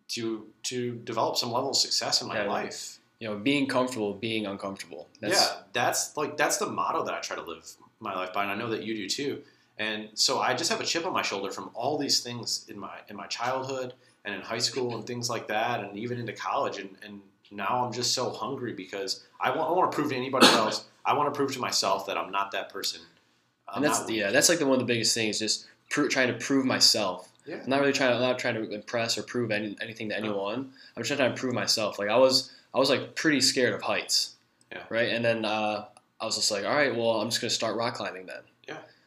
to 0.09 0.47
to 0.63 0.95
develop 1.03 1.37
some 1.37 1.51
level 1.51 1.71
of 1.71 1.77
success 1.77 2.21
in 2.21 2.27
my 2.27 2.43
Yeah. 2.43 2.49
life. 2.49 2.99
You 3.19 3.29
know, 3.29 3.37
being 3.37 3.67
comfortable, 3.67 4.13
being 4.13 4.45
uncomfortable. 4.45 5.07
That's, 5.21 5.33
yeah, 5.39 5.61
that's 5.71 6.17
like 6.17 6.35
that's 6.35 6.57
the 6.57 6.65
motto 6.67 7.05
that 7.05 7.13
I 7.13 7.19
try 7.21 7.37
to 7.37 7.41
live 7.41 7.65
my 7.99 8.13
life 8.13 8.33
by, 8.33 8.43
and 8.43 8.51
I 8.51 8.55
know 8.55 8.69
that 8.69 8.83
you 8.83 8.95
do 8.95 9.07
too. 9.07 9.41
And 9.77 10.10
so 10.13 10.39
I 10.39 10.53
just 10.53 10.72
have 10.72 10.82
a 10.82 10.86
chip 10.86 11.06
on 11.06 11.13
my 11.13 11.22
shoulder 11.22 11.51
from 11.51 11.72
all 11.74 11.98
these 11.98 12.20
things 12.22 12.65
in 12.70 12.77
my 12.77 13.00
in 13.10 13.15
my 13.15 13.27
childhood 13.27 13.94
and 14.25 14.36
in 14.36 14.42
high 14.42 14.60
school 14.60 14.96
and 14.96 15.06
things 15.06 15.30
like 15.30 15.48
that, 15.48 15.84
and 15.84 15.98
even 15.98 16.20
into 16.20 16.34
college. 16.34 16.77
And, 16.77 16.96
and 17.03 17.22
now 17.51 17.83
I'm 17.83 17.92
just 17.92 18.14
so 18.14 18.29
hungry 18.29 18.74
because 18.74 19.24
I 19.42 19.50
want 19.50 19.70
I 19.70 19.74
want 19.74 19.92
to 19.92 19.96
prove 19.96 20.09
to 20.09 20.16
anybody 20.16 20.48
else. 20.51 20.86
I 21.05 21.14
want 21.14 21.33
to 21.33 21.38
prove 21.38 21.53
to 21.53 21.59
myself 21.59 22.05
that 22.05 22.18
I'm 22.18 22.31
not 22.31 22.51
that 22.51 22.70
person. 22.70 23.01
I'm 23.68 23.83
and 23.83 23.86
that's 23.86 24.09
yeah, 24.09 24.31
that's 24.31 24.50
like 24.50 24.59
the 24.59 24.66
one 24.66 24.79
of 24.79 24.88
the 24.88 24.94
biggest 24.94 25.14
things. 25.14 25.40
Just 25.40 25.68
pro- 25.90 26.07
trying 26.07 26.27
to 26.27 26.33
prove 26.33 26.66
myself. 26.66 27.29
Yeah. 27.46 27.57
I'm 27.64 27.70
not 27.70 27.81
really 27.81 27.94
trying. 27.94 28.14
I'm 28.14 28.22
not 28.22 28.40
trying 28.40 28.55
to 28.55 28.70
impress 28.72 29.18
or 29.18 29.24
prove 29.24 29.51
any, 29.51 29.75
anything 29.81 30.09
to 30.09 30.18
anyone. 30.18 30.72
I'm 30.96 31.03
just 31.03 31.18
trying 31.18 31.33
to 31.33 31.40
prove 31.40 31.53
myself. 31.53 32.00
Like 32.00 32.09
I 32.09 32.18
was, 32.18 32.51
I 32.74 32.79
was 32.79 32.90
like 32.90 33.16
pretty 33.16 33.42
scared 33.42 33.74
of 33.74 33.81
heights. 33.81 34.36
Yeah. 34.72 34.83
Right. 34.90 35.09
And 35.09 35.24
then 35.25 35.46
uh, 35.46 35.86
I 36.20 36.25
was 36.25 36.36
just 36.36 36.51
like, 36.51 36.64
all 36.66 36.74
right, 36.74 36.96
well, 36.96 37.22
I'm 37.22 37.29
just 37.29 37.42
gonna 37.42 37.51
start 37.51 37.75
rock 37.75 37.96
climbing 37.96 38.25
then. 38.25 38.42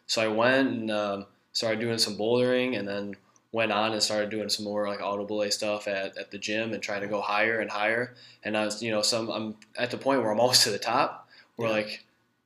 So 0.06 0.22
I 0.22 0.28
went 0.28 0.68
and 0.68 0.90
um, 0.90 1.26
started 1.52 1.80
doing 1.80 1.98
some 1.98 2.16
bouldering, 2.16 2.78
and 2.78 2.86
then 2.86 3.14
went 3.52 3.72
on 3.72 3.92
and 3.92 4.02
started 4.02 4.30
doing 4.30 4.48
some 4.48 4.64
more 4.64 4.86
like 4.86 5.00
auto 5.00 5.24
belay 5.24 5.50
stuff 5.50 5.88
at, 5.88 6.16
at 6.18 6.30
the 6.30 6.38
gym 6.38 6.72
and 6.74 6.82
trying 6.82 7.00
to 7.00 7.06
go 7.08 7.20
higher 7.20 7.60
and 7.60 7.70
higher. 7.70 8.14
And 8.44 8.56
I 8.56 8.64
was, 8.64 8.82
you 8.82 8.90
know, 8.90 9.02
some 9.02 9.30
I'm 9.30 9.54
at 9.76 9.90
the 9.90 9.96
point 9.98 10.20
where 10.22 10.30
I'm 10.30 10.40
almost 10.44 10.62
to 10.64 10.70
the 10.70 10.78
top. 10.78 11.28
Where 11.56 11.68
Yeah. 11.68 11.74
like, 11.74 12.04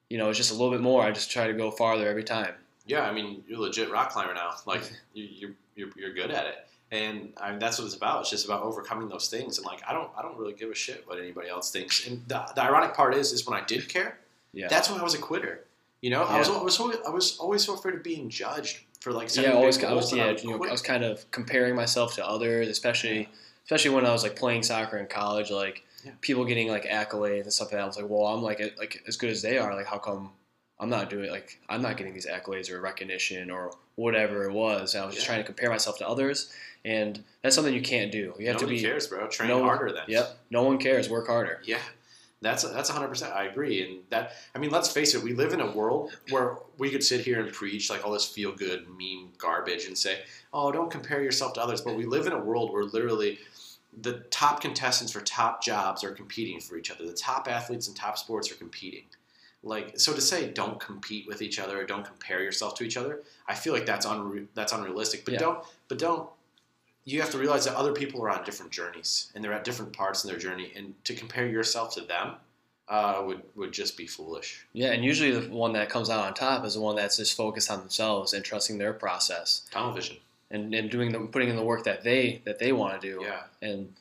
you 0.09 0.19
know, 0.19 0.29
it's 0.29 0.39
just 0.39 0.51
a 0.51 0.55
little 0.55 0.71
bit 0.71 0.81
more. 0.81 1.03
I 1.03 1.11
just 1.11 1.31
try 1.31 1.47
to 1.47 1.53
go 1.53 1.71
farther 1.71 2.09
every 2.09 2.23
time. 2.25 2.55
Yeah, 2.87 3.03
I 3.03 3.13
mean, 3.13 3.45
you're 3.49 3.59
a 3.59 3.63
legit 3.63 3.91
rock 3.91 4.11
climber 4.11 4.35
now. 4.35 4.53
Like 4.67 4.83
you, 5.15 5.25
you're, 5.25 5.51
you're 5.75 5.89
you're 5.97 6.13
good 6.15 6.31
at 6.31 6.47
it, 6.47 6.67
and 6.93 7.33
I 7.37 7.51
mean, 7.51 7.59
that's 7.59 7.79
what 7.79 7.85
it's 7.87 7.95
about. 7.97 8.21
It's 8.21 8.31
just 8.31 8.45
about 8.45 8.63
overcoming 8.63 9.09
those 9.09 9.29
things. 9.29 9.59
And 9.59 9.67
like, 9.67 9.81
I 9.89 9.93
don't 9.93 10.11
I 10.17 10.23
don't 10.23 10.37
really 10.39 10.55
give 10.55 10.71
a 10.71 10.75
shit 10.75 11.05
what 11.07 11.19
anybody 11.19 11.49
else 11.49 11.71
thinks. 11.73 12.07
And 12.07 12.23
the, 12.29 12.45
the 12.55 12.63
ironic 12.63 12.95
part 12.95 13.15
is, 13.15 13.33
is 13.33 13.47
when 13.47 13.61
I 13.61 13.65
did 13.65 13.89
care, 13.89 14.19
Yeah. 14.53 14.69
that's 14.69 14.91
when 14.91 15.01
I 15.01 15.03
was 15.05 15.15
a 15.15 15.19
quitter. 15.19 15.65
You 16.03 16.11
know, 16.11 16.23
I 16.23 16.39
was 16.39 16.49
I 16.49 16.63
was 16.63 16.81
always, 16.81 16.97
I 17.07 17.11
was 17.11 17.39
always 17.39 17.65
so 17.65 17.75
afraid 17.75 17.95
of 17.95 18.03
being 18.03 18.31
judged 18.31 18.81
for 19.01 19.13
like 19.13 19.35
yeah, 19.37 19.53
always, 19.53 19.83
I 19.85 19.93
was, 19.93 20.13
yeah, 20.13 20.27
would 20.29 20.43
you 20.43 20.51
know. 20.59 20.65
I 20.65 20.71
was 20.71 20.83
kind 20.83 21.05
of 21.05 21.31
comparing 21.31 21.75
myself 21.77 22.15
to 22.15 22.27
others, 22.27 22.69
especially, 22.69 23.29
especially 23.65 23.91
when 23.95 24.07
I 24.07 24.13
was 24.13 24.23
like 24.23 24.35
playing 24.37 24.63
soccer 24.63 24.97
in 24.97 25.07
college, 25.07 25.51
like 25.51 25.83
Yeah. 26.05 26.13
people 26.23 26.45
getting 26.47 26.69
like 26.69 26.85
accolades 26.85 27.43
and 27.43 27.53
stuff 27.53 27.67
like 27.69 27.73
that. 27.73 27.83
I 27.83 27.87
was 27.87 27.97
like, 27.97 28.09
well, 28.09 28.27
I'm 28.27 28.43
like, 28.43 28.61
like 28.79 29.03
as 29.07 29.17
good 29.17 29.31
as 29.31 29.43
they 29.43 29.59
are. 29.59 29.75
Like, 29.75 29.87
how 29.87 29.99
come 29.99 30.31
I'm 30.79 30.89
not 30.89 31.11
doing 31.11 31.31
like 31.31 31.61
I'm 31.69 31.83
not 31.83 31.99
getting 31.99 32.15
these 32.15 32.27
accolades 32.27 32.71
or 32.71 32.81
recognition 32.81 33.51
or 33.51 33.73
whatever 33.97 34.45
it 34.45 34.53
was? 34.53 34.95
I 34.97 35.05
was 35.05 35.15
just 35.15 35.27
Yeah. 35.27 35.35
trying 35.35 35.41
to 35.45 35.47
compare 35.47 35.69
myself 35.69 35.99
to 35.99 36.09
others, 36.09 36.51
and 36.87 37.23
that's 37.43 37.55
something 37.55 37.75
you 37.75 37.83
can't 37.83 38.11
do. 38.11 38.33
You 38.39 38.47
have 38.49 38.57
Nobody 38.57 38.77
to 38.79 38.83
be 38.83 38.89
cares, 38.89 39.07
bro. 39.07 39.29
Train 39.29 39.51
no- 39.51 39.63
harder 39.65 39.93
then. 39.93 40.05
Yep, 40.09 40.39
no 40.51 40.63
one 40.63 40.79
cares. 40.79 41.11
Work 41.11 41.27
harder. 41.27 41.61
Yeah, 41.65 41.79
that's 42.43 42.63
that's 42.63 42.89
100. 42.89 43.09
percent 43.09 43.35
I 43.35 43.45
agree, 43.45 43.83
and 43.83 44.03
that 44.11 44.33
I 44.55 44.59
mean, 44.59 44.71
let's 44.71 44.91
face 44.91 45.15
it, 45.15 45.23
we 45.23 45.35
live 45.35 45.53
in 45.53 45.61
a 45.61 45.71
world 45.71 46.17
where 46.31 46.57
we 46.79 46.91
could 46.91 47.05
sit 47.05 47.21
here 47.21 47.41
and 47.41 47.53
preach 47.53 47.91
like 47.91 48.05
all 48.05 48.13
this 48.13 48.27
feel 48.27 48.53
good 48.53 48.87
meme 48.89 49.33
garbage 49.39 49.85
and 49.87 49.97
say, 49.97 50.21
"Oh, 50.53 50.73
don't 50.73 50.91
compare 50.91 51.23
yourself 51.23 51.53
to 51.55 51.63
others," 51.63 51.81
but 51.83 51.97
we 51.97 52.07
live 52.07 52.27
in 52.27 52.33
a 52.33 52.39
world 52.39 52.73
where 52.73 52.85
literally 52.85 53.39
the 54.03 54.21
top 54.31 54.61
contestants 54.61 55.13
for 55.13 55.21
top 55.21 55.63
jobs 55.63 56.05
are 56.05 56.13
competing 56.13 56.61
for 56.61 56.77
each 56.77 56.91
other. 56.91 57.05
The 57.07 57.13
top 57.13 57.49
athletes 57.49 57.89
in 57.89 57.95
top 57.95 58.17
sports 58.19 58.51
are 58.51 58.55
competing. 58.55 59.05
Like 59.63 59.99
so 59.99 60.15
to 60.15 60.21
say, 60.23 60.49
don't 60.51 60.81
compete 60.81 61.27
with 61.27 61.43
each 61.43 61.59
other 61.59 61.81
or 61.81 61.85
don't 61.85 62.05
compare 62.05 62.43
yourself 62.43 62.75
to 62.77 62.85
each 62.85 62.97
other. 62.97 63.21
I 63.47 63.55
feel 63.55 63.75
like 63.75 63.85
that's 63.85 64.07
unre- 64.07 64.47
that's 64.55 64.73
unrealistic. 64.73 65.25
But 65.27 65.35
Yeah. 65.35 65.41
don't 65.41 65.65
but 65.89 65.99
don't 65.99 66.31
you 67.05 67.21
have 67.21 67.31
to 67.31 67.39
realize 67.39 67.65
that 67.65 67.75
other 67.75 67.93
people 67.93 68.23
are 68.23 68.31
on 68.31 68.45
different 68.45 68.71
journeys 68.73 69.31
and 69.35 69.43
they're 69.43 69.53
at 69.53 69.65
different 69.65 69.93
parts 69.93 70.25
in 70.25 70.31
their 70.31 70.39
journey, 70.39 70.73
and 70.77 70.95
to 71.05 71.15
compare 71.15 71.47
yourself 71.47 71.95
to 71.95 72.03
them 72.03 72.35
uh, 72.89 73.23
would 73.25 73.43
would 73.55 73.73
just 73.73 73.97
be 73.97 74.07
foolish. 74.07 74.67
Yeah, 74.73 74.93
and 74.93 75.05
usually 75.05 75.31
the 75.31 75.49
one 75.55 75.73
that 75.75 75.89
comes 75.89 76.11
out 76.11 76.25
on 76.27 76.35
top 76.35 76.65
is 76.65 76.75
the 76.75 76.81
one 76.81 76.97
that's 76.97 77.17
just 77.17 77.37
focused 77.37 77.71
on 77.71 77.81
themselves 77.81 78.33
and 78.33 78.45
trusting 78.45 78.79
their 78.79 78.93
process 78.93 79.63
Tunnel 79.71 79.93
vision. 79.93 80.17
and, 80.51 80.75
and 80.75 80.91
doing 80.91 81.13
the 81.13 81.21
putting 81.21 81.49
in 81.49 81.57
the 81.57 81.65
work 81.65 81.85
that 81.85 82.03
they 82.05 82.43
that 82.45 82.59
they 82.59 82.73
want 82.73 83.01
to 83.01 83.09
do. 83.09 83.23
Yeah, 83.23 83.43
and 83.63 83.93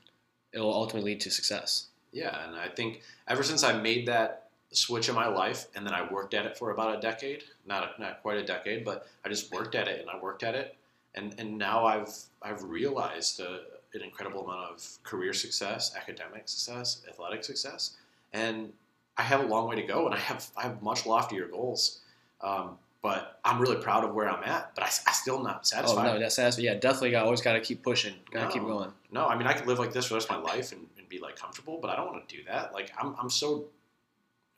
it 0.53 0.59
will 0.59 0.73
ultimately 0.73 1.11
lead 1.11 1.21
to 1.21 1.31
success. 1.31 1.87
yeah, 2.11 2.47
and 2.47 2.55
I 2.55 2.67
think 2.67 3.01
ever 3.27 3.43
since 3.43 3.63
I 3.63 3.79
made 3.79 4.07
that 4.07 4.47
switch 4.71 5.09
in 5.09 5.15
my 5.15 5.27
life, 5.27 5.65
and 5.75 5.85
then 5.85 5.93
I 5.93 6.11
worked 6.11 6.33
at 6.33 6.45
it 6.45 6.57
for 6.57 6.71
about 6.71 6.97
a 6.97 7.01
decade, 7.01 7.43
not 7.67 7.99
not 7.99 8.21
quite 8.23 8.37
a 8.37 8.45
decade, 8.45 8.83
but 8.83 9.07
I 9.23 9.29
just 9.29 9.51
worked 9.51 9.75
at 9.75 9.87
it 9.87 10.01
and 10.01 10.09
I 10.09 10.17
worked 10.19 10.41
at 10.43 10.55
it, 10.55 10.75
and 11.15 11.35
and 11.39 11.57
now 11.57 11.85
I've 11.85 12.13
I've 12.41 12.63
realized 12.63 13.41
uh 13.41 13.57
an 13.93 14.01
incredible 14.03 14.45
amount 14.47 14.71
of 14.71 14.97
career 15.03 15.33
success, 15.33 15.95
academic 15.95 16.47
success, 16.47 17.01
athletic 17.09 17.43
success, 17.43 17.95
and 18.33 18.71
I 19.17 19.23
have 19.23 19.41
a 19.41 19.45
long 19.45 19.67
way 19.67 19.75
to 19.75 19.83
go, 19.83 20.05
and 20.05 20.13
I 20.13 20.19
have 20.19 20.47
I 20.55 20.63
have 20.63 20.81
much 20.81 21.05
loftier 21.05 21.47
goals. 21.47 22.01
Um, 22.41 22.77
but 23.01 23.39
I'm 23.45 23.61
really 23.61 23.77
proud 23.81 24.03
of 24.03 24.13
where 24.13 24.29
I'm 24.29 24.43
at, 24.43 24.75
but 24.75 24.83
I, 24.83 24.87
I 24.87 25.13
still 25.13 25.41
not 25.41 25.65
satisfied. 25.65 25.93
Oh 25.93 25.95
satisfied. 25.95 26.13
no, 26.15 26.19
that's, 26.19 26.35
that's 26.35 26.59
yeah, 26.59 26.73
definitely 26.75 27.15
I 27.15 27.21
always 27.21 27.39
got 27.41 27.53
to 27.53 27.61
keep 27.61 27.81
pushing, 27.81 28.13
got 28.31 28.41
to 28.41 28.45
No. 28.47 28.51
keep 28.51 28.63
going. 28.63 28.91
No, 29.11 29.25
I 29.25 29.37
mean 29.37 29.47
I 29.47 29.53
could 29.53 29.67
live 29.67 29.79
like 29.79 29.93
this 29.93 30.05
for 30.05 30.09
the 30.09 30.15
rest 30.15 30.29
of 30.29 30.43
my 30.43 30.49
life 30.49 30.73
and, 30.73 30.85
and 30.97 31.07
be 31.07 31.17
like 31.19 31.37
comfortable, 31.37 31.79
but 31.81 31.89
I 31.89 31.95
don't 31.95 32.07
want 32.07 32.27
to 32.27 32.35
do 32.37 32.43
that. 32.43 32.73
Like 32.73 32.91
I'm, 33.01 33.15
I'm 33.17 33.29
so 33.29 33.65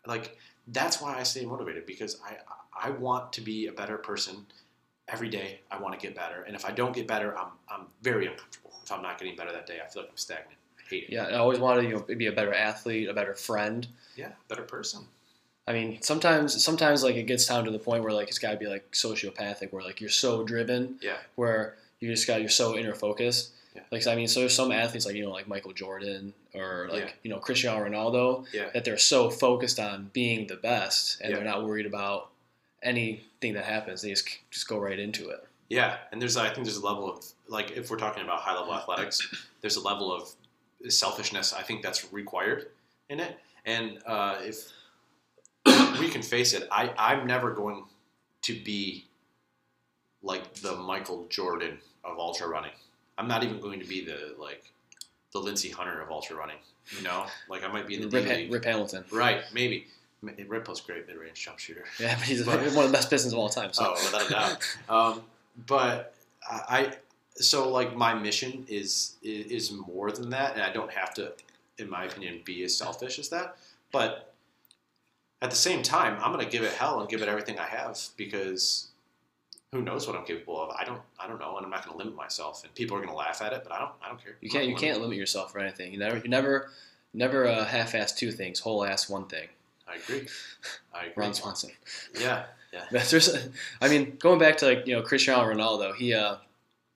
like 0.08 0.38
that's 0.68 1.02
why 1.02 1.18
I 1.18 1.24
stay 1.24 1.46
motivated 1.46 1.86
because 1.86 2.20
I 2.26 2.38
I 2.88 2.90
want 2.92 3.32
to 3.34 3.42
be 3.42 3.68
a 3.68 3.72
better 3.72 3.98
person 3.98 4.46
every 5.12 5.30
day. 5.30 5.60
I 5.70 5.80
want 5.80 6.00
to 6.00 6.06
get 6.06 6.16
better, 6.16 6.44
and 6.44 6.56
if 6.56 6.66
I 6.66 6.72
don't 6.72 6.94
get 6.96 7.08
better, 7.08 7.38
I'm 7.38 7.48
I'm 7.70 7.86
very 8.02 8.28
uncomfortable. 8.28 8.72
If 8.84 8.92
I'm 8.92 9.02
not 9.02 9.18
getting 9.20 9.36
better 9.36 9.52
that 9.52 9.68
day, 9.68 9.80
I 9.86 9.88
feel 9.90 10.04
like 10.04 10.12
I'm 10.12 10.18
stagnant. 10.18 10.58
I 10.80 10.90
hate 10.90 11.04
it. 11.06 11.10
Yeah, 11.12 11.26
I 11.28 11.36
always 11.36 11.60
wanted 11.60 11.84
you 11.90 11.96
know 11.96 12.16
be 12.16 12.28
a 12.28 12.32
better 12.32 12.54
athlete, 12.54 13.08
a 13.10 13.14
better 13.14 13.34
friend. 13.36 13.88
Yeah, 14.16 14.30
better 14.48 14.64
person. 14.64 15.02
I 15.68 15.74
mean, 15.74 16.02
sometimes 16.02 16.64
sometimes 16.64 17.04
like 17.04 17.16
it 17.16 17.24
gets 17.28 17.46
down 17.46 17.66
to 17.66 17.72
the 17.72 17.80
point 17.80 18.04
where 18.04 18.12
like 18.14 18.28
it's 18.30 18.40
got 18.40 18.52
to 18.52 18.58
be 18.58 18.68
like 18.68 18.92
sociopathic, 18.92 19.72
where 19.72 19.84
like 19.84 20.02
you're 20.02 20.10
so 20.10 20.44
driven, 20.44 20.98
Yeah. 21.02 21.18
where 21.36 21.76
you 22.00 22.10
just 22.10 22.26
got 22.28 22.42
you're 22.42 22.50
so 22.50 22.76
inner 22.78 22.96
focused. 22.96 23.52
Yeah. 23.76 23.84
Like 23.92 24.06
I 24.08 24.16
mean, 24.16 24.28
so 24.28 24.40
there's 24.42 24.56
some 24.56 24.72
athletes 24.72 25.06
like 25.06 25.16
you 25.16 25.24
know 25.24 25.32
like 25.32 25.48
Michael 25.48 25.72
Jordan 25.72 26.34
or 26.54 26.90
like 26.92 27.04
Yeah. 27.04 27.10
you 27.24 27.30
know 27.30 27.38
Cristiano 27.38 27.86
Ronaldo 27.86 28.46
Yeah. 28.52 28.70
that 28.74 28.84
they're 28.84 28.98
so 28.98 29.30
focused 29.30 29.80
on 29.80 30.10
being 30.12 30.48
the 30.48 30.58
best 30.58 31.22
and 31.22 31.34
they're 31.34 31.44
not 31.44 31.64
worried 31.64 31.86
about 31.86 32.32
anything 32.84 33.54
that 33.54 33.66
happens. 33.66 34.02
They 34.02 34.10
just 34.10 34.28
just 34.50 34.68
go 34.68 34.78
right 34.78 35.00
into 35.00 35.30
it. 35.30 35.46
Yeah, 35.70 35.98
and 36.12 36.22
there's 36.22 36.38
I 36.38 36.50
think 36.50 36.66
there's 36.66 36.78
a 36.78 36.86
level 36.86 37.10
of 37.10 37.24
like 37.48 37.72
if 37.72 37.90
we're 37.90 37.98
talking 37.98 38.24
about 38.24 38.42
high 38.42 38.58
level 38.58 38.74
athletics, 38.76 39.22
there's 39.62 39.78
a 39.78 39.82
level 39.82 40.14
of 40.14 40.30
selfishness 40.90 41.54
I 41.54 41.62
think 41.62 41.84
that's 41.84 42.12
required 42.12 42.68
in 43.10 43.20
it. 43.20 43.38
And 43.66 44.00
uh, 44.06 44.40
if 44.42 44.72
we 46.00 46.10
can 46.10 46.22
face 46.22 46.54
it, 46.54 46.68
I 46.72 46.94
I'm 46.98 47.28
never 47.28 47.52
going 47.52 47.86
to 48.44 48.54
be 48.54 49.06
like 50.24 50.54
the 50.56 50.76
Michael 50.76 51.26
Jordan 51.30 51.78
of 52.04 52.18
ultra 52.18 52.48
running. 52.48 52.72
I'm 53.18 53.28
not 53.28 53.44
even 53.44 53.60
going 53.60 53.80
to 53.80 53.88
be 53.88 54.04
the 54.04 54.36
like 54.38 54.64
the 55.32 55.40
Lindsey 55.40 55.70
Hunter 55.70 56.02
of 56.02 56.12
ultra 56.12 56.36
running. 56.36 56.58
You 56.98 57.04
know, 57.04 57.28
like 57.48 57.64
I 57.64 57.72
might 57.72 57.88
be 57.88 57.96
in 57.96 58.02
the 58.02 58.10
Rip, 58.10 58.52
Rip 58.52 58.66
Hamilton. 58.66 59.06
Right, 59.12 59.44
maybe. 59.54 59.88
Rip 60.22 60.68
great 60.86 61.08
mid 61.08 61.18
range 61.18 61.44
jump 61.44 61.58
shooter. 61.60 61.84
Yeah, 62.00 62.16
but 62.16 62.28
he's 62.28 62.44
But- 62.44 62.60
one 62.74 62.86
of 62.86 62.92
the 62.92 62.98
best 62.98 63.10
Pistons 63.10 63.34
of 63.34 63.40
all 63.40 63.50
time. 63.50 63.74
So. 63.74 63.96
Oh, 63.96 64.04
without 64.06 64.28
a 64.28 64.30
doubt. 64.30 64.78
Um, 64.90 65.22
but 65.68 66.14
I, 66.50 66.62
I, 66.70 66.94
so 67.36 67.70
like 67.70 67.96
my 67.96 68.14
mission 68.14 68.66
is, 68.68 69.16
is 69.24 69.72
more 69.72 70.12
than 70.12 70.30
that, 70.30 70.54
and 70.54 70.62
I 70.62 70.72
don't 70.72 70.92
have 70.92 71.14
to, 71.16 71.34
in 71.78 71.90
my 71.90 72.06
opinion, 72.06 72.42
be 72.46 72.64
as 72.64 72.76
selfish 72.78 73.20
as 73.20 73.30
that. 73.30 73.58
But 73.92 74.34
at 75.42 75.50
the 75.50 75.56
same 75.56 75.82
time, 75.82 76.18
I'm 76.22 76.32
gonna 76.32 76.46
give 76.46 76.64
it 76.64 76.74
hell 76.74 77.00
and 77.00 77.10
give 77.10 77.22
it 77.22 77.28
everything 77.28 77.58
I 77.58 77.66
have 77.66 78.00
because 78.16 78.88
who 79.72 79.82
knows 79.82 80.06
what 80.06 80.16
I'm 80.16 80.26
capable 80.26 80.62
of? 80.62 80.70
I 80.78 80.84
don't, 80.86 81.02
I 81.20 81.28
don't 81.28 81.40
know, 81.40 81.58
and 81.58 81.66
I'm 81.66 81.72
not 81.72 81.86
gonna 81.86 81.98
limit 81.98 82.16
myself. 82.16 82.64
And 82.64 82.74
people 82.76 82.96
are 82.96 83.02
gonna 83.02 83.16
laugh 83.16 83.42
at 83.42 83.54
it, 83.54 83.64
but 83.64 83.72
I 83.74 83.80
don't, 83.80 83.92
I 84.04 84.10
don't 84.10 84.24
care. 84.24 84.36
You 84.42 84.50
can't 84.50 84.66
you 84.66 84.76
gonna 84.76 84.88
can't 84.88 85.02
limit 85.02 85.18
yourself 85.18 85.52
for 85.52 85.60
anything. 85.60 85.92
You 85.92 86.00
never 86.00 86.18
you 86.18 86.30
never 86.30 86.70
never 87.14 87.48
uh, 87.48 87.66
half-ass 87.66 88.14
two 88.14 88.32
things, 88.32 88.60
whole-ass 88.60 89.10
one 89.10 89.26
thing. 89.26 89.48
I 89.92 89.96
agree. 89.96 90.28
I 90.94 91.00
agree. 91.06 91.14
Ron 91.18 91.34
Swanson. 91.34 91.72
Yeah, 92.20 92.44
That's 92.92 93.12
there's, 93.12 93.36
I 93.82 93.90
mean, 93.90 94.18
going 94.20 94.40
back 94.40 94.58
to 94.58 94.66
like 94.66 94.88
you 94.88 94.96
know 94.96 95.02
Cristiano 95.02 95.44
Ronaldo, 95.44 95.96
he 95.96 96.14
uh, 96.14 96.36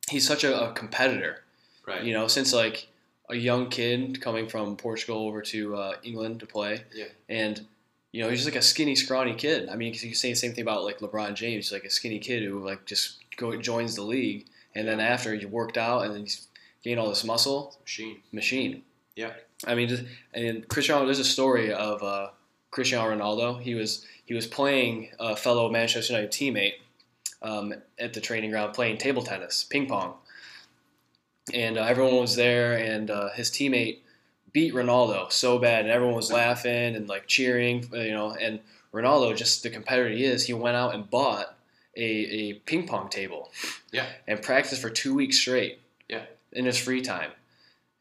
he's 0.09 0.25
such 0.27 0.43
a, 0.43 0.69
a 0.69 0.73
competitor. 0.73 1.43
right. 1.87 2.03
You 2.03 2.13
know, 2.13 2.27
since 2.27 2.53
like 2.53 2.87
a 3.29 3.35
young 3.35 3.69
kid 3.69 4.21
coming 4.21 4.47
from 4.47 4.77
Portugal 4.77 5.27
over 5.27 5.41
to 5.41 5.75
uh, 5.75 5.93
England 6.03 6.39
to 6.41 6.45
play, 6.45 6.83
Yeah. 6.93 7.05
and 7.27 7.65
you 8.11 8.21
know 8.23 8.29
he's 8.29 8.39
just 8.43 8.47
like 8.53 8.59
a 8.59 8.61
skinny, 8.65 8.95
scrawny 8.95 9.33
kid. 9.33 9.67
I 9.69 9.75
mean, 9.75 9.93
you 9.93 9.99
can 9.99 10.13
say 10.13 10.29
the 10.29 10.35
same 10.35 10.53
thing 10.53 10.61
about 10.61 10.83
like 10.83 10.99
LeBron 10.99 11.33
James, 11.33 11.65
he's 11.65 11.71
like 11.73 11.83
a 11.83 11.89
skinny 11.89 12.19
kid 12.19 12.43
who 12.43 12.63
like 12.65 12.85
just 12.85 13.17
go 13.35 13.55
joins 13.57 13.95
the 13.95 14.03
league, 14.03 14.45
and 14.75 14.87
then 14.87 14.99
after 14.99 15.33
he 15.35 15.45
worked 15.45 15.77
out 15.77 16.05
and 16.05 16.13
then 16.13 16.21
he's 16.21 16.47
gained 16.83 16.99
all 16.99 17.09
this 17.09 17.23
muscle, 17.23 17.75
Machine. 17.81 18.17
machine. 18.31 18.83
Yeah. 19.15 19.31
I 19.65 19.73
mean, 19.75 19.87
just, 19.89 20.03
and 20.33 20.67
Cristiano. 20.67 21.05
There's 21.05 21.19
a 21.19 21.23
story 21.23 21.73
of 21.73 22.03
uh, 22.03 22.27
Cristiano 22.75 23.09
Ronaldo. 23.09 23.61
He 23.61 23.73
was 23.73 24.05
he 24.25 24.33
was 24.33 24.45
playing 24.45 25.09
a 25.17 25.35
fellow 25.35 25.69
Manchester 25.71 26.13
United 26.13 26.31
teammate 26.31 26.73
um, 27.41 27.73
at 27.97 28.13
the 28.13 28.19
training 28.21 28.51
ground 28.51 28.73
playing 28.73 28.97
table 28.97 29.23
tennis, 29.23 29.63
ping 29.63 29.87
pong, 29.87 30.15
and 31.53 31.77
uh, 31.77 31.83
everyone 31.83 32.17
was 32.17 32.35
there, 32.35 32.73
and 32.77 33.09
uh, 33.09 33.29
his 33.31 33.49
teammate 33.49 33.99
beat 34.51 34.73
Ronaldo 34.73 35.31
so 35.31 35.57
bad, 35.57 35.81
and 35.85 35.89
everyone 35.89 36.15
was 36.15 36.31
laughing 36.31 36.95
and 36.95 37.07
like 37.07 37.27
cheering, 37.27 37.87
you 37.93 38.11
know. 38.11 38.31
And 38.33 38.59
Ronaldo, 38.93 39.35
just 39.37 39.63
the 39.63 39.69
competitor 39.69 40.09
he 40.09 40.25
is, 40.25 40.45
he 40.45 40.53
went 40.53 40.75
out 40.75 40.93
and 40.93 41.09
bought 41.09 41.55
a, 41.95 42.03
a 42.03 42.53
ping 42.65 42.85
pong 42.87 43.07
table, 43.09 43.51
Yeah. 43.93 44.05
and 44.27 44.41
practiced 44.41 44.81
for 44.81 44.89
two 44.89 45.13
weeks 45.15 45.37
straight, 45.37 45.79
Yeah. 46.09 46.23
in 46.51 46.65
his 46.65 46.77
free 46.77 47.01
time. 47.01 47.31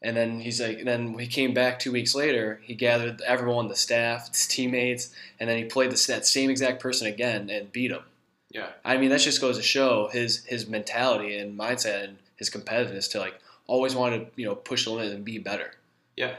And 0.05 0.15
then 0.15 0.39
he's 0.39 0.61
like, 0.61 0.83
then 0.83 1.17
he 1.17 1.25
came 1.25 1.55
back 1.55 1.79
two 1.79 1.91
weeks 1.91 2.13
later, 2.13 2.59
he 2.61 2.75
gathered 2.75 3.21
everyone, 3.21 3.69
the 3.69 3.75
staff, 3.75 4.27
his 4.29 4.45
teammates, 4.45 5.09
and 5.39 5.49
then 5.49 5.57
he 5.57 5.63
played 5.63 5.89
the, 5.89 6.05
that 6.09 6.27
same 6.27 6.51
exact 6.51 6.79
person 6.79 7.07
again 7.07 7.49
and 7.49 7.71
beat 7.71 7.89
him. 7.89 8.03
Yeah. 8.51 8.67
I 8.85 8.97
mean, 8.97 9.09
that 9.09 9.21
just 9.21 9.41
goes 9.41 9.57
to 9.57 9.63
show 9.63 10.09
his 10.09 10.45
his 10.45 10.67
mentality 10.67 11.35
and 11.39 11.57
mindset 11.57 12.03
and 12.03 12.17
his 12.35 12.51
competitiveness 12.51 13.09
to 13.11 13.19
like 13.19 13.39
always 13.65 13.95
want 13.95 14.13
to 14.13 14.27
you 14.39 14.45
know 14.45 14.53
push 14.53 14.85
the 14.85 14.91
limit 14.91 15.11
and 15.11 15.25
be 15.25 15.39
better. 15.39 15.71
Yeah, 16.15 16.35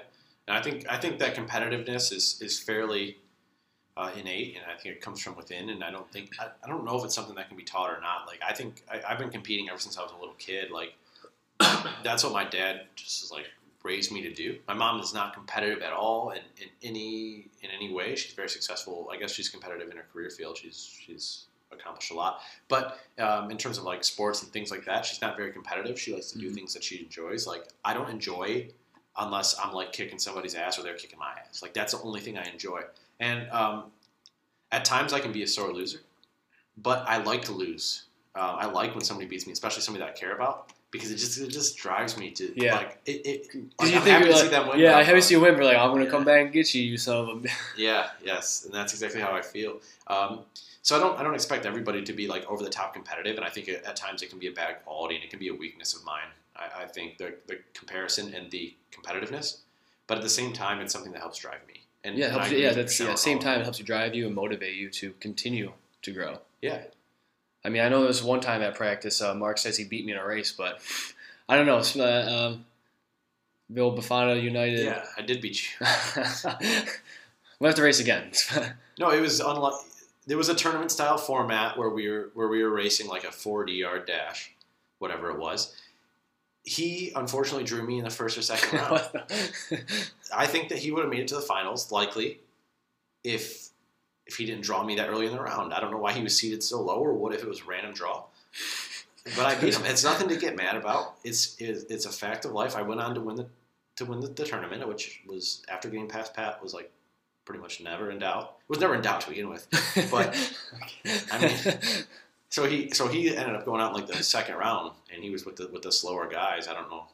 and 0.47 0.57
I 0.57 0.63
think 0.63 0.87
I 0.89 0.97
think 0.97 1.19
that 1.19 1.35
competitiveness 1.35 2.13
is 2.13 2.39
is 2.41 2.61
fairly 2.61 3.19
uh, 3.97 4.13
innate, 4.17 4.57
and 4.57 4.65
I 4.71 4.81
think 4.81 4.95
it 4.95 5.01
comes 5.01 5.21
from 5.21 5.35
within. 5.37 5.71
And 5.71 5.83
I 5.83 5.91
don't 5.91 6.11
think 6.13 6.31
I, 6.39 6.51
I 6.65 6.69
don't 6.69 6.85
know 6.85 6.97
if 6.97 7.05
it's 7.05 7.17
something 7.17 7.35
that 7.35 7.49
can 7.49 7.57
be 7.57 7.65
taught 7.65 7.91
or 7.91 8.01
not. 8.01 8.29
Like 8.29 8.41
I 8.47 8.53
think 8.53 8.85
I, 8.89 9.03
I've 9.09 9.19
been 9.19 9.31
competing 9.31 9.69
ever 9.69 9.81
since 9.81 9.99
I 9.99 10.03
was 10.03 10.13
a 10.13 10.19
little 10.21 10.37
kid. 10.39 10.71
Like 10.71 10.95
that's 12.05 12.23
what 12.23 12.33
my 12.33 12.45
dad 12.45 12.83
just 12.95 13.25
is 13.25 13.33
like 13.33 13.47
raised 13.87 14.11
me 14.13 14.21
to 14.23 14.33
do. 14.33 14.59
My 14.69 14.75
mom 14.75 15.01
is 15.01 15.15
not 15.15 15.33
competitive 15.33 15.81
at 15.83 15.93
all 15.93 16.31
in, 16.31 16.43
in 16.61 16.69
any 16.83 17.49
in 17.63 17.71
any 17.75 17.93
way. 17.95 18.17
She's 18.17 18.33
very 18.35 18.49
successful. 18.49 19.09
I 19.13 19.17
guess 19.17 19.31
she's 19.33 19.49
competitive 19.49 19.89
in 19.91 19.97
her 19.97 20.07
career 20.13 20.31
field. 20.31 20.59
She's 20.59 20.79
she's 21.05 21.47
accomplished 21.73 22.11
a 22.11 22.15
lot. 22.15 22.41
But 22.69 22.99
um, 23.19 23.51
in 23.51 23.57
terms 23.57 23.79
of 23.79 23.85
like 23.85 24.03
sports 24.05 24.43
and 24.43 24.53
things 24.53 24.71
like 24.71 24.85
that, 24.87 25.05
she's 25.07 25.21
not 25.21 25.37
very 25.37 25.53
competitive. 25.53 25.99
She 25.99 26.13
likes 26.13 26.31
to 26.33 26.39
do 26.39 26.51
Mhm. 26.51 26.55
things 26.55 26.75
that 26.75 26.85
she 26.85 26.97
enjoys. 27.03 27.47
Like 27.47 27.65
I 27.85 27.95
don't 27.95 28.11
enjoy 28.11 28.69
unless 29.17 29.59
I'm 29.59 29.73
like 29.73 29.93
kicking 29.93 30.19
somebody's 30.19 30.55
ass 30.55 30.79
or 30.79 30.83
they're 30.83 30.95
kicking 30.95 31.19
my 31.19 31.33
ass. 31.49 31.63
Like 31.63 31.73
that's 31.73 31.93
the 31.95 32.01
only 32.03 32.21
thing 32.21 32.37
I 32.37 32.45
enjoy. 32.51 32.83
And 33.21 33.49
um, 33.51 33.85
at 34.73 34.85
times 34.85 35.13
I 35.13 35.21
can 35.21 35.33
be 35.33 35.43
a 35.43 35.47
sore 35.47 35.73
loser, 35.73 36.01
but 36.77 37.05
I 37.09 37.23
like 37.23 37.43
to 37.47 37.53
lose. 37.53 38.05
Uh, 38.35 38.57
I 38.61 38.67
like 38.67 38.95
when 38.95 39.03
somebody 39.05 39.27
beats 39.27 39.47
me, 39.47 39.53
especially 39.53 39.81
somebody 39.83 40.05
that 40.05 40.11
I 40.15 40.19
care 40.19 40.35
about, 40.35 40.73
because 40.91 41.11
it 41.11 41.17
just 41.17 41.39
it 41.39 41.49
just 41.49 41.77
drives 41.77 42.17
me 42.17 42.31
to 42.33 42.53
Yeah. 42.57 42.77
like 42.77 42.99
it. 43.07 43.27
it 43.27 43.41
like, 43.47 43.55
you 43.55 43.69
I'm 43.81 43.89
think 43.89 44.05
happy 44.07 44.25
you're 44.25 44.33
to 44.33 44.39
see 44.39 44.43
like, 44.43 44.51
them 44.51 44.69
win. 44.69 44.79
yeah, 44.79 44.97
I 44.97 45.03
haven't 45.03 45.23
seen 45.23 45.39
you 45.39 45.43
win. 45.45 45.57
We're 45.57 45.65
like, 45.65 45.77
I'm 45.77 45.91
gonna 45.91 46.05
Yeah. 46.05 46.11
come 46.11 46.25
back 46.25 46.41
and 46.43 46.53
get 46.53 46.75
you, 46.75 46.83
you 46.83 46.97
son 46.97 47.17
of 47.17 47.29
a. 47.45 47.49
Yeah, 47.77 48.11
yes, 48.25 48.65
and 48.65 48.73
that's 48.75 48.93
exactly 48.93 49.21
how 49.21 49.33
I 49.33 49.43
feel. 49.43 49.81
Um, 50.07 50.41
so 50.83 50.97
I 50.97 51.01
don't 51.01 51.19
I 51.19 51.23
don't 51.23 51.35
expect 51.35 51.67
everybody 51.67 52.03
to 52.03 52.13
be 52.13 52.27
like 52.29 52.47
over 52.51 52.63
the 52.63 52.71
top 52.71 52.95
competitive, 52.95 53.37
and 53.37 53.45
I 53.45 53.51
think 53.51 53.69
at 53.69 53.97
times 53.97 54.23
it 54.23 54.31
can 54.31 54.39
be 54.39 54.47
a 54.47 54.53
bad 54.53 54.85
quality 54.85 55.17
and 55.17 55.25
it 55.25 55.31
can 55.31 55.39
be 55.41 55.49
a 55.49 55.55
weakness 55.55 55.95
of 55.95 56.05
mine. 56.05 56.29
I, 56.57 56.85
I 56.85 56.87
think 56.87 57.19
the 57.19 57.35
the 57.47 57.59
comparison 57.75 58.33
and 58.35 58.51
the 58.51 58.75
competitiveness, 58.93 59.59
but 60.07 60.17
at 60.19 60.23
the 60.23 60.29
same 60.31 60.53
time, 60.53 60.81
it's 60.81 60.93
something 60.93 61.13
that 61.13 61.21
helps 61.21 61.39
drive 61.39 61.61
me. 61.67 61.81
And 62.05 62.17
Yeah, 62.17 62.27
and 62.27 62.37
helps 62.37 62.53
yeah. 62.53 62.73
That's 62.73 63.01
yeah. 63.01 63.15
Same 63.17 63.41
time, 63.41 63.61
it 63.61 63.65
helps 63.65 63.81
you 63.81 63.85
drive 63.85 64.15
you 64.15 64.27
and 64.27 64.35
motivate 64.35 64.77
you 64.77 64.89
to 64.91 65.11
continue 65.19 65.73
to 66.03 66.13
grow. 66.13 66.39
Yeah, 66.63 66.83
I 67.67 67.69
mean, 67.69 67.83
I 67.83 67.89
know 67.89 67.99
there 67.99 68.07
was 68.07 68.23
one 68.23 68.41
time 68.41 68.63
at 68.63 68.77
practice, 68.77 69.21
uh, 69.21 69.35
Mark 69.35 69.59
says 69.59 69.77
he 69.77 69.83
beat 69.83 70.07
me 70.07 70.13
in 70.13 70.19
a 70.19 70.25
race, 70.25 70.53
but 70.53 70.81
I 71.49 71.57
don't 71.57 71.67
know. 71.67 71.83
Uh, 72.01 72.53
um, 72.53 72.65
Bill 73.73 73.93
Bafana 73.93 74.41
United. 74.41 74.85
yeah, 74.85 75.05
I 75.19 75.23
did 75.23 75.41
beat 75.41 75.61
you. 75.61 75.69
we'll 77.59 77.69
have 77.69 77.75
to 77.75 77.83
race 77.83 78.01
again. 78.01 78.31
No, 78.99 79.11
it 79.11 79.21
was 79.21 79.41
unlike. 79.41 79.75
There 80.27 80.39
was 80.39 80.49
a 80.49 80.55
tournament 80.55 80.91
style 80.91 81.19
format 81.19 81.77
where 81.77 81.91
we 81.91 82.09
were 82.09 82.31
where 82.33 82.49
we 82.49 82.63
were 82.63 82.71
racing 82.71 83.09
like 83.09 83.25
a 83.25 83.31
40 83.31 83.75
yard 83.75 84.07
dash, 84.07 84.55
whatever 85.01 85.29
it 85.29 85.39
was. 85.39 85.77
He 86.63 87.13
unfortunately 87.15 87.65
drew 87.65 87.87
me 87.87 87.99
in 87.99 88.05
the 88.05 88.11
first 88.11 88.39
or 88.39 88.43
second 88.43 88.79
round. 88.81 89.03
I 90.35 90.47
think 90.47 90.71
that 90.71 90.79
he 90.79 90.93
would 90.93 91.03
have 91.03 91.11
made 91.11 91.21
it 91.21 91.29
to 91.29 91.35
the 91.35 91.43
finals, 91.43 91.93
likely, 91.93 92.41
if 93.23 93.69
if 94.27 94.37
he 94.37 94.47
didn't 94.47 94.63
draw 94.63 94.83
me 94.83 94.97
that 94.97 95.09
early 95.09 95.27
in 95.27 95.33
the 95.33 95.41
round. 95.41 95.73
I 95.73 95.81
don't 95.81 95.91
know 95.91 95.99
why 95.99 96.13
he 96.13 96.23
was 96.23 96.37
seated 96.37 96.63
so 96.63 96.81
low, 96.81 96.97
or 96.97 97.13
what 97.13 97.35
if 97.35 97.43
it 97.43 97.49
was 97.49 97.67
random 97.67 97.93
draw. 97.95 98.25
But 99.37 99.47
I 99.47 99.55
beat 99.57 99.75
him. 99.75 99.85
It's 99.87 100.05
nothing 100.05 100.29
to 100.29 100.37
get 100.37 100.57
mad 100.57 100.77
about. 100.77 101.17
It's 101.25 101.57
it's, 101.61 101.85
it's 101.85 102.07
a 102.07 102.13
fact 102.13 102.45
of 102.45 102.53
life. 102.53 102.77
I 102.77 102.83
went 102.83 103.01
on 103.01 103.15
to 103.15 103.21
win 103.21 103.37
the 103.37 103.47
to 103.97 104.05
win 104.05 104.21
the, 104.21 104.29
the 104.29 104.45
tournament, 104.45 104.87
which 104.87 105.23
was 105.27 105.63
after 105.69 105.89
getting 105.89 106.09
past 106.09 106.35
Pat 106.35 106.63
was 106.63 106.75
like 106.75 106.91
pretty 107.45 107.61
much 107.61 107.81
never 107.81 108.11
in 108.11 108.19
doubt. 108.19 108.57
It 108.61 108.69
was 108.69 108.81
never 108.81 108.95
in 108.95 109.03
doubt 109.03 109.23
to 109.23 109.29
begin 109.31 109.49
with. 109.49 109.67
But, 110.11 110.37
I 111.33 111.39
mean, 111.39 111.59
So 112.49 112.65
he 112.65 112.91
so 112.91 113.09
he 113.09 113.37
ended 113.37 113.57
up 113.57 113.65
going 113.65 113.81
out 113.81 113.91
in 113.91 114.01
like 114.01 114.07
the 114.07 114.23
second 114.23 114.55
round, 114.57 114.93
and 115.13 115.23
he 115.23 115.31
was 115.31 115.45
with 115.45 115.57
the 115.57 115.69
with 115.69 115.83
the 115.83 115.93
slower 115.93 116.29
guys. 116.29 116.69
I 116.69 116.75
don't 116.75 116.89
know. 116.89 117.07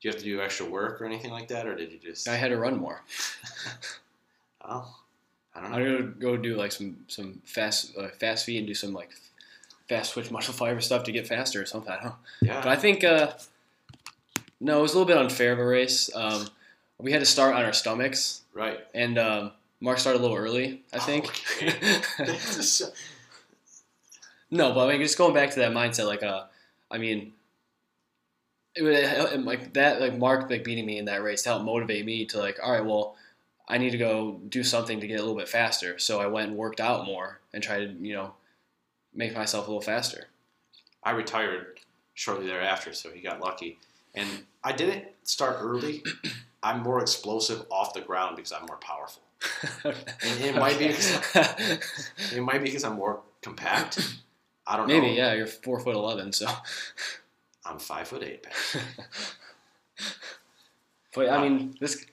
Do 0.00 0.08
you 0.08 0.12
have 0.12 0.18
to 0.20 0.24
do 0.24 0.40
extra 0.40 0.66
work 0.66 1.00
or 1.00 1.04
anything 1.04 1.30
like 1.30 1.48
that, 1.48 1.66
or 1.66 1.74
did 1.74 1.92
you 1.92 1.98
just? 1.98 2.26
I 2.28 2.36
had 2.36 2.48
to 2.48 2.56
run 2.56 2.76
more. 2.78 3.02
Oh, 4.70 4.92
I 5.54 5.60
don't 5.62 5.72
I'm 5.72 5.84
gonna 5.84 6.02
go 6.18 6.36
do 6.36 6.54
like 6.56 6.72
some 6.72 6.98
some 7.08 7.40
fast 7.44 7.96
uh, 7.96 8.08
fast 8.20 8.44
feet 8.46 8.58
and 8.58 8.66
do 8.66 8.74
some 8.74 8.92
like 8.92 9.10
fast 9.88 10.12
twitch 10.12 10.30
muscle 10.30 10.54
fiber 10.54 10.80
stuff 10.80 11.04
to 11.04 11.12
get 11.12 11.26
faster 11.26 11.60
or 11.62 11.66
something. 11.66 11.90
I 11.92 11.96
don't 11.96 12.04
know. 12.42 12.54
But 12.62 12.68
I 12.68 12.76
think 12.76 13.02
uh, 13.04 13.32
no, 14.60 14.78
it 14.78 14.82
was 14.82 14.92
a 14.92 14.98
little 14.98 15.06
bit 15.08 15.16
unfair 15.16 15.52
of 15.52 15.58
a 15.58 15.64
race. 15.66 16.10
Um, 16.14 16.48
we 16.98 17.12
had 17.12 17.20
to 17.20 17.26
start 17.26 17.54
on 17.54 17.64
our 17.64 17.72
stomachs, 17.72 18.42
right. 18.54 18.80
and 18.94 19.18
um, 19.18 19.52
Mark 19.80 19.98
started 19.98 20.18
a 20.18 20.22
little 20.22 20.36
early. 20.36 20.82
I 20.92 20.96
Oh, 20.96 21.00
think. 21.00 21.26
okay. 21.62 22.00
no, 24.50 24.72
but 24.72 24.86
I 24.88 24.92
mean, 24.92 25.02
just 25.02 25.18
going 25.18 25.34
back 25.34 25.50
to 25.50 25.60
that 25.60 25.72
mindset, 25.72 26.06
like 26.06 26.22
uh, 26.22 26.44
I 26.90 26.98
mean, 26.98 27.32
it 28.74 28.82
would 28.82 28.94
it, 28.94 29.44
like 29.44 29.74
that, 29.74 30.00
like 30.00 30.16
Mark 30.18 30.50
like 30.50 30.64
beating 30.64 30.86
me 30.86 30.98
in 30.98 31.04
that 31.06 31.22
race 31.22 31.42
to 31.44 31.50
help 31.50 31.62
motivate 31.62 32.04
me 32.04 32.24
to 32.26 32.38
like, 32.38 32.58
all 32.62 32.72
right, 32.72 32.84
well, 32.84 33.16
I 33.68 33.78
need 33.78 33.90
to 33.90 33.98
go 33.98 34.40
do 34.48 34.64
something 34.64 35.00
to 35.00 35.06
get 35.06 35.20
a 35.20 35.22
little 35.22 35.36
bit 35.36 35.48
faster. 35.48 35.98
So 35.98 36.20
I 36.20 36.26
went 36.26 36.48
and 36.48 36.56
worked 36.56 36.80
out 36.80 37.04
more 37.06 37.40
and 37.52 37.62
tried 37.62 37.80
to, 37.80 38.06
you 38.06 38.14
know, 38.14 38.32
make 39.14 39.34
myself 39.36 39.66
a 39.66 39.70
little 39.70 39.82
faster. 39.82 40.24
I 41.02 41.10
retired 41.10 41.80
shortly 42.14 42.46
thereafter, 42.46 42.92
so 42.92 43.10
he 43.10 43.20
got 43.20 43.40
lucky. 43.40 43.78
And 44.14 44.28
I 44.64 44.72
didn't 44.72 45.04
start 45.22 45.58
early. 45.60 46.02
I'm 46.62 46.82
more 46.82 47.00
explosive 47.00 47.64
off 47.70 47.94
the 47.94 48.00
ground 48.00 48.36
because 48.36 48.52
I'm 48.52 48.66
more 48.66 48.78
powerful. 48.78 49.22
And 49.84 50.40
it 50.40 50.56
might 50.56 50.78
be 50.78 50.86
It 52.36 52.42
might 52.42 52.58
be 52.58 52.64
because 52.64 52.82
I'm 52.82 52.96
more 52.96 53.20
compact. 53.42 54.16
I 54.66 54.76
don't 54.76 54.88
Maybe, 54.88 54.98
know. 54.98 55.06
Maybe 55.06 55.16
yeah, 55.16 55.34
you're 55.34 55.46
four 55.46 55.78
foot 55.78 55.94
eleven, 55.94 56.32
so 56.32 56.48
I'm 57.64 57.78
five 57.78 58.08
foot 58.08 58.22
eight. 58.24 58.46
But 61.14 61.30
I 61.30 61.42
mean, 61.42 61.74
this. 61.80 62.04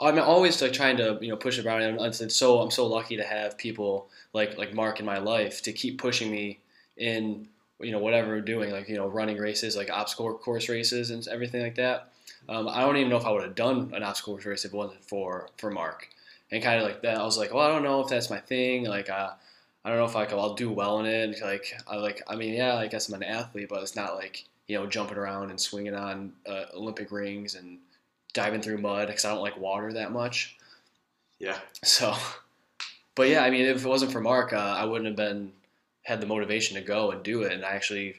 I'm 0.00 0.18
always 0.18 0.60
like 0.62 0.72
trying 0.72 0.96
to 0.96 1.18
you 1.20 1.28
know 1.28 1.36
push 1.36 1.58
it 1.58 1.66
around, 1.66 1.82
and 1.82 2.00
it's 2.00 2.36
so 2.36 2.60
I'm 2.60 2.70
so 2.70 2.86
lucky 2.86 3.16
to 3.16 3.24
have 3.24 3.58
people 3.58 4.08
like 4.32 4.56
like 4.56 4.74
Mark 4.74 5.00
in 5.00 5.06
my 5.06 5.18
life 5.18 5.62
to 5.62 5.72
keep 5.72 5.98
pushing 5.98 6.30
me 6.30 6.58
in 6.96 7.48
you 7.80 7.92
know 7.92 7.98
whatever 7.98 8.28
we're 8.28 8.40
doing, 8.40 8.70
like 8.70 8.88
you 8.88 8.96
know 8.96 9.06
running 9.06 9.38
races, 9.38 9.76
like 9.76 9.90
obstacle 9.90 10.32
course 10.34 10.68
races 10.68 11.10
and 11.10 11.26
everything 11.28 11.62
like 11.62 11.74
that. 11.76 12.12
Um, 12.48 12.68
I 12.68 12.80
don't 12.80 12.96
even 12.96 13.10
know 13.10 13.16
if 13.16 13.26
I 13.26 13.30
would 13.30 13.42
have 13.42 13.54
done 13.54 13.92
an 13.94 14.02
obstacle 14.02 14.34
course 14.34 14.46
race 14.46 14.64
if 14.64 14.72
it 14.72 14.76
wasn't 14.76 15.04
for 15.04 15.50
for 15.58 15.70
Mark. 15.70 16.08
And 16.50 16.62
kind 16.62 16.80
of 16.80 16.86
like 16.86 17.02
that, 17.02 17.16
I 17.18 17.22
was 17.22 17.38
like, 17.38 17.54
well, 17.54 17.64
I 17.64 17.68
don't 17.68 17.84
know 17.84 18.00
if 18.00 18.08
that's 18.08 18.28
my 18.28 18.38
thing. 18.38 18.84
Like, 18.84 19.08
uh, 19.08 19.30
I 19.84 19.88
don't 19.88 19.98
know 19.98 20.04
if 20.04 20.14
like 20.14 20.32
I'll 20.32 20.54
do 20.54 20.70
well 20.70 20.98
in 21.00 21.06
it. 21.06 21.40
Like, 21.40 21.72
I 21.86 21.96
like, 21.96 22.22
I 22.26 22.34
mean, 22.34 22.54
yeah, 22.54 22.74
I 22.74 22.88
guess 22.88 23.08
I'm 23.08 23.14
an 23.14 23.22
athlete, 23.22 23.68
but 23.68 23.82
it's 23.82 23.94
not 23.94 24.16
like 24.16 24.46
you 24.66 24.78
know 24.78 24.86
jumping 24.86 25.18
around 25.18 25.50
and 25.50 25.60
swinging 25.60 25.94
on 25.94 26.32
uh, 26.46 26.64
Olympic 26.74 27.12
rings 27.12 27.54
and 27.54 27.78
diving 28.32 28.62
through 28.62 28.78
mud 28.78 29.08
because 29.08 29.24
I 29.24 29.30
don't 29.30 29.42
like 29.42 29.58
water 29.58 29.92
that 29.94 30.12
much. 30.12 30.56
Yeah. 31.38 31.58
So, 31.82 32.14
but 33.14 33.28
yeah, 33.28 33.42
I 33.42 33.50
mean, 33.50 33.66
if 33.66 33.84
it 33.84 33.88
wasn't 33.88 34.12
for 34.12 34.20
Mark, 34.20 34.52
uh, 34.52 34.56
I 34.56 34.84
wouldn't 34.84 35.06
have 35.06 35.16
been 35.16 35.52
had 36.02 36.20
the 36.20 36.26
motivation 36.26 36.76
to 36.76 36.82
go 36.82 37.10
and 37.10 37.22
do 37.22 37.42
it, 37.42 37.52
and 37.52 37.64
I 37.64 37.70
actually 37.70 38.16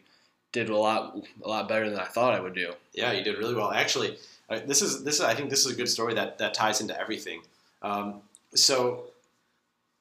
did 0.51 0.69
a 0.69 0.77
lot 0.77 1.17
a 1.43 1.47
lot 1.47 1.67
better 1.67 1.89
than 1.89 1.99
I 1.99 2.05
thought 2.05 2.33
I 2.33 2.39
would 2.39 2.55
do. 2.55 2.73
Yeah, 2.93 3.11
you 3.11 3.23
did 3.23 3.37
really 3.37 3.55
well. 3.55 3.71
Actually, 3.71 4.17
this 4.49 4.81
is 4.81 5.03
this 5.03 5.15
is 5.15 5.21
I 5.21 5.33
think 5.33 5.49
this 5.49 5.65
is 5.65 5.71
a 5.71 5.75
good 5.75 5.89
story 5.89 6.13
that 6.15 6.37
that 6.39 6.53
ties 6.53 6.81
into 6.81 6.99
everything. 6.99 7.41
Um, 7.81 8.21
so, 8.53 9.05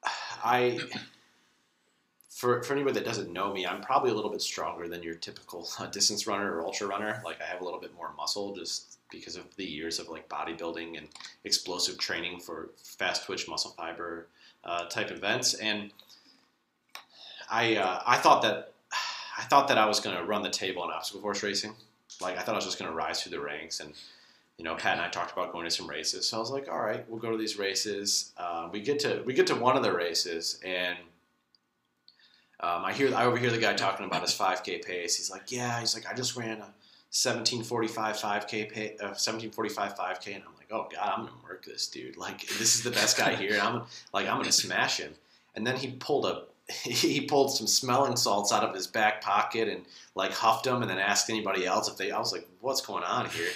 I 0.45 0.81
for 2.41 2.63
for 2.63 2.73
anybody 2.73 2.95
that 2.95 3.05
doesn't 3.05 3.31
know 3.31 3.53
me, 3.53 3.67
I'm 3.67 3.83
probably 3.83 4.11
a 4.11 4.15
little 4.15 4.31
bit 4.31 4.41
stronger 4.41 4.89
than 4.89 5.03
your 5.03 5.15
typical 5.15 5.69
distance 5.93 6.27
runner 6.27 6.55
or 6.55 6.65
ultra 6.65 6.87
runner. 6.87 7.21
Like 7.23 7.39
I 7.43 7.45
have 7.45 7.61
a 7.61 7.65
little 7.65 7.79
bit 7.79 7.95
more 7.95 8.13
muscle 8.17 8.57
just 8.57 8.97
because 9.11 9.37
of 9.37 9.45
the 9.57 9.65
years 9.65 9.99
of 9.99 10.09
like 10.09 10.27
bodybuilding 10.31 10.97
and 10.97 11.09
explosive 11.45 11.99
training 11.99 12.41
for 12.41 12.71
fast 12.83 13.27
twitch 13.27 13.47
muscle 13.47 13.73
fiber 13.73 14.27
uh, 14.65 14.87
type 14.87 15.11
events. 15.11 15.53
And 15.53 15.91
I 17.51 17.77
uh, 17.77 18.03
I 18.07 18.17
thought 18.17 18.41
that 18.41 18.73
I 19.39 19.43
thought 19.43 19.69
that 19.69 19.77
I 19.77 19.85
was 19.85 20.01
going 20.01 20.17
to 20.17 20.25
run 20.25 20.43
the 20.43 20.49
table 20.49 20.83
in 20.85 20.91
obstacle 20.91 21.21
course 21.21 21.43
racing. 21.43 21.75
Like 22.23 22.39
I 22.39 22.41
thought 22.41 22.55
I 22.55 22.59
was 22.59 22.65
just 22.65 22.79
going 22.79 22.91
to 22.91 22.97
rise 22.97 23.23
through 23.23 23.33
the 23.33 23.41
ranks 23.41 23.81
and 23.81 23.93
you 24.57 24.65
know, 24.65 24.75
Pat 24.75 24.93
and 24.93 25.01
I 25.01 25.09
talked 25.09 25.33
about 25.33 25.53
going 25.53 25.65
to 25.65 25.71
some 25.71 25.89
races. 25.89 26.29
So 26.29 26.37
I 26.37 26.41
was 26.41 26.51
like, 26.51 26.69
all 26.69 26.81
right, 26.81 27.09
we'll 27.09 27.19
go 27.19 27.31
to 27.31 27.39
these 27.39 27.59
races. 27.59 28.33
Uh, 28.37 28.69
we 28.71 28.81
get 28.81 28.99
to 29.01 29.23
we 29.27 29.35
get 29.35 29.47
to 29.47 29.55
one 29.55 29.75
of 29.75 29.83
the 29.83 29.93
races, 29.93 30.61
and 30.63 30.99
um, 32.63 32.85
I 32.85 32.93
hear 32.93 33.15
I 33.15 33.25
overhear 33.25 33.51
the 33.51 33.59
guy 33.59 33.73
talking 33.75 34.07
about 34.07 34.23
his 34.23 34.33
5K 34.33 34.85
pace. 34.85 35.17
He's 35.17 35.31
like, 35.31 35.51
yeah, 35.51 35.81
he's 35.81 35.95
like, 35.95 36.07
I 36.07 36.15
just 36.15 36.37
ran 36.37 36.59
a 36.59 36.73
1745 37.13 38.17
5K 38.17 38.71
pay, 38.71 38.89
uh, 39.01 39.17
1745 39.17 39.97
5K, 39.97 40.35
and 40.35 40.45
I'm 40.45 40.55
like, 40.57 40.69
oh 40.71 40.89
god, 40.93 41.13
I'm 41.17 41.25
gonna 41.25 41.37
murk 41.43 41.65
this 41.65 41.87
dude. 41.87 42.17
Like 42.17 42.47
this 42.47 42.77
is 42.77 42.83
the 42.83 42.91
best 42.91 43.17
guy 43.17 43.35
here, 43.35 43.55
and 43.55 43.63
I'm 43.63 43.83
like, 44.13 44.29
I'm 44.29 44.37
gonna 44.37 44.53
smash 44.53 44.99
him. 44.99 45.15
And 45.55 45.67
then 45.67 45.77
he 45.77 45.93
pulled 45.93 46.27
a 46.27 46.45
he 46.85 47.23
pulled 47.23 47.53
some 47.53 47.67
smelling 47.67 48.17
salts 48.17 48.53
out 48.53 48.63
of 48.63 48.75
his 48.75 48.87
back 48.87 49.23
pocket 49.23 49.69
and 49.69 49.85
like 50.15 50.33
huffed 50.33 50.65
them, 50.65 50.83
and 50.83 50.91
then 50.91 50.99
asked 50.99 51.31
anybody 51.31 51.67
else 51.67 51.89
if 51.89 51.97
they. 51.97 52.11
I 52.11 52.19
was 52.19 52.33
like, 52.33 52.47
what's 52.61 52.81
going 52.81 53.05
on 53.05 53.27
here? 53.31 53.49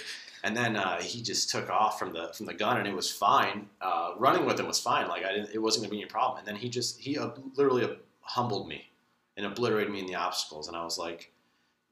and 0.43 0.55
then 0.55 0.75
uh, 0.75 1.01
he 1.01 1.23
just 1.23 1.49
took 1.49 1.69
off 1.69 1.97
from 1.97 2.11
the 2.11 2.31
from 2.33 2.45
the 2.45 2.53
gun, 2.53 2.77
and 2.77 2.87
it 2.87 2.95
was 2.95 3.11
fine. 3.11 3.67
Uh, 3.81 4.13
running 4.17 4.45
with 4.45 4.59
him 4.59 4.67
was 4.67 4.79
fine. 4.79 5.07
Like 5.07 5.23
I 5.23 5.31
didn't, 5.31 5.51
it 5.53 5.59
wasn't 5.59 5.83
gonna 5.83 5.91
be 5.91 6.01
any 6.01 6.09
problem. 6.09 6.39
And 6.39 6.47
then 6.47 6.55
he 6.55 6.69
just 6.69 6.99
he 6.99 7.17
uh, 7.17 7.29
literally 7.55 7.97
humbled 8.21 8.67
me 8.67 8.89
and 9.37 9.45
obliterated 9.45 9.91
me 9.91 9.99
in 9.99 10.05
the 10.05 10.15
obstacles. 10.15 10.67
And 10.67 10.77
I 10.77 10.83
was 10.83 10.97
like, 10.97 11.31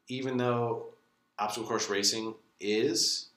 even 0.07 0.37
though 0.37 0.87
obstacle 1.39 1.67
course 1.67 1.89
racing 1.89 2.35
is 2.59 3.27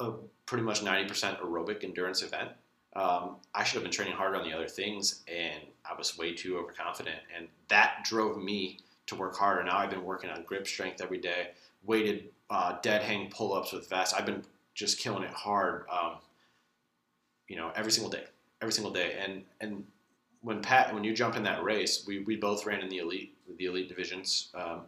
a 0.00 0.12
pretty 0.46 0.64
much 0.64 0.82
ninety 0.82 1.08
percent 1.08 1.38
aerobic 1.40 1.84
endurance 1.84 2.22
event, 2.22 2.50
um, 2.94 3.36
I 3.54 3.64
should 3.64 3.74
have 3.74 3.82
been 3.82 3.92
training 3.92 4.14
harder 4.14 4.36
on 4.36 4.48
the 4.48 4.54
other 4.54 4.68
things, 4.68 5.22
and 5.26 5.62
I 5.90 5.96
was 5.96 6.18
way 6.18 6.34
too 6.34 6.58
overconfident, 6.58 7.18
and 7.36 7.48
that 7.68 8.04
drove 8.04 8.42
me 8.42 8.78
to 9.06 9.16
work 9.16 9.36
harder. 9.36 9.64
Now 9.64 9.78
I've 9.78 9.90
been 9.90 10.04
working 10.04 10.30
on 10.30 10.42
grip 10.44 10.66
strength 10.66 11.00
every 11.00 11.18
day, 11.18 11.50
weighted 11.84 12.30
uh, 12.50 12.76
dead 12.82 13.02
hang 13.02 13.30
pull 13.30 13.52
ups 13.54 13.72
with 13.72 13.88
vests. 13.88 14.14
I've 14.14 14.26
been 14.26 14.44
just 14.74 14.98
killing 14.98 15.22
it 15.22 15.30
hard, 15.30 15.84
um, 15.90 16.16
you 17.48 17.56
know, 17.56 17.72
every 17.74 17.92
single 17.92 18.10
day, 18.10 18.24
every 18.60 18.72
single 18.72 18.92
day. 18.92 19.16
And 19.18 19.44
and 19.60 19.84
when 20.42 20.60
Pat, 20.60 20.92
when 20.92 21.04
you 21.04 21.14
jump 21.14 21.36
in 21.36 21.42
that 21.44 21.62
race, 21.62 22.04
we, 22.06 22.20
we 22.20 22.36
both 22.36 22.66
ran 22.66 22.80
in 22.80 22.88
the 22.88 22.98
elite, 22.98 23.36
the 23.56 23.66
elite 23.66 23.88
divisions 23.88 24.50
um, 24.54 24.82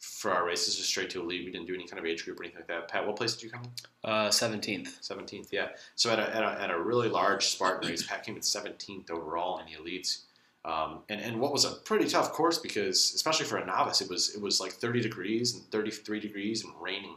for 0.00 0.30
our 0.32 0.46
races, 0.46 0.76
just 0.76 0.88
straight 0.88 1.10
to 1.10 1.20
elite. 1.20 1.44
We 1.44 1.50
didn't 1.50 1.66
do 1.66 1.74
any 1.74 1.86
kind 1.86 1.98
of 1.98 2.06
age 2.06 2.24
group 2.24 2.38
or 2.40 2.44
anything 2.44 2.60
like 2.60 2.68
that. 2.68 2.88
Pat, 2.88 3.06
what 3.06 3.16
place 3.16 3.34
did 3.34 3.42
you 3.42 3.50
come 3.50 3.62
in? 3.64 4.10
Uh, 4.10 4.30
Seventeenth. 4.30 4.98
Seventeenth, 5.00 5.48
yeah. 5.52 5.68
So 5.96 6.10
at 6.10 6.18
a, 6.18 6.34
at 6.34 6.42
a, 6.42 6.62
at 6.62 6.70
a 6.70 6.80
really 6.80 7.08
large 7.08 7.46
Spartan 7.46 7.88
race, 7.88 8.06
Pat 8.06 8.24
came 8.24 8.36
in 8.36 8.42
seventeenth 8.42 9.10
overall 9.10 9.58
in 9.58 9.66
the 9.66 9.72
elites. 9.72 10.22
Um, 10.64 11.00
and, 11.08 11.20
and 11.20 11.40
what 11.40 11.52
was 11.52 11.64
a 11.64 11.70
pretty 11.84 12.08
tough 12.08 12.32
course 12.32 12.58
because 12.58 13.14
especially 13.14 13.46
for 13.46 13.58
a 13.58 13.64
novice 13.64 14.00
it 14.00 14.10
was 14.10 14.34
it 14.34 14.42
was 14.42 14.60
like 14.60 14.72
30 14.72 15.00
degrees 15.00 15.54
and 15.54 15.62
33 15.70 16.18
degrees 16.18 16.64
and 16.64 16.72
raining 16.80 17.14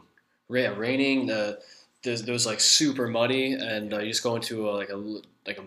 Yeah, 0.48 0.68
raining. 0.76 1.26
The 1.26 1.58
the 2.04 2.12
it 2.12 2.28
was 2.28 2.46
like 2.46 2.60
super 2.60 3.08
muddy, 3.08 3.54
and 3.54 3.92
uh, 3.92 3.98
you 3.98 4.06
just 4.06 4.22
go 4.22 4.36
into 4.36 4.68
a, 4.68 4.70
like 4.70 4.90
a 4.90 4.96
like 4.96 5.58
a 5.58 5.64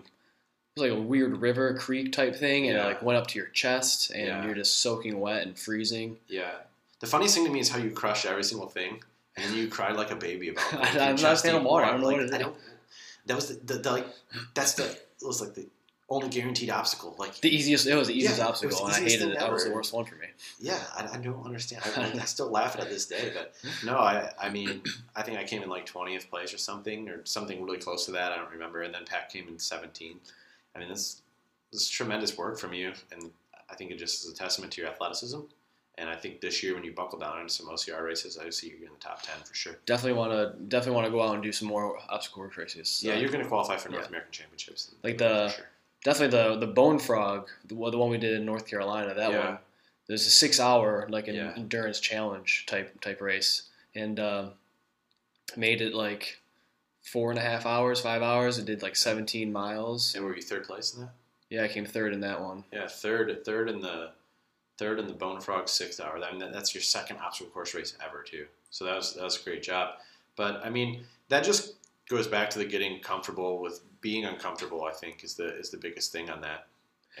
it 0.76 0.80
was 0.80 0.90
like 0.90 0.98
a 0.98 1.00
weird 1.00 1.40
river 1.40 1.74
creek 1.74 2.12
type 2.12 2.34
thing, 2.34 2.68
and 2.68 2.76
it 2.76 2.84
like 2.84 3.02
went 3.02 3.16
up 3.16 3.28
to 3.28 3.38
your 3.38 3.46
chest, 3.48 4.10
and 4.10 4.26
Yeah. 4.26 4.44
you're 4.44 4.54
just 4.56 4.80
soaking 4.80 5.20
wet 5.20 5.42
and 5.46 5.56
freezing. 5.58 6.18
yeah 6.28 6.52
the 7.00 7.06
funniest 7.10 7.34
thing 7.34 7.44
to 7.44 7.50
me 7.50 7.60
is 7.60 7.68
how 7.68 7.76
you 7.78 7.90
crush 7.90 8.24
every 8.24 8.42
single 8.44 8.66
thing 8.68 9.02
and 9.36 9.44
then 9.44 9.54
you 9.54 9.68
cried 9.68 9.94
like 9.94 10.10
a 10.10 10.16
baby 10.16 10.48
about 10.48 10.70
going 10.70 10.84
I'm 10.84 11.16
not 11.16 11.34
a 11.34 11.36
fan 11.36 11.54
of 11.56 11.60
deep 11.62 11.70
water. 11.70 11.84
I 11.84 11.90
don't 11.90 12.00
know 12.00 12.06
Like, 12.06 12.16
what 12.16 12.24
it 12.26 12.32
is. 12.32 12.38
don't- 12.38 12.56
that 13.26 13.34
was 13.36 13.48
the, 13.48 13.74
the, 13.74 13.78
the 13.80 13.92
like 13.92 14.06
that's 14.54 14.72
the 14.74 14.84
it 14.86 15.26
was 15.26 15.40
like 15.42 15.54
the 15.54 15.66
only 16.08 16.28
guaranteed 16.30 16.70
obstacle 16.70 17.14
like 17.18 17.34
The 17.40 17.54
easiest. 17.54 17.86
It 17.86 17.94
was 17.94 18.08
the 18.08 18.14
easiest 18.16 18.38
Yeah, 18.38 18.46
obstacle, 18.46 18.78
the 18.78 18.84
and 18.84 18.94
I 18.94 19.00
hated 19.00 19.28
it. 19.30 19.38
That 19.38 19.52
was 19.52 19.64
the 19.64 19.72
worst 19.72 19.92
one 19.92 20.04
for 20.06 20.14
me. 20.16 20.28
yeah 20.60 20.80
I, 20.96 21.08
I 21.12 21.16
don't 21.18 21.44
understand 21.44 21.82
I, 21.94 22.12
I 22.20 22.24
still 22.24 22.48
laugh 22.50 22.74
at 22.76 22.86
it 22.86 22.88
this 22.90 23.04
day 23.06 23.30
but 23.34 23.54
no 23.84 23.98
I, 23.98 24.30
I 24.40 24.48
mean 24.48 24.82
I 25.14 25.22
think 25.22 25.38
I 25.38 25.44
came 25.44 25.62
in 25.62 25.68
like 25.68 25.84
20th 25.86 26.30
place 26.30 26.54
or 26.54 26.58
something 26.58 27.08
or 27.10 27.20
something 27.26 27.62
really 27.62 27.78
close 27.78 28.06
to 28.06 28.12
that 28.12 28.32
I 28.32 28.36
don't 28.36 28.50
remember 28.52 28.80
and 28.82 28.94
then 28.94 29.04
Pat 29.04 29.30
came 29.30 29.46
in 29.48 29.56
17th 29.56 30.16
I 30.74 30.78
mean 30.78 30.88
this 30.88 31.22
this 31.72 31.82
is 31.82 31.88
tremendous 31.88 32.36
work 32.36 32.58
from 32.58 32.72
you 32.72 32.92
and 33.12 33.30
I 33.70 33.74
think 33.74 33.90
it 33.90 33.98
just 33.98 34.24
is 34.24 34.32
a 34.32 34.34
testament 34.34 34.72
to 34.74 34.80
your 34.80 34.90
athleticism 34.90 35.40
and 35.96 36.08
I 36.10 36.16
think 36.16 36.40
this 36.40 36.62
year 36.62 36.74
when 36.74 36.84
you 36.84 36.92
buckle 36.92 37.18
down 37.18 37.40
into 37.40 37.52
some 37.52 37.66
OCR 37.68 38.02
races 38.04 38.38
I 38.38 38.50
see 38.50 38.68
you 38.68 38.76
in 38.86 38.92
the 38.92 38.98
top 39.00 39.22
10 39.22 39.34
for 39.44 39.54
sure 39.54 39.76
Definitely 39.86 40.18
want 40.18 40.32
to 40.32 40.58
definitely 40.64 40.96
want 40.96 41.06
to 41.06 41.10
go 41.12 41.22
out 41.22 41.34
and 41.34 41.42
do 41.42 41.52
some 41.52 41.68
more 41.68 41.98
obstacle 42.08 42.42
course 42.42 42.56
races. 42.56 43.02
yeah 43.02 43.14
Uh, 43.14 43.18
you're 43.18 43.30
going 43.30 43.42
to 43.42 43.48
qualify 43.48 43.76
for 43.76 43.88
North 43.90 44.04
yeah. 44.04 44.08
American 44.08 44.32
Championships 44.32 44.92
Like 45.02 45.18
the- 45.18 45.48
sure. 45.50 45.66
definitely 46.04 46.36
the 46.38 46.66
the 46.66 46.72
bone 46.72 46.98
frog, 46.98 47.48
the, 47.66 47.74
one- 47.74 47.90
the 47.92 47.98
one 47.98 48.10
we 48.10 48.18
did 48.18 48.34
in 48.34 48.44
North 48.44 48.66
Carolina. 48.66 49.14
That 49.14 49.30
Yeah. 49.30 49.44
one, 49.50 49.58
there's 50.06 50.26
a 50.26 50.30
six 50.30 50.60
hour 50.60 51.06
like 51.08 51.28
an 51.28 51.34
Yeah. 51.36 51.54
endurance 51.56 51.98
challenge 52.00 52.66
type 52.66 53.00
type 53.00 53.20
race, 53.20 53.62
and 53.94 54.18
um, 54.20 54.52
made 55.56 55.80
it 55.80 55.94
like 55.94 56.40
four 57.04 57.30
and 57.30 57.38
a 57.38 57.42
half 57.42 57.66
hours, 57.66 58.00
five 58.00 58.22
hours. 58.22 58.58
It 58.58 58.64
did 58.64 58.82
like 58.82 58.96
17 58.96 59.52
miles. 59.52 60.14
and 60.14 60.24
were 60.24 60.34
you 60.34 60.42
third 60.42 60.64
place 60.64 60.94
in 60.94 61.02
that 61.02 61.12
Yeah, 61.50 61.62
I 61.62 61.68
came 61.68 61.84
third 61.86 62.12
in 62.12 62.20
that 62.20 62.40
one. 62.40 62.64
Yeah, 62.72 62.86
third, 62.88 63.44
third 63.44 63.68
in 63.68 63.80
the 63.80 64.10
third 64.78 64.98
in 64.98 65.06
the 65.06 65.12
Bone 65.12 65.40
Frog 65.40 65.68
sixth 65.68 66.00
hour. 66.00 66.18
I 66.18 66.30
mean, 66.32 66.40
that, 66.40 66.52
that's 66.52 66.74
your 66.74 66.82
second 66.82 67.18
obstacle 67.18 67.52
course 67.52 67.74
race 67.74 67.96
ever 68.04 68.22
too. 68.22 68.46
So 68.70 68.84
that 68.86 68.96
was 68.96 69.14
that 69.14 69.22
was 69.22 69.40
a 69.40 69.44
great 69.44 69.62
job. 69.62 69.94
But 70.36 70.60
I 70.64 70.70
mean, 70.70 71.04
that 71.28 71.44
just 71.44 71.74
goes 72.08 72.26
back 72.26 72.50
to 72.50 72.58
the 72.58 72.64
getting 72.64 73.00
comfortable 73.00 73.60
with 73.60 73.80
being 74.00 74.24
uncomfortable. 74.24 74.84
I 74.84 74.92
think 74.92 75.22
is 75.22 75.34
the 75.34 75.56
is 75.58 75.70
the 75.70 75.76
biggest 75.78 76.10
thing 76.10 76.28
on 76.30 76.40
that. 76.40 76.66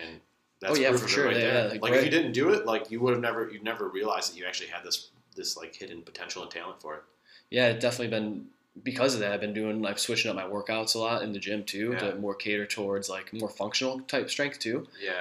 And 0.02 0.20
that's 0.60 0.78
Oh, 0.78 0.80
yeah, 0.82 0.92
for 0.96 1.06
sure. 1.06 1.26
right 1.26 1.36
Yeah, 1.36 1.64
yeah, 1.64 1.70
like 1.70 1.82
like, 1.82 1.92
if 1.92 2.04
you 2.04 2.10
didn't 2.10 2.32
do 2.32 2.50
it, 2.50 2.66
like 2.66 2.90
you 2.90 3.00
would 3.00 3.12
have 3.12 3.22
never 3.22 3.48
you'd 3.50 3.62
never 3.62 3.88
realized 3.88 4.32
that 4.32 4.38
you 4.38 4.46
actually 4.46 4.70
had 4.70 4.82
this 4.82 5.10
this 5.36 5.56
like 5.56 5.74
hidden 5.76 6.02
potential 6.02 6.42
and 6.42 6.50
talent 6.50 6.80
for 6.80 6.94
it. 6.96 7.02
Yeah, 7.50 7.68
it's 7.68 7.82
definitely 7.82 8.08
been 8.08 8.46
because 8.82 9.14
of 9.14 9.20
that. 9.20 9.32
I've 9.32 9.40
been 9.40 9.52
doing 9.54 9.80
like 9.82 9.98
switching 9.98 10.30
up 10.30 10.36
my 10.36 10.42
workouts 10.44 10.94
a 10.94 10.98
lot 10.98 11.22
in 11.22 11.32
the 11.32 11.38
gym 11.38 11.64
too 11.64 11.90
Yeah. 11.92 12.10
to 12.10 12.14
more 12.16 12.34
cater 12.34 12.66
towards 12.66 13.08
like 13.08 13.32
more 13.32 13.48
functional 13.48 14.00
type 14.00 14.28
strength 14.30 14.58
too. 14.58 14.86
Yeah, 15.00 15.10
yeah, 15.12 15.16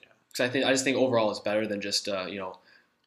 yeah. 0.00 0.08
because 0.30 0.48
I 0.48 0.52
think 0.52 0.64
I 0.66 0.70
just 0.70 0.84
think 0.84 0.96
overall 0.96 1.30
it's 1.30 1.40
better 1.40 1.66
than 1.66 1.80
just 1.80 2.08
uh, 2.08 2.26
you 2.28 2.38
know 2.38 2.58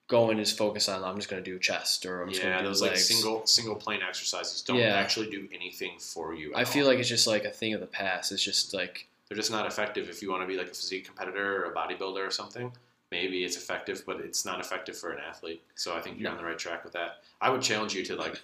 go 0.08 0.30
and 0.30 0.40
just 0.40 0.58
focus 0.58 0.88
on 0.88 1.04
I'm 1.04 1.16
just 1.16 1.30
going 1.30 1.44
to 1.44 1.50
do 1.52 1.58
chest 1.58 2.06
or 2.06 2.22
I'm 2.22 2.30
just 2.30 2.42
yeah, 2.44 2.50
going 2.50 2.58
to 2.58 2.64
do 2.64 2.68
those 2.70 2.82
legs. 2.82 2.92
like 2.94 3.00
single 3.20 3.48
single 3.48 3.76
plane 3.76 4.02
exercises 4.08 4.62
don't 4.62 4.78
Yeah. 4.78 4.96
actually 4.96 5.30
do 5.32 5.48
anything 5.54 5.98
for 5.98 6.36
you. 6.36 6.52
I 6.56 6.64
feel 6.66 6.84
all. 6.86 6.92
like 6.92 7.00
it's 7.00 7.10
just 7.10 7.26
like 7.26 7.44
a 7.46 7.50
thing 7.52 7.74
of 7.74 7.80
the 7.80 7.88
past. 7.88 8.32
It's 8.32 8.44
just 8.44 8.74
like 8.74 9.08
they're 9.30 9.36
just 9.38 9.50
not 9.50 9.66
effective 9.66 10.08
if 10.10 10.22
you 10.22 10.30
want 10.30 10.44
to 10.44 10.48
be 10.48 10.56
like 10.58 10.68
a 10.68 10.74
physique 10.76 11.06
competitor 11.06 11.64
or 11.66 11.72
a 11.72 11.74
bodybuilder 11.76 12.28
or 12.28 12.30
something. 12.32 12.72
Maybe 13.12 13.44
it's 13.46 13.56
effective, 13.56 14.04
but 14.06 14.20
it's 14.20 14.46
not 14.46 14.60
effective 14.60 14.98
for 14.98 15.12
an 15.12 15.20
athlete. 15.28 15.64
So 15.76 15.96
I 15.96 16.02
think 16.02 16.20
you're 16.20 16.30
on 16.30 16.38
the 16.38 16.44
right 16.44 16.58
track 16.58 16.84
with 16.84 16.94
that. 16.94 17.24
I 17.42 17.50
would 17.50 17.62
challenge 17.62 17.94
you 17.96 18.04
to 18.06 18.16
like 18.16 18.42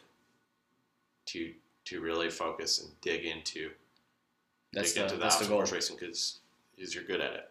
to 1.34 1.52
to 1.86 2.00
really 2.02 2.30
focus 2.30 2.80
and 2.82 2.90
dig 3.02 3.26
into 3.26 3.72
that's 4.74 4.94
dig 4.94 4.98
the 5.00 5.04
into 5.04 5.16
the 5.16 5.22
that's 5.24 5.36
the 5.36 5.40
obstacle 5.44 5.58
course 5.58 5.72
racing 5.72 5.98
because 6.00 6.40
you're 6.78 7.04
good 7.04 7.22
at 7.22 7.34
it. 7.34 7.50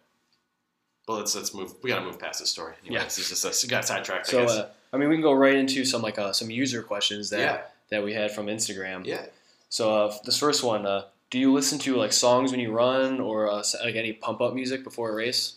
But 1.07 1.14
let's 1.14 1.35
let's 1.35 1.55
move. 1.55 1.75
We 1.83 1.90
gotta 1.90 2.05
move 2.05 2.19
past 2.19 2.40
this 2.40 2.51
story. 2.51 2.75
Yeah. 2.85 3.05
this 3.05 3.19
is 3.19 3.29
just 3.29 3.45
us. 3.45 3.62
We 3.62 3.69
got 3.69 3.85
sidetracked. 3.87 4.29
I 4.29 4.31
So 4.33 4.40
guess. 4.43 4.51
uh, 4.57 4.69
I 4.93 4.97
mean, 4.97 5.09
we 5.09 5.14
can 5.16 5.23
go 5.23 5.33
right 5.33 5.55
into 5.55 5.85
some 5.85 6.03
like 6.03 6.19
uh, 6.19 6.33
some 6.33 6.51
user 6.51 6.83
questions 6.83 7.31
that 7.31 7.40
yeah, 7.40 7.61
that 7.90 8.05
we 8.05 8.12
had 8.12 8.31
from 8.33 8.47
Instagram. 8.47 9.07
yeah. 9.07 9.27
So 9.69 10.07
uh, 10.07 10.14
this 10.25 10.37
first 10.38 10.64
one, 10.64 10.85
uh, 10.85 11.05
do 11.31 11.38
you 11.38 11.53
listen 11.53 11.79
to 11.81 11.97
like 11.97 12.12
songs 12.12 12.51
when 12.51 12.59
you 12.61 12.73
run 12.73 13.21
or 13.21 13.49
uh, 13.49 13.62
like 13.85 13.95
any 13.95 14.12
pump 14.12 14.40
up 14.40 14.53
music 14.55 14.83
before 14.85 15.11
a 15.11 15.14
race? 15.14 15.55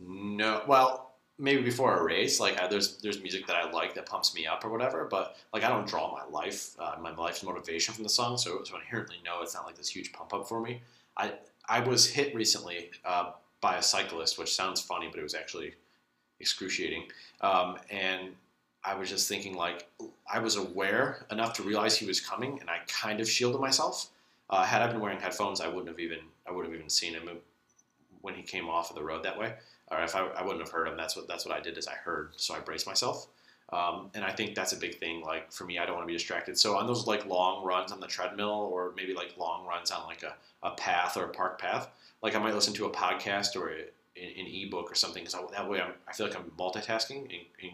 No, 0.00 0.62
well, 0.68 1.07
maybe 1.38 1.62
before 1.62 1.96
a 1.96 2.02
race, 2.02 2.40
like 2.40 2.60
I, 2.60 2.66
there's 2.66 2.96
there's 2.98 3.22
music 3.22 3.46
that 3.46 3.56
I 3.56 3.70
like 3.70 3.94
that 3.94 4.06
pumps 4.06 4.34
me 4.34 4.46
up 4.46 4.64
or 4.64 4.70
whatever. 4.70 5.04
But 5.04 5.36
like 5.52 5.62
I 5.62 5.68
don't 5.68 5.86
draw 5.86 6.12
my 6.12 6.24
life, 6.30 6.70
uh, 6.78 6.96
my 7.00 7.14
life's 7.14 7.42
motivation 7.42 7.94
from 7.94 8.02
the 8.02 8.10
song, 8.10 8.36
so 8.36 8.62
so 8.64 8.76
inherently 8.76 9.16
no, 9.24 9.40
it's 9.42 9.54
not 9.54 9.64
like 9.64 9.76
this 9.76 9.88
huge 9.88 10.12
pump 10.12 10.34
up 10.34 10.48
for 10.48 10.60
me. 10.60 10.82
I 11.16 11.34
I 11.68 11.80
was 11.80 12.08
hit 12.08 12.34
recently 12.34 12.90
uh, 13.04 13.32
by 13.60 13.76
a 13.76 13.82
cyclist, 13.82 14.38
which 14.38 14.54
sounds 14.54 14.80
funny, 14.80 15.08
but 15.10 15.20
it 15.20 15.22
was 15.22 15.34
actually 15.34 15.74
excruciating. 16.40 17.04
Um, 17.40 17.78
and 17.90 18.30
I 18.84 18.94
was 18.94 19.08
just 19.08 19.28
thinking 19.28 19.54
like 19.54 19.88
I 20.30 20.40
was 20.40 20.56
aware 20.56 21.26
enough 21.30 21.54
to 21.54 21.62
realize 21.62 21.96
he 21.96 22.06
was 22.06 22.20
coming, 22.20 22.58
and 22.60 22.68
I 22.68 22.78
kind 22.88 23.20
of 23.20 23.28
shielded 23.28 23.60
myself. 23.60 24.08
Uh, 24.50 24.64
had 24.64 24.82
I 24.82 24.86
been 24.86 25.00
wearing 25.00 25.20
headphones, 25.20 25.60
I 25.60 25.68
wouldn't 25.68 25.88
have 25.88 26.00
even 26.00 26.18
I 26.46 26.52
would 26.52 26.64
have 26.64 26.74
even 26.74 26.88
seen 26.88 27.12
him 27.14 27.28
when 28.22 28.34
he 28.34 28.42
came 28.42 28.68
off 28.68 28.90
of 28.90 28.96
the 28.96 29.02
road 29.02 29.22
that 29.22 29.38
way 29.38 29.54
or 29.90 30.02
if 30.02 30.14
I, 30.14 30.26
I 30.26 30.42
wouldn't 30.42 30.60
have 30.60 30.72
heard 30.72 30.88
him, 30.88 30.96
that's 30.96 31.16
what 31.16 31.28
that's 31.28 31.46
what 31.46 31.56
I 31.56 31.60
did 31.60 31.78
is 31.78 31.86
I 31.86 31.94
heard, 31.94 32.32
so 32.36 32.54
I 32.54 32.60
braced 32.60 32.86
myself. 32.86 33.26
Um, 33.70 34.10
and 34.14 34.24
I 34.24 34.30
think 34.30 34.54
that's 34.54 34.72
a 34.72 34.76
big 34.76 34.98
thing. 34.98 35.20
Like 35.20 35.52
for 35.52 35.64
me, 35.64 35.78
I 35.78 35.84
don't 35.84 35.94
want 35.94 36.04
to 36.04 36.12
be 36.12 36.16
distracted. 36.16 36.58
So 36.58 36.76
on 36.76 36.86
those 36.86 37.06
like 37.06 37.26
long 37.26 37.64
runs 37.64 37.92
on 37.92 38.00
the 38.00 38.06
treadmill, 38.06 38.68
or 38.72 38.92
maybe 38.96 39.12
like 39.14 39.34
long 39.36 39.66
runs 39.66 39.90
on 39.90 40.06
like 40.06 40.22
a, 40.22 40.34
a 40.62 40.70
path 40.72 41.16
or 41.16 41.24
a 41.24 41.28
park 41.28 41.60
path, 41.60 41.88
like 42.22 42.34
I 42.34 42.38
might 42.38 42.54
listen 42.54 42.72
to 42.74 42.86
a 42.86 42.90
podcast 42.90 43.56
or 43.56 43.70
a, 43.70 43.80
an, 44.16 44.46
ebook 44.46 44.90
or 44.90 44.94
something. 44.94 45.22
Because 45.22 45.38
that 45.52 45.68
way 45.68 45.80
I'm, 45.82 45.92
I 46.08 46.12
feel 46.12 46.26
like 46.26 46.36
I'm 46.36 46.50
multitasking 46.58 47.20
and, 47.20 47.32
and 47.62 47.72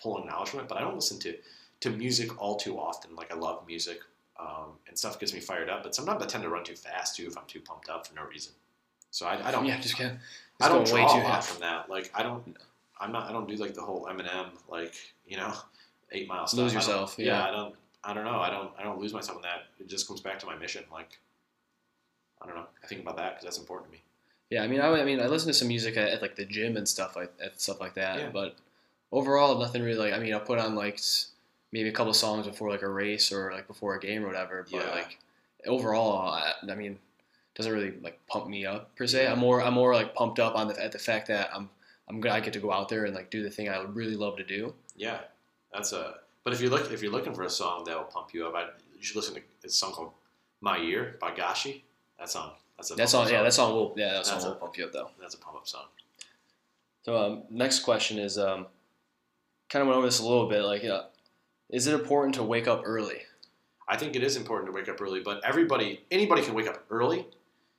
pulling 0.00 0.26
knowledge 0.26 0.50
from 0.50 0.60
it. 0.60 0.68
But 0.68 0.78
I 0.78 0.82
don't 0.82 0.94
listen 0.94 1.18
to 1.20 1.34
to 1.80 1.90
music 1.90 2.40
all 2.40 2.56
too 2.56 2.78
often. 2.78 3.16
Like 3.16 3.32
I 3.32 3.36
love 3.36 3.66
music 3.66 3.98
um, 4.38 4.74
and 4.86 4.96
stuff 4.96 5.18
gets 5.18 5.34
me 5.34 5.40
fired 5.40 5.68
up. 5.68 5.82
But 5.82 5.94
sometimes 5.94 6.22
I 6.22 6.26
tend 6.26 6.44
to 6.44 6.50
run 6.50 6.64
too 6.64 6.76
fast 6.76 7.16
too 7.16 7.26
if 7.26 7.36
I'm 7.36 7.46
too 7.46 7.60
pumped 7.60 7.88
up 7.88 8.06
for 8.06 8.14
no 8.14 8.22
reason. 8.22 8.52
So 9.10 9.26
I, 9.26 9.48
I 9.48 9.50
don't. 9.50 9.66
Yeah, 9.66 9.80
just 9.80 9.96
get. 9.96 10.12
I 10.60 10.68
don't 10.68 10.80
Just 10.80 10.92
draw 10.92 11.06
going 11.06 11.16
way 11.16 11.20
a 11.20 11.22
too 11.24 11.28
lot 11.28 11.44
from 11.44 11.60
that. 11.60 11.90
Like 11.90 12.10
I 12.14 12.22
don't, 12.22 12.56
I'm 13.00 13.12
not, 13.12 13.28
I 13.28 13.32
don't 13.32 13.48
do 13.48 13.56
like 13.56 13.74
the 13.74 13.82
whole 13.82 14.06
Eminem, 14.06 14.46
like 14.68 14.94
you 15.26 15.36
know, 15.36 15.52
eight 16.12 16.28
miles. 16.28 16.54
Lose 16.54 16.72
yourself, 16.72 17.16
Yeah. 17.18 17.26
yeah. 17.26 17.44
I 17.46 17.50
don't, 17.50 17.74
I 18.04 18.14
don't 18.14 18.24
know. 18.24 18.38
I 18.40 18.50
don't, 18.50 18.70
I 18.78 18.82
don't 18.82 18.98
lose 19.00 19.12
myself 19.12 19.36
in 19.38 19.42
that. 19.42 19.64
It 19.80 19.88
just 19.88 20.06
comes 20.08 20.20
back 20.20 20.38
to 20.38 20.46
my 20.46 20.56
mission. 20.56 20.84
Like, 20.92 21.18
I 22.40 22.46
don't 22.46 22.54
know. 22.56 22.66
I 22.82 22.86
think 22.86 23.02
about 23.02 23.16
that 23.16 23.32
because 23.34 23.44
that's 23.44 23.58
important 23.58 23.90
to 23.90 23.96
me. 23.96 24.02
Yeah, 24.50 24.62
I 24.62 24.68
mean, 24.68 24.80
I, 24.80 24.86
I 24.88 25.04
mean, 25.04 25.20
I 25.20 25.26
listen 25.26 25.48
to 25.48 25.54
some 25.54 25.68
music 25.68 25.96
at, 25.96 26.08
at 26.08 26.22
like 26.22 26.36
the 26.36 26.44
gym 26.44 26.76
and 26.76 26.88
stuff 26.88 27.16
like 27.16 27.32
at 27.44 27.60
stuff 27.60 27.80
like 27.80 27.94
that. 27.94 28.18
Yeah. 28.18 28.30
But 28.32 28.56
overall, 29.10 29.58
nothing 29.58 29.82
really. 29.82 29.98
Like, 30.10 30.14
I 30.14 30.22
mean, 30.22 30.32
I'll 30.32 30.40
put 30.40 30.58
on 30.60 30.74
like 30.76 31.00
maybe 31.72 31.88
a 31.88 31.92
couple 31.92 32.14
songs 32.14 32.46
before 32.46 32.70
like 32.70 32.82
a 32.82 32.88
race 32.88 33.32
or 33.32 33.52
like 33.52 33.66
before 33.66 33.96
a 33.96 34.00
game 34.00 34.22
or 34.24 34.28
whatever. 34.28 34.64
But 34.70 34.84
Yeah. 34.86 34.90
like 34.94 35.18
overall, 35.66 36.28
I, 36.30 36.52
I 36.70 36.74
mean, 36.76 36.98
doesn't 37.56 37.72
really 37.72 37.94
like 38.02 38.20
pump 38.26 38.46
me 38.46 38.66
up 38.66 38.94
per 38.96 39.06
se. 39.06 39.26
I'm 39.26 39.38
more 39.38 39.62
I'm 39.62 39.74
more 39.74 39.94
like 39.94 40.14
pumped 40.14 40.38
up 40.38 40.54
on 40.54 40.68
the 40.68 40.82
at 40.82 40.92
the 40.92 40.98
fact 40.98 41.28
that 41.28 41.50
I'm 41.54 41.70
I'm 42.08 42.20
gonna 42.20 42.34
I 42.34 42.40
get 42.40 42.52
to 42.52 42.60
go 42.60 42.70
out 42.70 42.88
there 42.88 43.06
and 43.06 43.14
like 43.14 43.30
do 43.30 43.42
the 43.42 43.50
thing 43.50 43.68
I 43.68 43.78
would 43.80 43.96
really 43.96 44.14
love 44.14 44.36
to 44.36 44.44
do. 44.44 44.74
Yeah, 44.94 45.18
that's 45.72 45.92
a. 45.92 46.16
But 46.44 46.52
if 46.52 46.60
you 46.60 46.70
look, 46.70 46.92
if 46.92 47.02
you're 47.02 47.10
looking 47.10 47.34
for 47.34 47.42
a 47.42 47.50
song 47.50 47.84
that 47.84 47.96
will 47.96 48.04
pump 48.04 48.32
you 48.32 48.46
up, 48.46 48.54
I, 48.54 48.66
you 48.96 49.02
should 49.02 49.16
listen 49.16 49.34
to 49.34 49.40
a 49.64 49.68
song 49.70 49.92
called 49.92 50.12
"My 50.60 50.76
Year" 50.76 51.16
by 51.20 51.32
Gashi. 51.32 51.82
That 52.18 52.30
song. 52.30 52.52
That's 52.76 52.90
a. 52.90 52.94
That 52.94 53.08
song, 53.08 53.28
yeah, 53.30 53.42
that 53.42 53.52
song 53.54 53.72
will 53.72 53.94
yeah 53.96 54.12
that 54.12 54.26
song 54.26 54.34
That's 54.36 54.44
will 54.44 54.52
a- 54.52 54.56
pump 54.56 54.76
you 54.78 54.84
up 54.84 54.92
though. 54.92 55.10
That's 55.20 55.34
a 55.34 55.38
pump 55.38 55.56
up 55.56 55.66
song. 55.66 55.86
So 57.02 57.16
um, 57.16 57.42
next 57.50 57.80
question 57.80 58.18
is 58.18 58.36
um, 58.36 58.66
kind 59.68 59.80
of 59.80 59.86
went 59.88 59.96
over 59.96 60.06
this 60.06 60.18
a 60.18 60.26
little 60.26 60.48
bit. 60.48 60.62
Like, 60.62 60.84
uh, 60.84 61.04
is 61.70 61.86
it 61.86 61.94
important 61.94 62.34
to 62.34 62.42
wake 62.42 62.66
up 62.68 62.82
early? 62.84 63.22
I 63.88 63.96
think 63.96 64.16
it 64.16 64.22
is 64.24 64.36
important 64.36 64.66
to 64.66 64.72
wake 64.72 64.88
up 64.88 65.00
early, 65.00 65.20
but 65.20 65.40
everybody, 65.44 66.04
anybody 66.10 66.42
can 66.42 66.54
wake 66.54 66.66
up 66.66 66.84
early. 66.90 67.26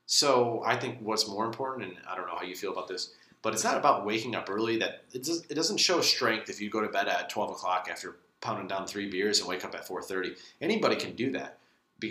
So 0.08 0.64
I 0.66 0.78
think 0.78 0.98
what's 1.02 1.28
more 1.28 1.46
important, 1.46 1.90
and 1.90 1.98
I 2.10 2.16
don't 2.16 2.28
know 2.28 2.36
how 2.36 2.44
you 2.44 2.56
feel 2.56 2.72
about 2.72 2.88
this, 2.88 3.14
but 3.42 3.54
it's 3.54 3.64
not 3.64 3.78
about 3.78 4.06
waking 4.06 4.36
up 4.36 4.50
early. 4.50 4.78
That 4.80 5.04
it, 5.14 5.24
does, 5.24 5.46
it 5.50 5.54
doesn't 5.54 5.78
show 5.78 6.02
strength 6.02 6.50
if 6.50 6.60
you 6.60 6.70
go 6.70 6.82
to 6.82 6.88
bed 6.88 7.08
at 7.08 7.30
twelve 7.30 7.52
o'clock 7.52 7.88
after 7.92 8.16
pounding 8.40 8.68
down 8.68 8.88
three 8.88 9.10
beers 9.10 9.40
and 9.40 9.50
wake 9.50 9.66
up 9.66 9.76
at 9.76 9.86
four 9.86 10.02
thirty. 10.02 10.34
Anybody 10.62 10.96
can 10.96 11.14
do 11.16 11.32
that, 11.32 11.60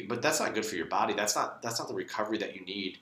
but 0.09 0.21
that's 0.21 0.41
not 0.41 0.55
good 0.55 0.67
for 0.67 0.77
your 0.77 0.87
body. 0.87 1.15
That's 1.15 1.35
not 1.35 1.63
that's 1.63 1.79
not 1.79 1.89
the 1.89 1.95
recovery 1.95 2.39
that 2.39 2.55
you 2.55 2.65
need. 2.65 2.99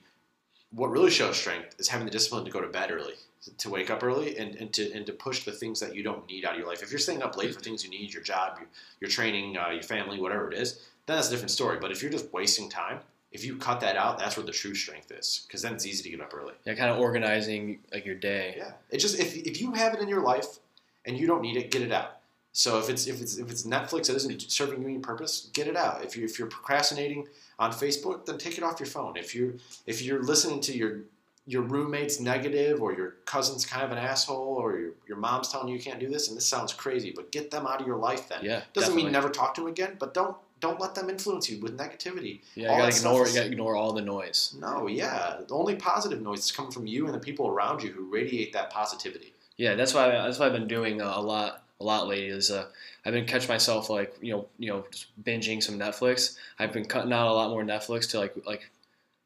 What 0.71 0.91
really 0.91 1.11
shows 1.11 1.37
strength 1.37 1.75
is 1.77 1.89
having 1.89 2.05
the 2.05 2.11
discipline 2.11 2.45
to 2.45 2.51
go 2.51 2.61
to 2.61 2.67
bed 2.67 2.89
early, 2.89 3.15
to 3.57 3.69
wake 3.69 3.89
up 3.89 4.01
early, 4.01 4.37
and, 4.37 4.55
and 4.55 4.71
to 4.73 4.91
and 4.93 5.05
to 5.05 5.11
push 5.11 5.43
the 5.43 5.51
things 5.51 5.79
that 5.81 5.93
you 5.93 6.03
don't 6.03 6.27
need 6.29 6.45
out 6.45 6.53
of 6.53 6.59
your 6.59 6.67
life. 6.67 6.83
If 6.83 6.91
you're 6.91 6.99
staying 6.99 7.21
up 7.21 7.35
late 7.37 7.53
for 7.53 7.59
things 7.59 7.83
you 7.83 7.89
need, 7.89 8.13
your 8.13 8.23
job, 8.23 8.57
your, 8.59 8.67
your 9.01 9.09
training, 9.09 9.57
uh, 9.57 9.71
your 9.71 9.83
family, 9.83 10.21
whatever 10.21 10.49
it 10.51 10.57
is, 10.57 10.87
then 11.05 11.17
that's 11.17 11.27
a 11.27 11.31
different 11.31 11.51
story. 11.51 11.77
But 11.81 11.91
if 11.91 12.01
you're 12.01 12.11
just 12.11 12.31
wasting 12.33 12.69
time, 12.69 12.99
if 13.35 13.43
you 13.43 13.57
cut 13.57 13.81
that 13.81 13.97
out, 13.97 14.17
that's 14.17 14.37
where 14.37 14.45
the 14.45 14.51
true 14.51 14.73
strength 14.73 15.11
is. 15.11 15.45
Because 15.45 15.61
then 15.61 15.73
it's 15.73 15.85
easy 15.85 16.03
to 16.03 16.09
get 16.09 16.21
up 16.21 16.33
early. 16.33 16.53
Yeah, 16.65 16.73
kind 16.73 16.89
of 16.89 16.99
organizing 16.99 17.79
like 17.93 18.05
your 18.05 18.15
day. 18.15 18.55
Yeah, 18.57 18.71
it 18.89 18.97
just 18.97 19.19
if, 19.19 19.35
if 19.35 19.61
you 19.61 19.73
have 19.73 19.93
it 19.93 19.99
in 19.99 20.07
your 20.07 20.21
life 20.21 20.59
and 21.05 21.19
you 21.19 21.27
don't 21.27 21.41
need 21.41 21.57
it, 21.57 21.69
get 21.69 21.81
it 21.81 21.91
out. 21.91 22.19
So 22.53 22.79
if 22.79 22.89
it's 22.89 23.05
if 23.05 23.21
it's 23.21 23.37
if 23.37 23.51
it's 23.51 23.63
Netflix 23.63 24.07
that 24.07 24.15
isn't 24.15 24.49
serving 24.49 24.81
you 24.81 24.87
any 24.87 24.99
purpose, 24.99 25.49
get 25.53 25.67
it 25.67 25.75
out. 25.75 26.03
If 26.05 26.15
you 26.15 26.23
if 26.23 26.39
you're 26.39 26.47
procrastinating 26.47 27.27
on 27.59 27.71
Facebook, 27.71 28.25
then 28.25 28.37
take 28.37 28.57
it 28.57 28.63
off 28.63 28.79
your 28.79 28.87
phone. 28.87 29.17
If 29.17 29.35
you 29.35 29.59
if 29.85 30.01
you're 30.01 30.23
listening 30.23 30.61
to 30.61 30.73
your 30.75 31.01
your 31.45 31.61
roommate's 31.61 32.19
negative 32.19 32.81
or 32.81 32.93
your 32.93 33.17
cousin's 33.25 33.65
kind 33.65 33.83
of 33.83 33.91
an 33.91 33.99
asshole 33.99 34.55
or 34.59 34.79
your, 34.79 34.91
your 35.07 35.17
mom's 35.17 35.49
telling 35.49 35.67
you 35.67 35.75
you 35.75 35.81
can't 35.81 35.99
do 35.99 36.09
this 36.09 36.27
and 36.27 36.35
this 36.35 36.45
sounds 36.45 36.73
crazy, 36.73 37.11
but 37.15 37.31
get 37.31 37.51
them 37.51 37.67
out 37.67 37.81
of 37.81 37.85
your 37.85 37.97
life 37.97 38.29
then. 38.29 38.39
Yeah, 38.41 38.61
Doesn't 38.73 38.95
mean 38.95 39.11
never 39.11 39.29
talk 39.29 39.53
to 39.55 39.61
them 39.61 39.69
again, 39.69 39.97
but 39.99 40.13
don't 40.15 40.35
don't 40.59 40.79
let 40.79 40.95
them 40.95 41.09
influence 41.09 41.49
you 41.49 41.59
with 41.61 41.77
negativity. 41.77 42.39
Yeah, 42.55 42.69
all 42.69 42.75
you 42.77 42.83
gotta 42.83 42.97
ignore. 42.97 43.23
is- 43.23 43.33
You 43.35 43.39
gotta 43.41 43.51
ignore 43.51 43.75
all 43.75 43.93
the 43.93 44.01
noise. 44.01 44.55
No, 44.59 44.87
yeah. 44.87 45.37
The 45.47 45.53
only 45.53 45.75
positive 45.75 46.21
noise 46.21 46.39
is 46.39 46.51
coming 46.51 46.71
from 46.71 46.87
you 46.87 47.05
and 47.05 47.13
the 47.13 47.19
people 47.19 47.47
around 47.47 47.83
you 47.83 47.91
who 47.91 48.05
radiate 48.09 48.53
that 48.53 48.69
positivity. 48.71 49.33
Yeah, 49.57 49.75
that's 49.75 49.93
why 49.93 50.09
that's 50.09 50.39
why 50.39 50.47
I've 50.47 50.53
been 50.53 50.67
doing 50.67 51.01
uh, 51.01 51.13
a 51.15 51.21
lot 51.21 51.63
a 51.79 51.83
lot 51.83 52.07
lately. 52.07 52.27
Is 52.27 52.51
uh, 52.51 52.65
I've 53.05 53.13
been 53.13 53.25
catching 53.25 53.49
myself 53.49 53.89
like 53.89 54.15
you 54.21 54.31
know 54.33 54.47
you 54.57 54.69
know 54.69 54.85
just 54.91 55.07
binging 55.23 55.61
some 55.61 55.77
Netflix. 55.77 56.37
I've 56.59 56.73
been 56.73 56.85
cutting 56.85 57.11
out 57.13 57.27
a 57.27 57.33
lot 57.33 57.49
more 57.49 57.63
Netflix 57.63 58.09
to 58.11 58.19
like 58.19 58.33
like 58.45 58.69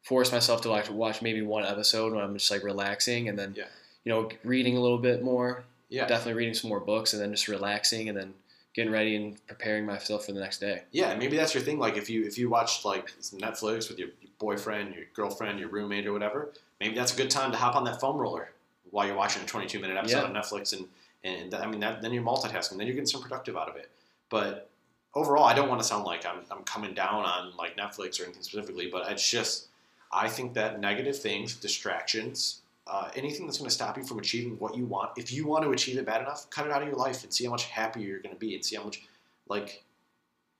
force 0.03 0.31
myself 0.31 0.61
to 0.61 0.69
like 0.69 0.89
watch 0.91 1.21
maybe 1.21 1.41
one 1.41 1.65
episode 1.65 2.13
when 2.13 2.23
I'm 2.23 2.33
just 2.33 2.49
like 2.51 2.63
relaxing, 2.63 3.29
and 3.29 3.37
then 3.37 3.53
Yeah. 3.57 3.65
you 4.03 4.11
know 4.11 4.29
reading 4.43 4.77
a 4.77 4.81
little 4.81 4.97
bit 4.97 5.21
more. 5.23 5.63
Yeah. 5.89 6.05
Definitely 6.07 6.33
reading 6.33 6.53
some 6.53 6.69
more 6.69 6.79
books, 6.79 7.13
and 7.13 7.21
then 7.21 7.31
just 7.31 7.47
relaxing, 7.47 8.09
and 8.09 8.17
then 8.17 8.33
getting 8.79 8.93
ready 8.93 9.15
and 9.15 9.45
preparing 9.47 9.85
myself 9.85 10.25
for 10.25 10.31
the 10.31 10.39
next 10.39 10.59
day. 10.59 10.83
Yeah, 10.91 11.15
maybe 11.15 11.35
that's 11.37 11.53
your 11.53 11.63
thing. 11.63 11.79
Like 11.79 11.97
if 11.97 12.09
you 12.09 12.23
if 12.25 12.37
you 12.37 12.49
watch 12.49 12.85
like 12.85 13.11
some 13.19 13.39
Netflix 13.39 13.89
with 13.89 13.99
your, 13.99 14.09
your 14.21 14.31
boyfriend, 14.39 14.95
your 14.95 15.05
girlfriend, 15.13 15.59
your 15.59 15.69
roommate, 15.69 16.05
or 16.07 16.13
whatever, 16.13 16.53
maybe 16.79 16.95
that's 16.95 17.13
a 17.13 17.17
good 17.17 17.29
time 17.29 17.51
to 17.51 17.57
hop 17.57 17.75
on 17.75 17.83
that 17.85 17.99
foam 17.99 18.17
roller 18.17 18.51
while 18.91 19.05
you're 19.05 19.15
watching 19.15 19.43
a 19.43 19.45
22 19.45 19.79
minute 19.79 19.97
episode 19.97 20.17
Yeah. 20.21 20.23
on 20.23 20.33
Netflix, 20.33 20.73
and 20.75 20.85
and 21.23 21.51
that, 21.51 21.61
I 21.61 21.67
mean 21.67 21.81
that 21.81 22.01
then 22.01 22.13
you're 22.13 22.23
multitasking, 22.23 22.77
then 22.77 22.87
you're 22.87 22.95
getting 22.95 23.05
some 23.05 23.21
productive 23.21 23.57
out 23.57 23.67
of 23.69 23.75
it. 23.75 23.89
But 24.29 24.69
overall, 25.13 25.43
I 25.43 25.53
don't 25.53 25.67
want 25.69 25.81
to 25.81 25.87
sound 25.87 26.05
like 26.05 26.25
I'm 26.25 26.39
I'm 26.49 26.63
coming 26.63 26.93
down 26.93 27.25
on 27.25 27.55
like 27.57 27.75
Netflix 27.77 28.19
or 28.19 28.23
anything 28.23 28.43
specifically, 28.43 28.87
but 28.91 29.11
it's 29.11 29.29
just 29.29 29.67
I 30.11 30.27
think 30.29 30.53
that 30.55 30.79
negative 30.79 31.17
things, 31.19 31.55
distractions. 31.55 32.61
Uh, 32.89 33.09
anything 33.15 33.45
that's 33.45 33.59
going 33.59 33.69
to 33.69 33.73
stop 33.75 33.97
you 33.97 34.03
from 34.03 34.17
achieving 34.17 34.57
what 34.57 34.75
you 34.75 34.85
want, 34.85 35.11
if 35.17 35.31
you 35.31 35.45
want 35.45 35.63
to 35.63 35.71
achieve 35.71 35.97
it 35.97 36.05
bad 36.05 36.21
enough, 36.21 36.49
cut 36.49 36.65
it 36.65 36.71
out 36.71 36.81
of 36.81 36.87
your 36.87 36.97
life 36.97 37.23
and 37.23 37.31
see 37.33 37.45
how 37.45 37.51
much 37.51 37.65
happier 37.65 38.07
you're 38.07 38.19
going 38.19 38.33
to 38.33 38.39
be, 38.39 38.55
and 38.55 38.65
see 38.65 38.75
how 38.75 38.83
much, 38.83 39.03
like, 39.47 39.83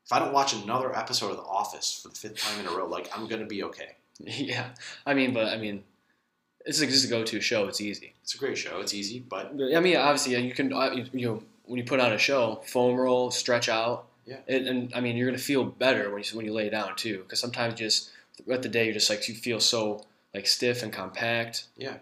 if 0.06 0.14
I 0.14 0.20
don't 0.20 0.34
watch 0.34 0.54
another 0.54 0.96
episode 0.96 1.32
of 1.32 1.38
The 1.38 1.44
Office 1.44 2.02
for 2.02 2.10
the 2.10 2.16
fifth 2.16 2.38
time 2.38 2.60
in 2.60 2.68
a 2.68 2.72
row, 2.72 2.88
like 2.88 3.10
I'm 3.16 3.28
gonna 3.28 3.46
be 3.46 3.64
okay. 3.64 3.96
yeah, 4.20 4.70
I 5.06 5.14
mean, 5.14 5.34
but 5.34 5.48
I 5.48 5.58
mean, 5.58 5.84
it's 6.66 6.80
just 6.80 7.06
a 7.06 7.10
go-to 7.10 7.40
show. 7.42 7.68
It's 7.68 7.80
easy. 7.80 8.14
It's 8.24 8.34
a 8.36 8.38
great 8.40 8.58
show. 8.58 8.80
It's 8.80 8.94
easy, 8.94 9.20
but 9.20 9.52
I 9.76 9.80
mean, 9.80 9.98
obviously, 9.98 10.36
you 10.44 10.54
can 10.54 10.74
uh, 10.74 10.92
you- 11.14 11.28
know 11.28 11.44
when 11.66 11.78
you 11.78 11.84
put 11.84 12.00
on 12.00 12.12
a 12.12 12.18
show, 12.18 12.62
foam 12.66 12.96
roll, 12.96 13.30
stretch 13.30 13.70
out, 13.70 14.08
Yeah. 14.26 14.38
and, 14.48 14.68
and 14.68 14.94
I 14.96 15.00
mean 15.00 15.16
you're 15.16 15.28
gonna 15.28 15.38
feel 15.38 15.64
better 15.64 16.10
when 16.12 16.24
you 16.24 16.36
when 16.38 16.46
you 16.46 16.54
lay 16.54 16.70
down 16.70 16.96
too, 16.96 17.20
because 17.20 17.40
sometimes 17.40 17.76
just 17.76 18.10
throughout 18.38 18.64
the 18.64 18.70
day 18.70 18.86
you're 18.86 18.94
just 18.96 19.10
like 19.12 19.28
you 19.30 19.36
feel 19.36 19.60
so 19.60 20.04
like 20.34 20.48
stiff 20.48 20.82
and 20.82 20.92
compact, 20.92 21.66
yeah, 21.78 21.98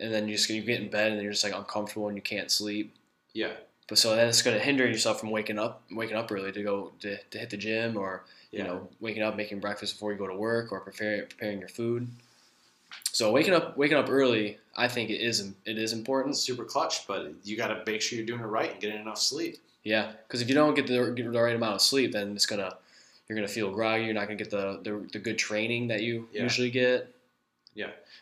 and 0.00 0.12
then 0.12 0.28
you 0.28 0.36
just 0.36 0.48
you 0.50 0.62
get 0.62 0.80
in 0.80 0.88
bed 0.90 1.12
and 1.12 1.20
you're 1.22 1.32
just 1.32 1.44
like 1.44 1.54
uncomfortable 1.54 2.08
and 2.08 2.16
you 2.16 2.22
can't 2.22 2.50
sleep. 2.50 2.94
yeah, 3.34 3.52
but 3.88 3.98
so 3.98 4.14
then 4.16 4.28
it's 4.28 4.42
going 4.42 4.56
to 4.56 4.62
hinder 4.62 4.86
yourself 4.86 5.18
from 5.20 5.30
waking 5.30 5.58
up, 5.58 5.82
waking 5.90 6.16
up 6.16 6.30
early 6.30 6.52
to 6.52 6.62
go 6.62 6.92
to, 7.00 7.16
to 7.30 7.38
hit 7.38 7.50
the 7.50 7.56
gym, 7.56 7.96
or 7.96 8.22
you 8.52 8.58
Yeah. 8.60 8.64
know, 8.66 8.88
waking 9.00 9.22
up, 9.22 9.36
making 9.36 9.60
breakfast 9.60 9.94
before 9.94 10.12
you 10.12 10.18
go 10.18 10.26
to 10.26 10.34
work, 10.36 10.72
or 10.72 10.80
preparing 10.80 11.26
preparing 11.26 11.58
your 11.58 11.68
food. 11.68 12.08
So 13.12 13.32
waking 13.32 13.54
up, 13.54 13.76
waking 13.76 13.96
up 13.96 14.08
early, 14.08 14.58
I 14.76 14.88
think 14.88 15.10
it 15.10 15.20
is 15.20 15.40
it 15.64 15.78
is 15.78 15.92
important. 15.92 16.34
It's 16.34 16.40
super 16.44 16.64
clutch, 16.64 17.06
but 17.06 17.32
you 17.44 17.56
got 17.56 17.68
to 17.68 17.82
make 17.86 18.00
sure 18.02 18.16
you're 18.16 18.26
doing 18.26 18.40
it 18.40 18.44
right 18.44 18.72
and 18.72 18.80
getting 18.80 19.00
enough 19.00 19.18
sleep. 19.18 19.56
Yeah, 19.84 20.12
because 20.26 20.42
if 20.42 20.48
you 20.48 20.54
don't 20.54 20.74
get 20.74 20.86
the, 20.86 21.12
get 21.16 21.30
the 21.32 21.40
right 21.40 21.54
amount 21.56 21.74
of 21.76 21.80
sleep, 21.82 22.12
then 22.12 22.32
it's 22.34 22.46
gonna 22.46 22.74
you're 23.28 23.36
gonna 23.36 23.48
feel 23.48 23.70
groggy. 23.70 24.04
You're 24.04 24.14
not 24.14 24.24
gonna 24.26 24.36
get 24.36 24.50
the 24.50 24.80
the, 24.82 25.08
the 25.12 25.18
good 25.18 25.38
training 25.38 25.88
that 25.88 26.02
you 26.02 26.28
Yeah. 26.32 26.42
usually 26.44 26.70
get. 26.70 27.12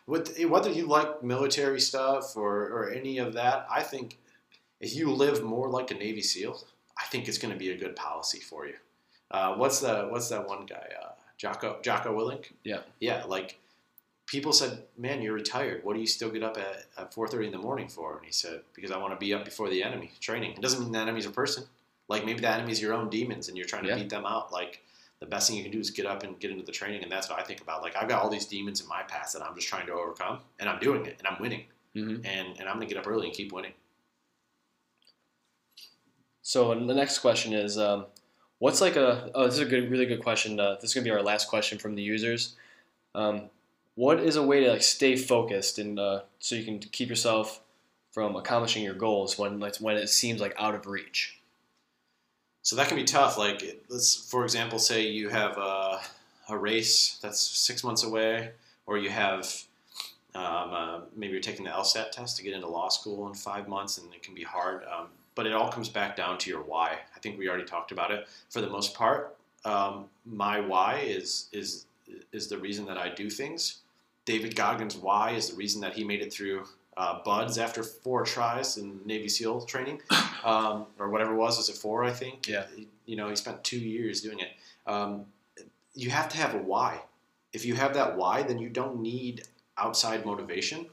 With, 0.06 0.38
whether 0.48 0.70
you 0.70 0.86
like 0.86 1.22
military 1.22 1.80
stuff 1.80 2.36
or, 2.36 2.54
or 2.68 2.90
any 2.90 3.18
of 3.18 3.32
that, 3.34 3.66
I 3.70 3.82
think 3.82 4.18
if 4.80 4.94
you 4.94 5.10
live 5.12 5.42
more 5.42 5.68
like 5.68 5.90
a 5.90 5.94
Navy 5.94 6.22
SEAL, 6.22 6.62
I 6.98 7.06
think 7.06 7.28
it's 7.28 7.38
going 7.38 7.52
to 7.52 7.58
be 7.58 7.70
a 7.70 7.76
good 7.76 7.96
policy 7.96 8.40
for 8.40 8.66
you. 8.66 8.74
Uh, 9.30 9.54
what's 9.56 9.80
the 9.80 10.06
what's 10.10 10.28
that 10.28 10.46
one 10.46 10.66
guy? 10.66 10.86
Uh, 11.02 11.08
Jocko 11.36 11.78
Jocko 11.82 12.16
Willink. 12.16 12.52
Yeah. 12.64 12.80
Yeah, 13.00 13.24
like 13.24 13.58
people 14.26 14.52
said, 14.52 14.84
"Man, 14.96 15.20
you're 15.22 15.34
retired. 15.34 15.82
What 15.84 15.94
do 15.94 16.00
you 16.00 16.06
still 16.06 16.30
get 16.30 16.42
up 16.42 16.56
at, 16.56 16.84
at 16.96 17.12
4:30 17.14 17.46
in 17.46 17.52
the 17.52 17.58
morning 17.58 17.88
for?" 17.88 18.16
And 18.16 18.24
he 18.24 18.32
said, 18.32 18.60
"Because 18.74 18.90
I 18.92 18.98
want 18.98 19.12
to 19.12 19.18
be 19.18 19.34
up 19.34 19.44
before 19.44 19.68
the 19.68 19.82
enemy 19.82 20.12
training. 20.20 20.52
It 20.52 20.62
doesn't 20.62 20.80
mean 20.80 20.92
the 20.92 21.00
enemy's 21.00 21.26
a 21.26 21.30
person. 21.30 21.64
Like 22.08 22.24
maybe 22.24 22.40
the 22.40 22.48
enemy's 22.50 22.80
your 22.80 22.94
own 22.94 23.10
demons, 23.10 23.48
and 23.48 23.56
you're 23.56 23.66
trying 23.66 23.82
to 23.82 23.88
Yeah. 23.88 23.96
beat 23.96 24.10
them 24.10 24.24
out. 24.24 24.52
Like 24.52 24.82
the 25.20 25.26
best 25.26 25.48
thing 25.48 25.56
you 25.56 25.62
can 25.62 25.72
do 25.72 25.80
is 25.80 25.90
get 25.90 26.06
up 26.06 26.22
and 26.22 26.38
get 26.38 26.50
into 26.50 26.64
the 26.64 26.72
training, 26.72 27.02
and 27.02 27.10
that's 27.10 27.30
what 27.30 27.38
I 27.38 27.42
think 27.42 27.60
about. 27.60 27.82
Like 27.82 27.96
I've 27.96 28.08
got 28.08 28.22
all 28.22 28.28
these 28.28 28.46
demons 28.46 28.80
in 28.80 28.88
my 28.88 29.02
past 29.02 29.32
that 29.34 29.42
I'm 29.42 29.54
just 29.54 29.68
trying 29.68 29.86
to 29.86 29.92
overcome, 29.92 30.40
and 30.58 30.68
I'm 30.68 30.78
doing 30.78 31.06
it, 31.06 31.16
and 31.18 31.26
I'm 31.26 31.40
winning, 31.40 31.64
hmm 31.94 32.16
and 32.24 32.58
and 32.58 32.68
I'm 32.68 32.76
gonna 32.76 32.86
get 32.86 32.98
up 32.98 33.06
early 33.06 33.26
and 33.26 33.34
keep 33.34 33.52
winning. 33.52 33.72
So 36.42 36.74
the 36.74 36.94
next 36.94 37.18
question 37.18 37.52
is, 37.52 37.78
um, 37.78 38.06
what's 38.58 38.80
like 38.80 38.96
a? 38.96 39.30
Oh, 39.34 39.46
this 39.46 39.54
is 39.54 39.60
a 39.60 39.64
good, 39.64 39.90
really 39.90 40.06
good 40.06 40.22
question. 40.22 40.60
Uh, 40.60 40.74
this 40.74 40.90
is 40.90 40.94
gonna 40.94 41.04
be 41.04 41.10
our 41.10 41.22
last 41.22 41.48
question 41.48 41.78
from 41.78 41.94
the 41.94 42.02
users. 42.02 42.54
Um, 43.14 43.50
what 43.94 44.20
is 44.20 44.36
a 44.36 44.42
way 44.42 44.62
to 44.64 44.70
like 44.70 44.82
stay 44.82 45.16
focused 45.16 45.78
and 45.78 45.98
uh, 45.98 46.20
so 46.38 46.54
you 46.54 46.64
can 46.64 46.78
keep 46.78 47.08
yourself 47.08 47.62
from 48.12 48.36
accomplishing 48.36 48.84
your 48.84 48.94
goals 48.94 49.38
when 49.38 49.58
like 49.58 49.76
when 49.78 49.96
it 49.96 50.08
seems 50.08 50.40
like 50.40 50.54
out 50.58 50.74
of 50.74 50.86
reach? 50.86 51.40
So 52.66 52.74
that 52.74 52.88
can 52.88 52.96
be 52.96 53.04
tough. 53.04 53.38
Like 53.38 53.80
let's, 53.88 54.16
for 54.28 54.42
example, 54.42 54.80
say 54.80 55.06
you 55.06 55.28
have 55.28 55.56
a, 55.56 56.00
a 56.48 56.58
race 56.58 57.16
that's 57.22 57.40
six 57.40 57.84
months 57.84 58.02
away, 58.02 58.50
or 58.86 58.98
you 58.98 59.08
have 59.08 59.44
um, 60.34 60.72
uh, 60.72 61.00
maybe 61.14 61.34
you're 61.34 61.40
taking 61.40 61.64
the 61.64 61.70
LSAT 61.70 62.10
test 62.10 62.36
to 62.38 62.42
get 62.42 62.54
into 62.54 62.66
law 62.66 62.88
school 62.88 63.28
in 63.28 63.34
five 63.34 63.68
months, 63.68 63.98
and 63.98 64.12
it 64.12 64.20
can 64.20 64.34
be 64.34 64.42
hard. 64.42 64.82
Um, 64.82 65.06
but 65.36 65.46
it 65.46 65.52
all 65.52 65.70
comes 65.70 65.88
back 65.88 66.16
down 66.16 66.38
to 66.38 66.50
your 66.50 66.60
why. 66.60 66.98
I 67.14 67.20
think 67.20 67.38
we 67.38 67.48
already 67.48 67.66
talked 67.66 67.92
about 67.92 68.10
it. 68.10 68.26
For 68.50 68.60
the 68.60 68.68
most 68.68 68.94
part, 68.94 69.36
um, 69.64 70.06
my 70.24 70.58
why 70.58 70.98
is 71.04 71.48
is 71.52 71.86
is 72.32 72.48
the 72.48 72.58
reason 72.58 72.84
that 72.86 72.98
I 72.98 73.10
do 73.10 73.30
things. 73.30 73.82
David 74.24 74.56
Goggins' 74.56 74.96
why 74.96 75.30
is 75.30 75.50
the 75.50 75.56
reason 75.56 75.80
that 75.82 75.92
he 75.92 76.02
made 76.02 76.20
it 76.20 76.32
through 76.32 76.64
uh, 76.96 77.22
BUD/S 77.22 77.58
after 77.58 77.82
four 77.82 78.24
tries 78.24 78.76
in 78.78 79.00
Navy 79.04 79.28
SEAL 79.28 79.62
training, 79.62 80.00
um, 80.44 80.86
or 80.98 81.10
whatever 81.10 81.32
it 81.34 81.36
was. 81.36 81.56
Was 81.56 81.68
it 81.68 81.76
four? 81.76 82.04
I 82.04 82.10
think. 82.12 82.48
Yeah. 82.48 82.66
He- 82.74 82.88
you 83.06 83.14
know, 83.14 83.28
he 83.28 83.36
spent 83.36 83.62
two 83.62 83.78
years 83.78 84.20
doing 84.20 84.40
it. 84.40 84.48
Um, 84.84 85.26
you 85.94 86.10
have 86.10 86.28
to 86.30 86.36
have 86.38 86.54
a 86.54 86.58
why. 86.58 87.02
If 87.52 87.64
you 87.64 87.76
have 87.76 87.94
that 87.94 88.16
why, 88.16 88.42
then 88.42 88.58
you 88.58 88.68
don't 88.68 89.00
need 89.00 89.44
outside 89.78 90.26
motivation. 90.26 90.86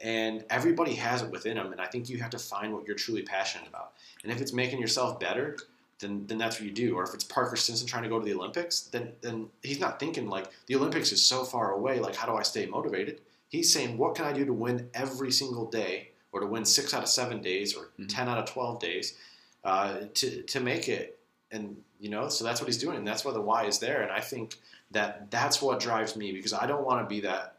And 0.00 0.44
everybody 0.48 0.94
has 0.94 1.22
it 1.22 1.30
within 1.30 1.56
them. 1.56 1.72
And 1.72 1.80
I 1.80 1.86
think 1.86 2.08
you 2.08 2.18
have 2.18 2.30
to 2.30 2.38
find 2.38 2.72
what 2.72 2.86
you're 2.86 2.94
truly 2.94 3.22
passionate 3.22 3.66
about. 3.66 3.94
And 4.22 4.30
if 4.30 4.40
it's 4.40 4.52
making 4.52 4.78
yourself 4.80 5.18
better, 5.18 5.56
then, 5.98 6.24
then 6.28 6.38
that's 6.38 6.60
what 6.60 6.66
you 6.66 6.70
do. 6.72 6.94
Or 6.94 7.02
if 7.02 7.14
it's 7.14 7.24
Parker 7.24 7.56
Stinson 7.56 7.88
trying 7.88 8.04
to 8.04 8.08
go 8.08 8.20
to 8.20 8.24
the 8.24 8.34
Olympics, 8.34 8.82
then 8.82 9.12
then 9.22 9.48
he's 9.64 9.80
not 9.80 9.98
thinking 9.98 10.28
like 10.28 10.46
the 10.66 10.76
Olympics 10.76 11.10
is 11.10 11.20
so 11.24 11.42
far 11.42 11.72
away. 11.72 11.98
Like 11.98 12.14
how 12.14 12.26
do 12.26 12.36
I 12.36 12.42
stay 12.42 12.66
motivated? 12.66 13.20
He's 13.48 13.72
saying 13.72 13.96
what 13.98 14.14
can 14.14 14.24
I 14.24 14.32
do 14.32 14.44
to 14.44 14.52
win 14.52 14.90
every 14.94 15.30
single 15.30 15.66
day, 15.66 16.10
or 16.32 16.40
to 16.40 16.46
win 16.46 16.64
six 16.64 16.92
out 16.92 17.02
of 17.02 17.08
seven 17.08 17.40
days, 17.40 17.74
or 17.74 17.90
Mhm. 17.98 18.08
ten 18.08 18.28
out 18.28 18.38
of 18.38 18.46
twelve 18.46 18.80
days, 18.80 19.16
uh, 19.64 20.06
to 20.14 20.42
to 20.42 20.60
make 20.60 20.88
it. 20.88 21.18
And 21.50 21.82
you 22.00 22.10
know, 22.10 22.28
so 22.28 22.44
that's 22.44 22.60
what 22.60 22.66
he's 22.66 22.78
doing, 22.78 22.96
and 22.96 23.06
that's 23.06 23.24
why 23.24 23.32
the 23.32 23.40
why 23.40 23.64
is 23.66 23.78
there. 23.78 24.02
And 24.02 24.10
I 24.12 24.20
think 24.20 24.56
that 24.90 25.30
that's 25.30 25.62
what 25.62 25.80
drives 25.80 26.16
me 26.16 26.32
because 26.32 26.52
I 26.52 26.66
don't 26.66 26.84
want 26.84 27.08
to 27.08 27.14
be 27.14 27.20
that 27.22 27.56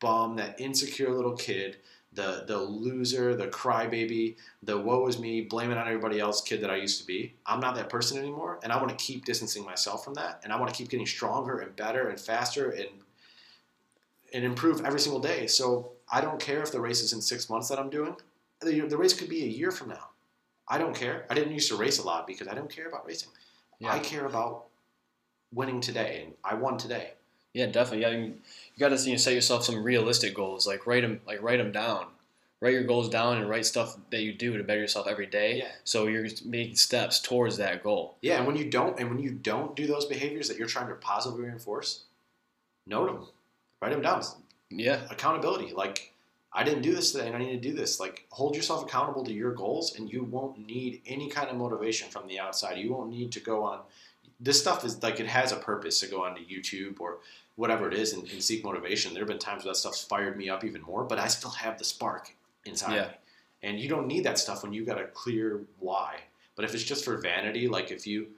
bum, 0.00 0.36
that 0.36 0.60
insecure 0.60 1.10
little 1.14 1.36
kid, 1.36 1.78
the 2.12 2.44
the 2.46 2.58
loser, 2.58 3.34
the 3.34 3.48
crybaby, 3.48 4.36
the 4.62 4.78
woe 4.78 5.06
is 5.06 5.18
me, 5.18 5.40
blaming 5.42 5.76
on 5.78 5.86
everybody 5.88 6.20
else 6.20 6.40
kid 6.40 6.60
that 6.60 6.70
I 6.70 6.76
used 6.76 7.00
to 7.00 7.06
be. 7.06 7.34
I'm 7.46 7.60
not 7.60 7.74
that 7.76 7.88
person 7.88 8.18
anymore, 8.18 8.60
and 8.62 8.72
I 8.72 8.76
want 8.76 8.96
to 8.96 9.04
keep 9.04 9.24
distancing 9.24 9.64
myself 9.64 10.04
from 10.04 10.14
that, 10.14 10.40
and 10.44 10.52
I 10.52 10.60
want 10.60 10.70
to 10.72 10.76
keep 10.76 10.88
getting 10.90 11.06
stronger 11.06 11.58
and 11.58 11.74
better 11.74 12.08
and 12.08 12.20
faster 12.20 12.70
and 12.70 12.88
and 14.36 14.44
improve 14.44 14.84
every 14.84 15.00
single 15.00 15.20
day. 15.20 15.46
So 15.46 15.90
I 16.12 16.20
don't 16.20 16.38
care 16.38 16.62
if 16.62 16.70
the 16.70 16.80
race 16.80 17.02
is 17.02 17.12
in 17.12 17.20
six 17.20 17.50
months 17.50 17.68
that 17.68 17.78
I'm 17.78 17.90
doing. 17.90 18.14
The, 18.60 18.80
the 18.82 18.96
race 18.96 19.14
could 19.14 19.28
be 19.28 19.42
a 19.44 19.48
year 19.48 19.70
from 19.70 19.88
now. 19.88 20.10
I 20.68 20.78
don't 20.78 20.94
care. 20.94 21.26
I 21.30 21.34
didn't 21.34 21.52
used 21.52 21.68
to 21.70 21.76
race 21.76 21.98
a 21.98 22.06
lot 22.06 22.26
because 22.26 22.48
I 22.48 22.54
don't 22.54 22.70
care 22.70 22.88
about 22.88 23.06
racing. 23.06 23.30
I 23.86 23.98
care 23.98 24.24
about 24.24 24.66
winning 25.52 25.80
today, 25.80 26.22
and 26.24 26.34
I 26.42 26.54
won 26.54 26.78
today. 26.78 27.12
Yeah, 27.52 27.66
definitely. 27.66 28.02
Yeah, 28.02 28.10
you, 28.10 28.24
you 28.24 28.78
got 28.78 28.88
to 28.88 29.04
you 29.04 29.12
know, 29.12 29.16
set 29.16 29.34
yourself 29.34 29.64
some 29.64 29.82
realistic 29.82 30.34
goals. 30.34 30.66
Like 30.66 30.86
write 30.86 31.02
them, 31.02 31.20
like 31.26 31.42
write 31.42 31.58
them 31.58 31.72
down. 31.72 32.06
Write 32.60 32.72
your 32.72 32.84
goals 32.84 33.10
down 33.10 33.36
and 33.36 33.48
write 33.48 33.66
stuff 33.66 33.96
that 34.10 34.22
you 34.22 34.32
do 34.32 34.56
to 34.56 34.64
better 34.64 34.80
yourself 34.80 35.06
every 35.06 35.26
day. 35.26 35.58
Yeah. 35.58 35.68
So 35.84 36.06
you're 36.06 36.26
making 36.46 36.76
steps 36.76 37.20
towards 37.20 37.58
that 37.58 37.82
goal. 37.82 38.16
Yeah, 38.22 38.38
and 38.38 38.46
when 38.46 38.56
you 38.56 38.70
don't, 38.70 38.98
and 38.98 39.10
when 39.10 39.18
you 39.18 39.30
don't 39.30 39.76
do 39.76 39.86
those 39.86 40.06
behaviors 40.06 40.48
that 40.48 40.56
you're 40.56 40.66
trying 40.66 40.88
to 40.88 40.94
positively 40.94 41.44
reinforce, 41.44 42.04
note 42.86 43.06
them, 43.06 43.26
write 43.80 43.92
them 43.92 44.02
down. 44.02 44.22
Yeah. 44.70 45.00
Accountability, 45.10 45.72
like 45.72 46.12
I 46.52 46.64
didn't 46.64 46.82
do 46.82 46.94
this 46.94 47.12
today, 47.12 47.26
and 47.26 47.36
I 47.36 47.38
need 47.38 47.60
to 47.62 47.68
do 47.68 47.74
this. 47.74 48.00
Like 48.00 48.26
hold 48.30 48.56
yourself 48.56 48.82
accountable 48.84 49.24
to 49.24 49.32
your 49.32 49.52
goals, 49.52 49.96
and 49.96 50.10
you 50.10 50.24
won't 50.24 50.58
need 50.66 51.02
any 51.06 51.28
kind 51.28 51.48
of 51.50 51.56
motivation 51.56 52.08
from 52.10 52.26
the 52.26 52.38
outside. 52.40 52.78
You 52.78 52.92
won't 52.92 53.10
need 53.10 53.32
to 53.32 53.40
go 53.40 53.62
on. 53.62 53.80
This 54.40 54.60
stuff 54.60 54.84
is 54.84 55.02
like 55.02 55.20
it 55.20 55.26
has 55.26 55.52
a 55.52 55.56
purpose 55.56 56.00
to 56.00 56.06
go 56.08 56.24
onto 56.24 56.42
YouTube 56.44 57.00
or 57.00 57.18
whatever 57.56 57.88
it 57.88 57.94
is 57.94 58.12
and, 58.12 58.28
and 58.30 58.42
seek 58.42 58.64
motivation. 58.64 59.14
There 59.14 59.22
have 59.22 59.28
been 59.28 59.38
times 59.38 59.64
where 59.64 59.72
that 59.72 59.78
stuff's 59.78 60.02
fired 60.04 60.36
me 60.36 60.50
up 60.50 60.62
even 60.64 60.82
more, 60.82 61.04
but 61.04 61.18
I 61.18 61.26
still 61.28 61.50
have 61.52 61.78
the 61.78 61.84
spark 61.84 62.34
inside 62.66 62.94
Yeah. 62.94 63.06
me. 63.06 63.12
And 63.62 63.80
you 63.80 63.88
don't 63.88 64.06
need 64.06 64.24
that 64.24 64.38
stuff 64.38 64.62
when 64.62 64.74
you've 64.74 64.86
got 64.86 65.00
a 65.00 65.06
clear 65.06 65.62
why. 65.78 66.20
But 66.54 66.66
if 66.66 66.74
it's 66.74 66.84
just 66.84 67.04
for 67.04 67.16
vanity, 67.16 67.66
like 67.68 67.90
if 67.90 68.06
you 68.06 68.28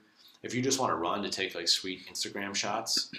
if 0.41 0.53
you 0.55 0.61
just 0.61 0.79
want 0.79 0.91
to 0.91 0.95
run 0.95 1.21
to 1.23 1.29
take 1.29 1.53
like 1.55 1.67
sweet 1.67 2.07
Instagram 2.11 2.55
shots, 2.55 3.11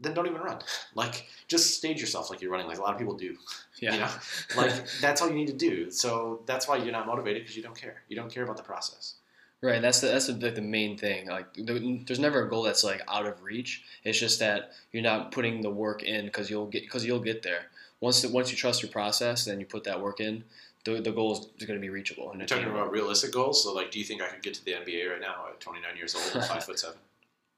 then 0.00 0.14
don't 0.14 0.26
even 0.26 0.40
run. 0.40 0.58
Like 0.94 1.26
just 1.48 1.76
stage 1.76 2.00
yourself 2.00 2.30
like 2.30 2.40
you're 2.40 2.50
running, 2.50 2.68
like 2.68 2.78
a 2.78 2.82
lot 2.82 2.92
of 2.92 2.98
people 2.98 3.14
do. 3.14 3.36
Yeah. 3.80 3.92
You 3.94 4.00
know, 4.00 4.08
like 4.56 4.72
that's 5.00 5.20
all 5.20 5.28
you 5.28 5.34
need 5.34 5.48
to 5.48 5.52
do. 5.52 5.90
So 5.90 6.42
that's 6.46 6.68
why 6.68 6.76
you're 6.76 6.92
not 6.92 7.08
motivated 7.08 7.42
because 7.42 7.56
you 7.56 7.62
don't 7.62 7.76
care. 7.76 8.02
You 8.08 8.14
don't 8.14 8.32
care 8.32 8.44
about 8.44 8.56
the 8.56 8.62
process. 8.62 9.14
Right. 9.60 9.82
That's 9.82 10.00
the, 10.00 10.06
that's 10.06 10.28
the, 10.28 10.34
like 10.34 10.54
the 10.54 10.62
main 10.62 10.96
thing. 10.96 11.26
Like 11.26 11.46
there's 11.56 12.20
never 12.20 12.46
a 12.46 12.48
goal 12.48 12.62
that's 12.62 12.84
like 12.84 13.02
out 13.08 13.26
of 13.26 13.42
reach. 13.42 13.82
It's 14.04 14.18
just 14.18 14.38
that 14.38 14.72
you're 14.92 15.02
not 15.02 15.32
putting 15.32 15.60
the 15.60 15.70
work 15.70 16.04
in 16.04 16.26
because 16.26 16.48
you'll 16.48 16.66
get 16.66 16.82
because 16.84 17.04
you'll 17.04 17.18
get 17.18 17.42
there. 17.42 17.66
Once 18.00 18.22
the, 18.22 18.28
once 18.28 18.50
you 18.50 18.56
trust 18.56 18.82
your 18.82 18.92
process, 18.92 19.44
then 19.44 19.58
you 19.58 19.66
put 19.66 19.84
that 19.84 20.00
work 20.00 20.20
in. 20.20 20.44
The, 20.84 21.00
the 21.00 21.10
goal 21.10 21.32
is 21.32 21.66
going 21.66 21.78
to 21.78 21.82
be 21.82 21.88
reachable. 21.90 22.30
and 22.30 22.38
You're 22.38 22.46
talking 22.46 22.70
about 22.70 22.92
realistic 22.92 23.32
goals. 23.32 23.64
So 23.64 23.72
like, 23.72 23.90
do 23.90 23.98
you 23.98 24.04
think 24.04 24.22
I 24.22 24.28
could 24.28 24.42
get 24.42 24.54
to 24.54 24.64
the 24.64 24.72
NBA 24.72 25.10
right 25.10 25.20
now 25.20 25.46
at 25.50 25.58
29 25.58 25.96
years 25.96 26.14
old, 26.14 26.44
five 26.44 26.62
foot 26.62 26.78
seven? 26.78 26.98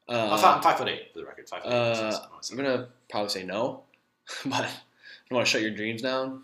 Uh, 0.08 0.28
I'm, 0.32 0.38
five, 0.38 0.56
I'm 0.56 0.62
five 0.62 0.78
foot 0.78 0.88
eight 0.88 1.12
for 1.12 1.20
the 1.20 1.26
record. 1.26 1.48
Five 1.48 1.62
foot 1.62 1.72
eight. 1.72 1.74
Uh, 1.74 2.06
I 2.06 2.10
don't 2.10 2.30
wanna 2.30 2.42
say- 2.42 2.52
I'm 2.54 2.56
gonna 2.62 2.88
probably 3.10 3.28
say 3.30 3.42
no, 3.44 3.82
but 4.44 4.54
I 4.54 4.70
don't 5.28 5.36
want 5.36 5.46
to 5.46 5.50
shut 5.50 5.62
your 5.62 5.72
dreams 5.72 6.02
down. 6.02 6.42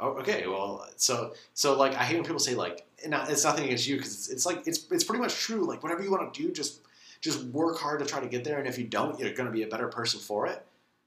Oh, 0.00 0.10
okay. 0.18 0.46
Well, 0.46 0.86
so 0.96 1.32
so 1.54 1.76
like 1.78 1.94
I 1.94 2.04
hate 2.04 2.14
when 2.16 2.24
people 2.24 2.38
say 2.38 2.54
like, 2.54 2.86
not- 3.06 3.30
it's 3.30 3.44
nothing 3.44 3.64
against 3.64 3.86
you 3.88 3.96
because 3.96 4.12
it's, 4.14 4.28
it's 4.28 4.46
like 4.46 4.66
it's 4.66 4.86
it's 4.90 5.04
pretty 5.04 5.22
much 5.22 5.34
true. 5.36 5.64
Like 5.66 5.82
whatever 5.82 6.02
you 6.02 6.10
want 6.10 6.32
to 6.32 6.42
do, 6.42 6.52
just 6.52 6.80
just 7.20 7.42
work 7.46 7.78
hard 7.78 7.98
to 8.00 8.06
try 8.06 8.20
to 8.20 8.28
get 8.28 8.44
there. 8.44 8.58
And 8.58 8.68
if 8.68 8.78
you 8.78 8.84
don't, 8.84 9.18
you're 9.18 9.32
going 9.32 9.46
to 9.48 9.52
be 9.52 9.64
a 9.64 9.66
better 9.66 9.88
person 9.88 10.20
for 10.20 10.46
it. 10.46 10.64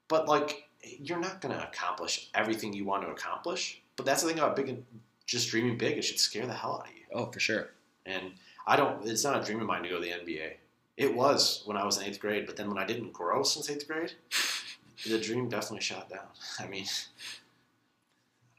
But 0.09 0.27
like, 0.27 0.67
you're 0.83 1.19
not 1.21 1.39
going 1.39 1.55
to 1.57 1.65
accomplish 1.65 2.29
everything 2.33 2.73
you 2.73 2.83
want 2.83 3.03
to 3.03 3.09
accomplish. 3.11 3.81
But 3.95 4.05
that's 4.05 4.21
the 4.21 4.27
thing 4.27 4.37
about 4.37 4.57
big 4.57 4.83
just 5.25 5.49
dreaming 5.49 5.77
big. 5.77 5.97
It 5.97 6.01
should 6.01 6.19
scare 6.19 6.45
the 6.45 6.53
hell 6.53 6.81
out 6.81 6.89
of 6.89 6.93
you. 6.93 7.03
Oh, 7.13 7.25
for 7.31 7.39
sure. 7.39 7.69
And 8.05 8.31
I 8.67 8.75
don't. 8.75 9.07
It's 9.07 9.23
not 9.23 9.41
a 9.41 9.45
dream 9.45 9.61
of 9.61 9.67
mine 9.67 9.83
to 9.83 9.89
go 9.89 9.95
to 9.95 10.01
the 10.01 10.09
NBA. 10.11 10.51
It 10.97 11.15
was 11.15 11.63
when 11.65 11.77
I 11.77 11.85
was 11.85 11.97
in 11.97 12.03
eighth 12.05 12.19
grade, 12.19 12.45
but 12.45 12.57
then 12.57 12.67
when 12.67 12.77
I 12.77 12.85
didn't 12.85 13.13
grow 13.13 13.43
since 13.43 13.69
eighth 13.69 13.87
grade, 13.87 14.13
the 15.09 15.19
dream 15.19 15.49
definitely 15.49 15.81
shot 15.81 16.09
down. 16.09 16.27
I 16.59 16.67
mean, 16.67 16.85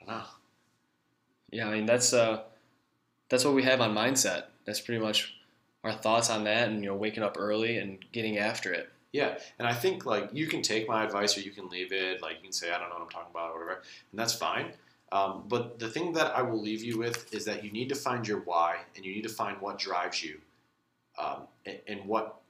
I 0.01 0.07
don't 0.07 0.19
know. 0.19 0.25
Yeah, 1.51 1.69
I 1.69 1.73
mean 1.73 1.87
that's 1.87 2.13
uh, 2.13 2.43
that's 3.29 3.45
what 3.45 3.55
we 3.55 3.63
have 3.65 3.81
on 3.81 3.95
mindset. 3.95 4.45
That's 4.65 4.81
pretty 4.81 5.03
much 5.03 5.35
our 5.85 5.93
thoughts 5.93 6.31
on 6.31 6.45
that, 6.45 6.69
and 6.69 6.83
you 6.83 6.91
know, 6.91 6.97
waking 6.97 7.23
up 7.23 7.37
early 7.39 7.79
and 7.79 7.99
getting 8.13 8.39
after 8.39 8.73
it. 8.73 8.89
Yeah, 9.13 9.37
and 9.59 9.69
I 9.69 9.75
think 9.75 10.07
like 10.07 10.31
you 10.33 10.47
can 10.47 10.63
take 10.63 10.89
my 10.89 11.05
advice 11.05 11.37
or 11.37 11.41
you 11.41 11.51
can 11.51 11.69
leave 11.69 11.93
it. 11.93 12.23
Like 12.23 12.37
you 12.37 12.45
can 12.45 12.53
say 12.53 12.73
I 12.73 12.79
don't 12.79 12.89
know 12.89 12.95
what 12.97 13.03
I'm 13.03 13.11
talking 13.11 13.31
about 13.31 13.51
or 13.51 13.61
whatever, 13.61 13.83
and 14.11 14.19
that's 14.19 14.35
fine. 14.35 14.73
Um, 15.13 15.45
but 15.47 15.79
the 15.79 15.91
thing 15.91 16.15
that 16.15 16.35
I 16.35 16.41
will 16.41 16.61
leave 16.61 16.83
you 16.83 16.99
with 16.99 17.33
is 17.35 17.45
that 17.45 17.63
you 17.63 17.71
need 17.71 17.91
to 17.91 17.95
find 17.95 18.27
your 18.27 18.41
why 18.41 18.79
and 18.97 19.05
you 19.05 19.15
need 19.15 19.25
to 19.25 19.29
find 19.29 19.61
what 19.61 19.79
drives 19.79 20.25
you 20.25 20.41
um, 21.23 21.43
and, 21.67 21.79
and 21.87 22.05
what 22.07 22.41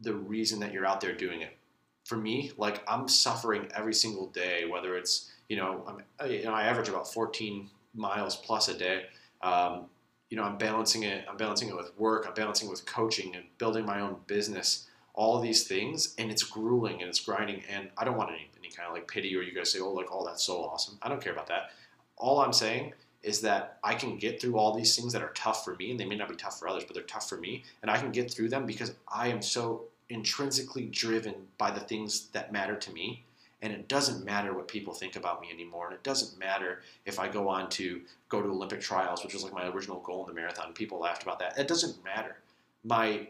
the 0.00 0.14
reason 0.14 0.60
that 0.60 0.72
you're 0.72 0.86
out 0.86 1.00
there 1.00 1.14
doing 1.14 1.40
it. 1.40 1.56
For 2.04 2.16
me, 2.16 2.52
like 2.58 2.82
I'm 2.86 3.08
suffering 3.08 3.68
every 3.74 3.94
single 3.94 4.26
day, 4.26 4.66
whether 4.66 4.96
it's 4.96 5.30
you 5.48 5.56
know, 5.56 5.84
I'm, 5.86 6.30
you 6.30 6.44
know 6.44 6.52
I 6.52 6.64
average 6.64 6.88
about 6.88 7.12
14 7.12 7.70
miles 7.94 8.36
plus 8.36 8.68
a 8.68 8.74
day. 8.74 9.04
Um, 9.42 9.86
you 10.30 10.36
know, 10.36 10.42
I'm 10.42 10.58
balancing 10.58 11.04
it. 11.04 11.24
I'm 11.28 11.36
balancing 11.36 11.68
it 11.68 11.76
with 11.76 11.96
work. 11.98 12.24
I'm 12.26 12.34
balancing 12.34 12.68
it 12.68 12.70
with 12.70 12.84
coaching 12.86 13.36
and 13.36 13.44
building 13.58 13.84
my 13.84 14.00
own 14.00 14.16
business. 14.26 14.86
All 15.14 15.38
these 15.38 15.68
things, 15.68 16.14
and 16.18 16.30
it's 16.30 16.42
grueling 16.42 17.00
and 17.00 17.08
it's 17.08 17.20
grinding. 17.20 17.62
And 17.70 17.88
I 17.96 18.04
don't 18.04 18.16
want 18.16 18.30
any, 18.30 18.50
any 18.58 18.68
kind 18.68 18.88
of 18.88 18.94
like 18.94 19.06
pity 19.06 19.34
or 19.36 19.42
you 19.42 19.54
guys 19.54 19.70
say, 19.70 19.78
oh, 19.78 19.92
like, 19.92 20.08
oh, 20.10 20.26
that's 20.26 20.42
so 20.42 20.64
awesome. 20.64 20.98
I 21.02 21.08
don't 21.08 21.22
care 21.22 21.32
about 21.32 21.46
that. 21.48 21.70
All 22.16 22.40
I'm 22.40 22.52
saying 22.52 22.94
is 23.24 23.40
that 23.40 23.78
I 23.82 23.94
can 23.94 24.18
get 24.18 24.40
through 24.40 24.58
all 24.58 24.74
these 24.74 24.94
things 24.94 25.12
that 25.12 25.22
are 25.22 25.32
tough 25.34 25.64
for 25.64 25.74
me, 25.76 25.90
and 25.90 25.98
they 25.98 26.04
may 26.04 26.16
not 26.16 26.28
be 26.28 26.36
tough 26.36 26.58
for 26.58 26.68
others, 26.68 26.84
but 26.84 26.94
they're 26.94 27.02
tough 27.04 27.28
for 27.28 27.38
me, 27.38 27.64
and 27.82 27.90
I 27.90 27.98
can 27.98 28.12
get 28.12 28.30
through 28.30 28.50
them 28.50 28.66
because 28.66 28.94
I 29.08 29.28
am 29.28 29.42
so 29.42 29.84
intrinsically 30.08 30.86
driven 30.86 31.34
by 31.58 31.70
the 31.70 31.80
things 31.80 32.28
that 32.28 32.52
matter 32.52 32.76
to 32.76 32.92
me. 32.92 33.24
And 33.62 33.72
it 33.72 33.88
doesn't 33.88 34.24
matter 34.26 34.52
what 34.52 34.68
people 34.68 34.92
think 34.92 35.16
about 35.16 35.40
me 35.40 35.48
anymore. 35.50 35.86
And 35.86 35.94
it 35.94 36.02
doesn't 36.02 36.38
matter 36.38 36.82
if 37.06 37.18
I 37.18 37.28
go 37.28 37.48
on 37.48 37.70
to 37.70 38.02
go 38.28 38.42
to 38.42 38.48
Olympic 38.48 38.82
trials, 38.82 39.24
which 39.24 39.32
was 39.32 39.42
like 39.42 39.54
my 39.54 39.66
original 39.68 40.00
goal 40.00 40.20
in 40.20 40.34
the 40.34 40.38
marathon. 40.38 40.74
People 40.74 40.98
laughed 40.98 41.22
about 41.22 41.38
that. 41.38 41.58
It 41.58 41.66
doesn't 41.66 42.04
matter. 42.04 42.36
My 42.84 43.28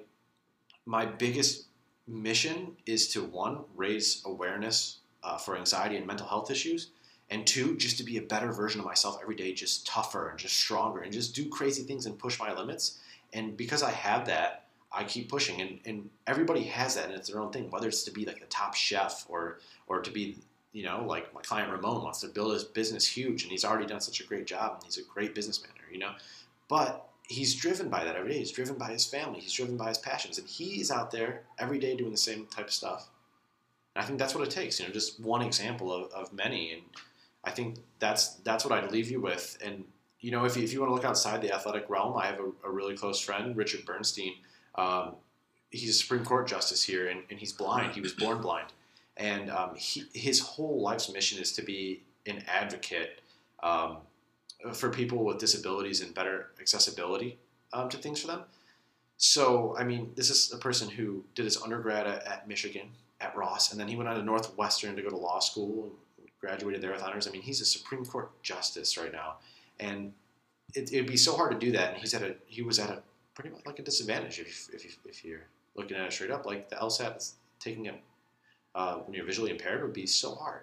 my 0.87 1.07
biggest 1.07 1.67
mission 2.07 2.77
is 2.85 3.09
to 3.09 3.23
one 3.23 3.61
raise 3.77 4.23
awareness 4.27 4.99
uh, 5.23 5.39
for 5.39 5.57
anxiety 5.57 5.97
and 5.97 6.07
mental 6.07 6.27
health 6.27 6.51
issues, 6.51 6.89
and 7.35 7.45
two, 7.45 7.77
just 7.77 7.99
to 7.99 8.05
be 8.05 8.17
a 8.17 8.23
better 8.23 8.53
version 8.53 8.81
of 8.81 8.87
myself 8.87 9.19
every 9.21 9.35
day, 9.35 9.53
just 9.53 9.85
tougher 9.85 10.29
and 10.29 10.39
just 10.39 10.57
stronger 10.57 11.01
and 11.01 11.13
just 11.13 11.35
do 11.35 11.49
crazy 11.49 11.83
things 11.83 12.07
and 12.07 12.17
push 12.17 12.39
my 12.39 12.55
limits. 12.55 13.01
And 13.33 13.57
because 13.57 13.83
I 13.83 13.91
have 13.91 14.27
that, 14.27 14.67
I 14.93 15.03
keep 15.03 15.29
pushing, 15.29 15.61
and, 15.61 15.81
and 15.85 16.09
everybody 16.29 16.63
has 16.63 16.95
that, 16.95 17.07
and 17.07 17.15
it's 17.15 17.29
their 17.29 17.41
own 17.41 17.51
thing. 17.51 17.69
Whether 17.71 17.89
it's 17.89 18.05
to 18.05 18.13
be 18.13 18.25
like 18.25 18.39
the 18.39 18.47
top 18.47 18.75
chef, 18.75 19.27
or 19.29 19.59
or 19.89 20.01
to 20.01 20.11
be, 20.13 20.39
you 20.73 20.85
know, 20.85 21.05
like 21.05 21.35
my 21.35 21.41
client 21.41 21.73
Ramon 21.73 22.05
wants 22.05 22.21
to 22.21 22.29
build 22.29 22.53
his 22.53 22.63
business 22.63 23.05
huge, 23.05 23.43
and 23.43 23.51
he's 23.51 23.65
already 23.65 23.87
done 23.87 24.01
such 24.01 24.21
a 24.21 24.25
great 24.25 24.47
job, 24.47 24.75
and 24.75 24.85
he's 24.85 24.99
a 24.99 25.03
great 25.03 25.35
businessman, 25.35 25.73
you 25.91 25.99
know. 25.99 26.13
But 26.69 27.09
he's 27.27 27.57
driven 27.57 27.89
by 27.89 28.05
that 28.05 28.15
every 28.15 28.31
day. 28.31 28.39
He's 28.39 28.53
driven 28.53 28.77
by 28.77 28.93
his 28.93 29.05
family. 29.05 29.41
He's 29.41 29.53
driven 29.53 29.77
by 29.77 29.89
his 29.89 29.99
passions, 29.99 30.39
and 30.39 30.47
he's 30.47 30.93
out 30.93 31.11
there 31.11 31.43
every 31.59 31.81
day 31.81 31.97
doing 31.97 32.13
the 32.13 32.17
same 32.17 32.47
type 32.47 32.67
of 32.67 32.73
stuff. 32.73 33.09
I 33.97 34.05
think 34.05 34.21
that's 34.21 34.37
what 34.37 34.47
it 34.47 34.53
takes. 34.53 34.79
You 34.79 34.87
know, 34.87 34.93
just 34.93 35.19
one 35.19 35.43
example 35.43 35.93
of, 35.93 36.13
of 36.13 36.33
many, 36.33 36.73
and 36.73 36.83
I 37.45 37.51
think 37.51 37.79
that's 37.99 38.35
that's 38.37 38.65
what 38.65 38.73
I'd 38.73 38.91
leave 38.91 39.11
you 39.11 39.21
with. 39.21 39.59
And 39.65 39.85
you 40.21 40.31
know, 40.31 40.45
if 40.45 40.57
you, 40.57 40.63
if 40.63 40.73
you 40.73 40.81
want 40.81 40.91
to 40.91 40.95
look 40.95 41.05
outside 41.05 41.43
the 41.43 41.53
athletic 41.53 41.91
realm, 41.91 42.17
I 42.17 42.27
have 42.27 42.41
a, 42.41 42.69
a 42.69 42.71
really 42.71 42.97
close 42.97 43.21
friend, 43.21 43.57
Richard 43.57 43.85
Bernstein 43.85 44.35
um, 44.75 45.17
he's 45.71 45.91
a 45.91 45.93
Supreme 45.93 46.25
Court 46.25 46.47
justice 46.47 46.83
here, 46.83 47.09
and, 47.09 47.23
and 47.31 47.39
he's 47.39 47.53
blind. 47.53 47.95
He 47.95 48.01
was 48.01 48.13
born 48.13 48.41
blind, 48.41 48.69
and 49.17 49.51
um, 49.51 49.75
he, 49.77 50.05
his 50.13 50.41
whole 50.41 50.81
life's 50.81 51.13
mission 51.13 51.41
is 51.41 51.53
to 51.53 51.63
be 51.63 52.03
an 52.27 52.43
advocate 52.49 53.21
um, 53.63 53.99
for 54.73 54.91
people 54.91 55.25
with 55.25 55.39
disabilities 55.39 56.01
and 56.01 56.15
better 56.15 56.51
accessibility 56.61 57.39
um, 57.73 57.89
to 57.89 57.97
things 57.97 58.21
for 58.21 58.29
them. 58.29 58.43
So, 59.17 59.77
I 59.79 59.85
mean, 59.85 60.13
this 60.17 60.31
is 60.31 60.53
a 60.53 60.59
person 60.59 60.89
who 60.89 61.25
did 61.35 61.45
his 61.45 61.61
undergrad 61.61 62.07
at, 62.07 62.27
at, 62.27 62.49
Michigan 62.49 62.89
at 63.21 63.37
Ross, 63.37 63.71
and 63.71 63.81
then 63.81 63.89
he 63.89 63.97
went 63.97 64.09
on 64.09 64.17
to 64.17 64.23
Northwestern 64.23 64.97
to 64.97 65.03
go 65.03 65.11
to 65.11 65.17
law 65.17 65.39
school 65.39 65.93
graduated 66.45 66.83
there 66.83 66.93
with 66.93 67.03
honors. 67.03 67.27
I 67.27 67.31
mean, 67.31 67.43
he's 67.43 67.61
a 67.61 67.65
Supreme 67.65 68.05
Court 68.05 68.31
justice 68.43 68.97
right 68.99 69.13
now, 69.13 69.37
and 69.81 70.13
it, 70.75 70.91
would 70.93 71.07
be 71.07 71.17
so 71.17 71.37
hard 71.37 71.53
to 71.53 71.59
do 71.59 71.73
that. 71.73 71.93
And 71.93 72.01
he's 72.01 72.15
at 72.15 72.23
a 72.23 72.35
he 72.47 72.63
was 72.63 72.79
at 72.79 72.91
a 72.91 73.03
pretty 73.35 73.51
much 73.51 73.65
like 73.67 73.79
a 73.79 73.83
disadvantage 73.83 74.39
if, 74.39 74.69
if, 74.73 74.99
if 75.05 75.25
you're 75.25 75.47
looking 75.75 75.97
at 75.97 76.05
it 76.05 76.13
straight 76.13 76.31
up. 76.31 76.47
Like 76.47 76.69
the 76.69 76.77
LSAT 76.77 77.33
taking 77.61 77.87
it 77.87 78.01
uh, 78.75 78.97
when 78.97 79.15
you're 79.15 79.25
visually 79.25 79.51
impaired 79.51 79.83
would 79.83 79.93
be 79.93 80.07
so 80.07 80.35
hard. 80.35 80.63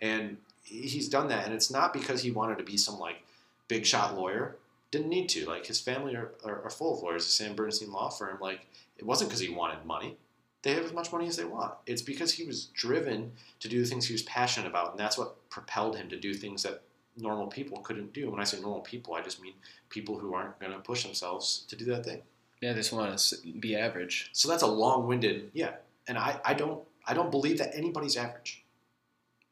And 0.00 0.36
he's 0.64 1.08
done 1.08 1.28
that, 1.28 1.44
and 1.46 1.54
it's 1.54 1.70
not 1.70 1.92
because 1.92 2.22
he 2.22 2.30
wanted 2.30 2.58
to 2.58 2.64
be 2.64 2.76
some 2.76 2.98
like 2.98 3.22
big 3.68 3.86
shot 3.86 4.16
lawyer. 4.16 4.56
Didn't 4.90 5.08
need 5.08 5.28
to. 5.30 5.46
Like 5.46 5.66
his 5.66 5.80
family 5.80 6.14
are, 6.14 6.32
are, 6.44 6.62
are 6.64 6.70
full 6.70 6.96
of 6.96 7.02
lawyers. 7.02 7.24
The 7.24 7.30
Sam 7.30 7.54
Bernstein 7.54 7.90
law 7.90 8.10
firm. 8.10 8.38
Like 8.40 8.66
it 8.98 9.06
wasn't 9.06 9.30
because 9.30 9.40
he 9.40 9.48
wanted 9.48 9.84
money. 9.86 10.16
They 10.62 10.74
have 10.74 10.84
as 10.84 10.92
much 10.92 11.12
money 11.12 11.26
as 11.26 11.36
they 11.36 11.44
want. 11.44 11.74
It's 11.86 12.02
because 12.02 12.32
he 12.32 12.44
was 12.44 12.66
driven 12.66 13.32
to 13.60 13.68
do 13.68 13.82
the 13.82 13.88
things 13.88 14.06
he 14.06 14.14
was 14.14 14.22
passionate 14.22 14.68
about, 14.68 14.92
and 14.92 14.98
that's 14.98 15.18
what 15.18 15.48
propelled 15.50 15.96
him 15.96 16.08
to 16.08 16.16
do 16.16 16.34
things 16.34 16.62
that 16.62 16.82
normal 17.16 17.48
people 17.48 17.78
couldn't 17.78 18.12
do. 18.12 18.30
When 18.30 18.40
I 18.40 18.44
say 18.44 18.60
normal 18.60 18.80
people, 18.80 19.14
I 19.14 19.22
just 19.22 19.42
mean 19.42 19.54
people 19.88 20.18
who 20.18 20.34
aren't 20.34 20.58
going 20.60 20.72
to 20.72 20.78
push 20.78 21.02
themselves 21.02 21.64
to 21.68 21.76
do 21.76 21.84
that 21.86 22.04
thing. 22.04 22.22
Yeah, 22.60 22.72
they 22.72 22.78
just 22.78 22.92
want 22.92 23.18
to 23.18 23.36
be 23.58 23.76
average. 23.76 24.30
So 24.32 24.48
that's 24.48 24.62
a 24.62 24.68
long-winded, 24.68 25.50
yeah. 25.52 25.74
And 26.06 26.16
I, 26.16 26.40
I 26.44 26.54
don't 26.54 26.80
I 27.06 27.14
don't 27.14 27.30
believe 27.30 27.58
that 27.58 27.74
anybody's 27.74 28.16
average. 28.16 28.64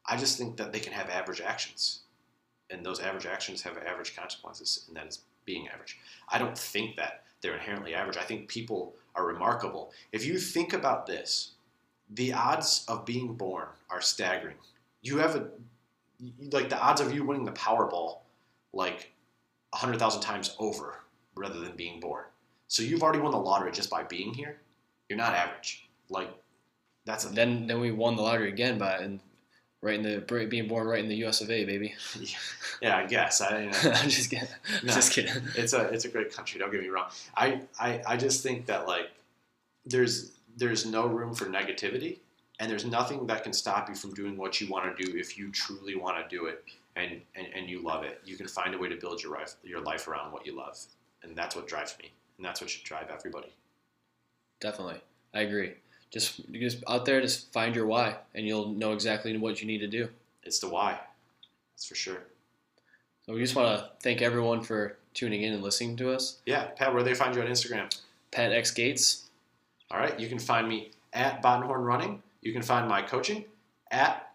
I 0.05 0.15
just 0.17 0.37
think 0.37 0.57
that 0.57 0.71
they 0.71 0.79
can 0.79 0.93
have 0.93 1.09
average 1.09 1.41
actions, 1.41 1.99
and 2.69 2.85
those 2.85 3.01
average 3.01 3.25
actions 3.25 3.61
have 3.63 3.77
average 3.77 4.15
consequences, 4.15 4.85
and 4.87 4.95
that 4.95 5.07
is 5.07 5.19
being 5.45 5.67
average. 5.67 5.99
I 6.29 6.37
don't 6.39 6.57
think 6.57 6.95
that 6.95 7.23
they're 7.41 7.53
inherently 7.53 7.93
average. 7.93 8.17
I 8.17 8.23
think 8.23 8.47
people 8.47 8.95
are 9.15 9.25
remarkable. 9.25 9.91
If 10.11 10.25
you 10.25 10.37
think 10.37 10.73
about 10.73 11.05
this, 11.05 11.51
the 12.09 12.33
odds 12.33 12.85
of 12.87 13.05
being 13.05 13.33
born 13.33 13.67
are 13.89 14.01
staggering. 14.01 14.55
You 15.01 15.17
have 15.17 15.35
a 15.35 15.47
like 16.51 16.69
the 16.69 16.79
odds 16.79 17.01
of 17.01 17.13
you 17.13 17.25
winning 17.25 17.45
the 17.45 17.51
Powerball 17.51 18.19
like 18.73 19.11
100,000 19.71 20.21
times 20.21 20.55
over 20.59 20.99
rather 21.35 21.59
than 21.59 21.75
being 21.75 21.99
born. 21.99 22.25
So 22.67 22.83
you've 22.83 23.01
already 23.01 23.19
won 23.19 23.31
the 23.31 23.37
lottery 23.37 23.71
just 23.71 23.89
by 23.89 24.03
being 24.03 24.33
here. 24.33 24.61
You're 25.09 25.17
not 25.17 25.33
average. 25.33 25.89
Like 26.09 26.29
that's 27.05 27.25
a 27.25 27.29
then 27.29 27.67
then 27.67 27.79
we 27.79 27.91
won 27.91 28.15
the 28.15 28.21
lottery 28.21 28.49
again 28.49 28.77
by 28.77 28.97
and 28.97 29.19
right 29.81 29.95
in 29.95 30.03
the 30.03 30.45
being 30.45 30.67
born 30.67 30.87
right 30.87 30.99
in 30.99 31.09
the 31.09 31.15
U.S. 31.17 31.41
of 31.41 31.49
A. 31.49 31.65
Baby. 31.65 31.95
yeah, 32.81 32.97
I 32.97 33.05
guess. 33.05 33.41
I, 33.41 33.61
you 33.61 33.71
know, 33.71 33.77
I'm 33.95 34.09
just 34.09 34.29
kidding. 34.29 34.47
No, 34.83 34.93
just 34.93 35.11
kidding. 35.11 35.33
It's 35.55 35.73
a 35.73 35.89
it's 35.89 36.05
a 36.05 36.09
great 36.09 36.33
country. 36.33 36.59
Don't 36.59 36.71
get 36.71 36.81
me 36.81 36.89
wrong. 36.89 37.09
I, 37.35 37.61
I 37.79 38.01
I 38.07 38.17
just 38.17 38.43
think 38.43 38.65
that 38.67 38.87
like 38.87 39.09
there's 39.85 40.31
there's 40.57 40.85
no 40.85 41.07
room 41.07 41.33
for 41.33 41.45
negativity 41.45 42.19
and 42.61 42.69
there's 42.69 42.85
nothing 42.85 43.25
that 43.25 43.43
can 43.43 43.53
stop 43.53 43.89
you 43.89 43.95
from 43.95 44.13
doing 44.13 44.37
what 44.37 44.61
you 44.61 44.67
want 44.67 44.95
to 44.95 45.03
do 45.03 45.17
if 45.17 45.35
you 45.35 45.51
truly 45.51 45.95
want 45.95 46.17
to 46.17 46.35
do 46.35 46.45
it 46.45 46.63
and, 46.95 47.19
and, 47.35 47.47
and 47.55 47.67
you 47.67 47.81
love 47.81 48.03
it. 48.03 48.21
You 48.23 48.37
can 48.37 48.47
find 48.47 48.75
a 48.75 48.77
way 48.77 48.87
to 48.87 48.95
build 48.95 49.23
your 49.23 49.33
life, 49.33 49.55
your 49.63 49.81
life 49.81 50.07
around 50.07 50.31
what 50.31 50.45
you 50.45 50.55
love. 50.55 50.77
And 51.23 51.35
that's 51.35 51.55
what 51.55 51.67
drives 51.67 51.95
me. 51.99 52.11
And 52.37 52.45
that's 52.45 52.61
what 52.61 52.69
should 52.69 52.83
drive 52.83 53.07
everybody. 53.11 53.51
Definitely. 54.59 55.01
I 55.33 55.41
agree. 55.41 55.73
Just, 56.11 56.51
just 56.51 56.83
out 56.87 57.05
there, 57.05 57.21
just 57.21 57.51
find 57.53 57.75
your 57.75 57.85
why, 57.85 58.17
and 58.35 58.45
you'll 58.45 58.69
know 58.69 58.91
exactly 58.91 59.35
what 59.37 59.61
you 59.61 59.67
need 59.67 59.79
to 59.79 59.87
do. 59.87 60.09
It's 60.43 60.59
the 60.59 60.67
why. 60.67 60.99
That's 61.73 61.85
for 61.85 61.95
sure. 61.95 62.23
So 63.25 63.33
we 63.33 63.39
just 63.39 63.55
want 63.55 63.79
to 63.79 63.89
thank 64.01 64.21
everyone 64.21 64.61
for 64.61 64.97
tuning 65.13 65.43
in 65.43 65.53
and 65.53 65.63
listening 65.63 65.95
to 65.97 66.11
us. 66.11 66.39
Yeah, 66.45 66.65
Pat, 66.65 66.93
where 66.93 67.03
do 67.03 67.09
they 67.09 67.15
find 67.15 67.35
you 67.35 67.41
on 67.41 67.47
Instagram? 67.47 67.95
Pat 68.31 68.51
X 68.51 68.71
Gates. 68.71 69.29
All 69.89 69.99
right, 69.99 70.19
you 70.19 70.27
can 70.27 70.39
find 70.39 70.67
me 70.67 70.91
at 71.13 71.41
Bottenhorn 71.41 71.81
Running 71.81 72.23
you 72.41 72.51
can 72.53 72.61
find 72.61 72.87
my 72.87 73.01
coaching 73.01 73.45
at 73.91 74.31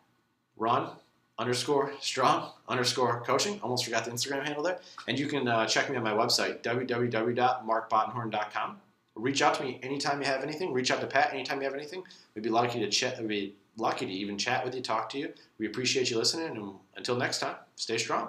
run 0.57 0.91
underscore 1.39 1.93
strong 2.01 2.51
underscore 2.69 3.23
coaching. 3.23 3.61
Almost 3.61 3.85
forgot 3.85 4.05
the 4.05 4.11
Instagram 4.11 4.45
handle 4.45 4.63
there. 4.63 4.81
And 5.09 5.19
you 5.19 5.27
can 5.27 5.49
uh, 5.49 5.67
check 5.67 5.91
me 5.91 5.97
on 5.97 6.05
my 6.05 6.13
website, 6.13 6.63
www.markbottenhorn.com. 6.63 8.81
Reach 9.17 9.43
out 9.43 9.55
to 9.55 9.65
me 9.65 9.81
anytime 9.83 10.21
you 10.21 10.27
have 10.27 10.43
anything. 10.43 10.73
Reach 10.73 10.91
out 10.91 11.01
to 11.01 11.07
Pat 11.07 11.33
anytime 11.33 11.59
you 11.59 11.65
have 11.65 11.75
anything. 11.75 12.05
We'd 12.35 12.43
be 12.43 12.51
lucky 12.51 12.79
to 12.81 12.91
chat. 12.91 13.19
We'd 13.19 13.29
be 13.29 13.55
lucky 13.77 14.07
to 14.07 14.13
even 14.13 14.39
chat 14.39 14.65
with 14.65 14.75
you, 14.75 14.83
talk 14.83 15.09
to 15.11 15.19
you. 15.19 15.33
We 15.59 15.67
appreciate 15.67 16.11
you 16.11 16.19
listening. 16.19 16.57
And 16.57 16.75
until 16.97 17.17
next 17.17 17.41
time, 17.41 17.57
stay 17.77 17.99
strong. 17.99 18.29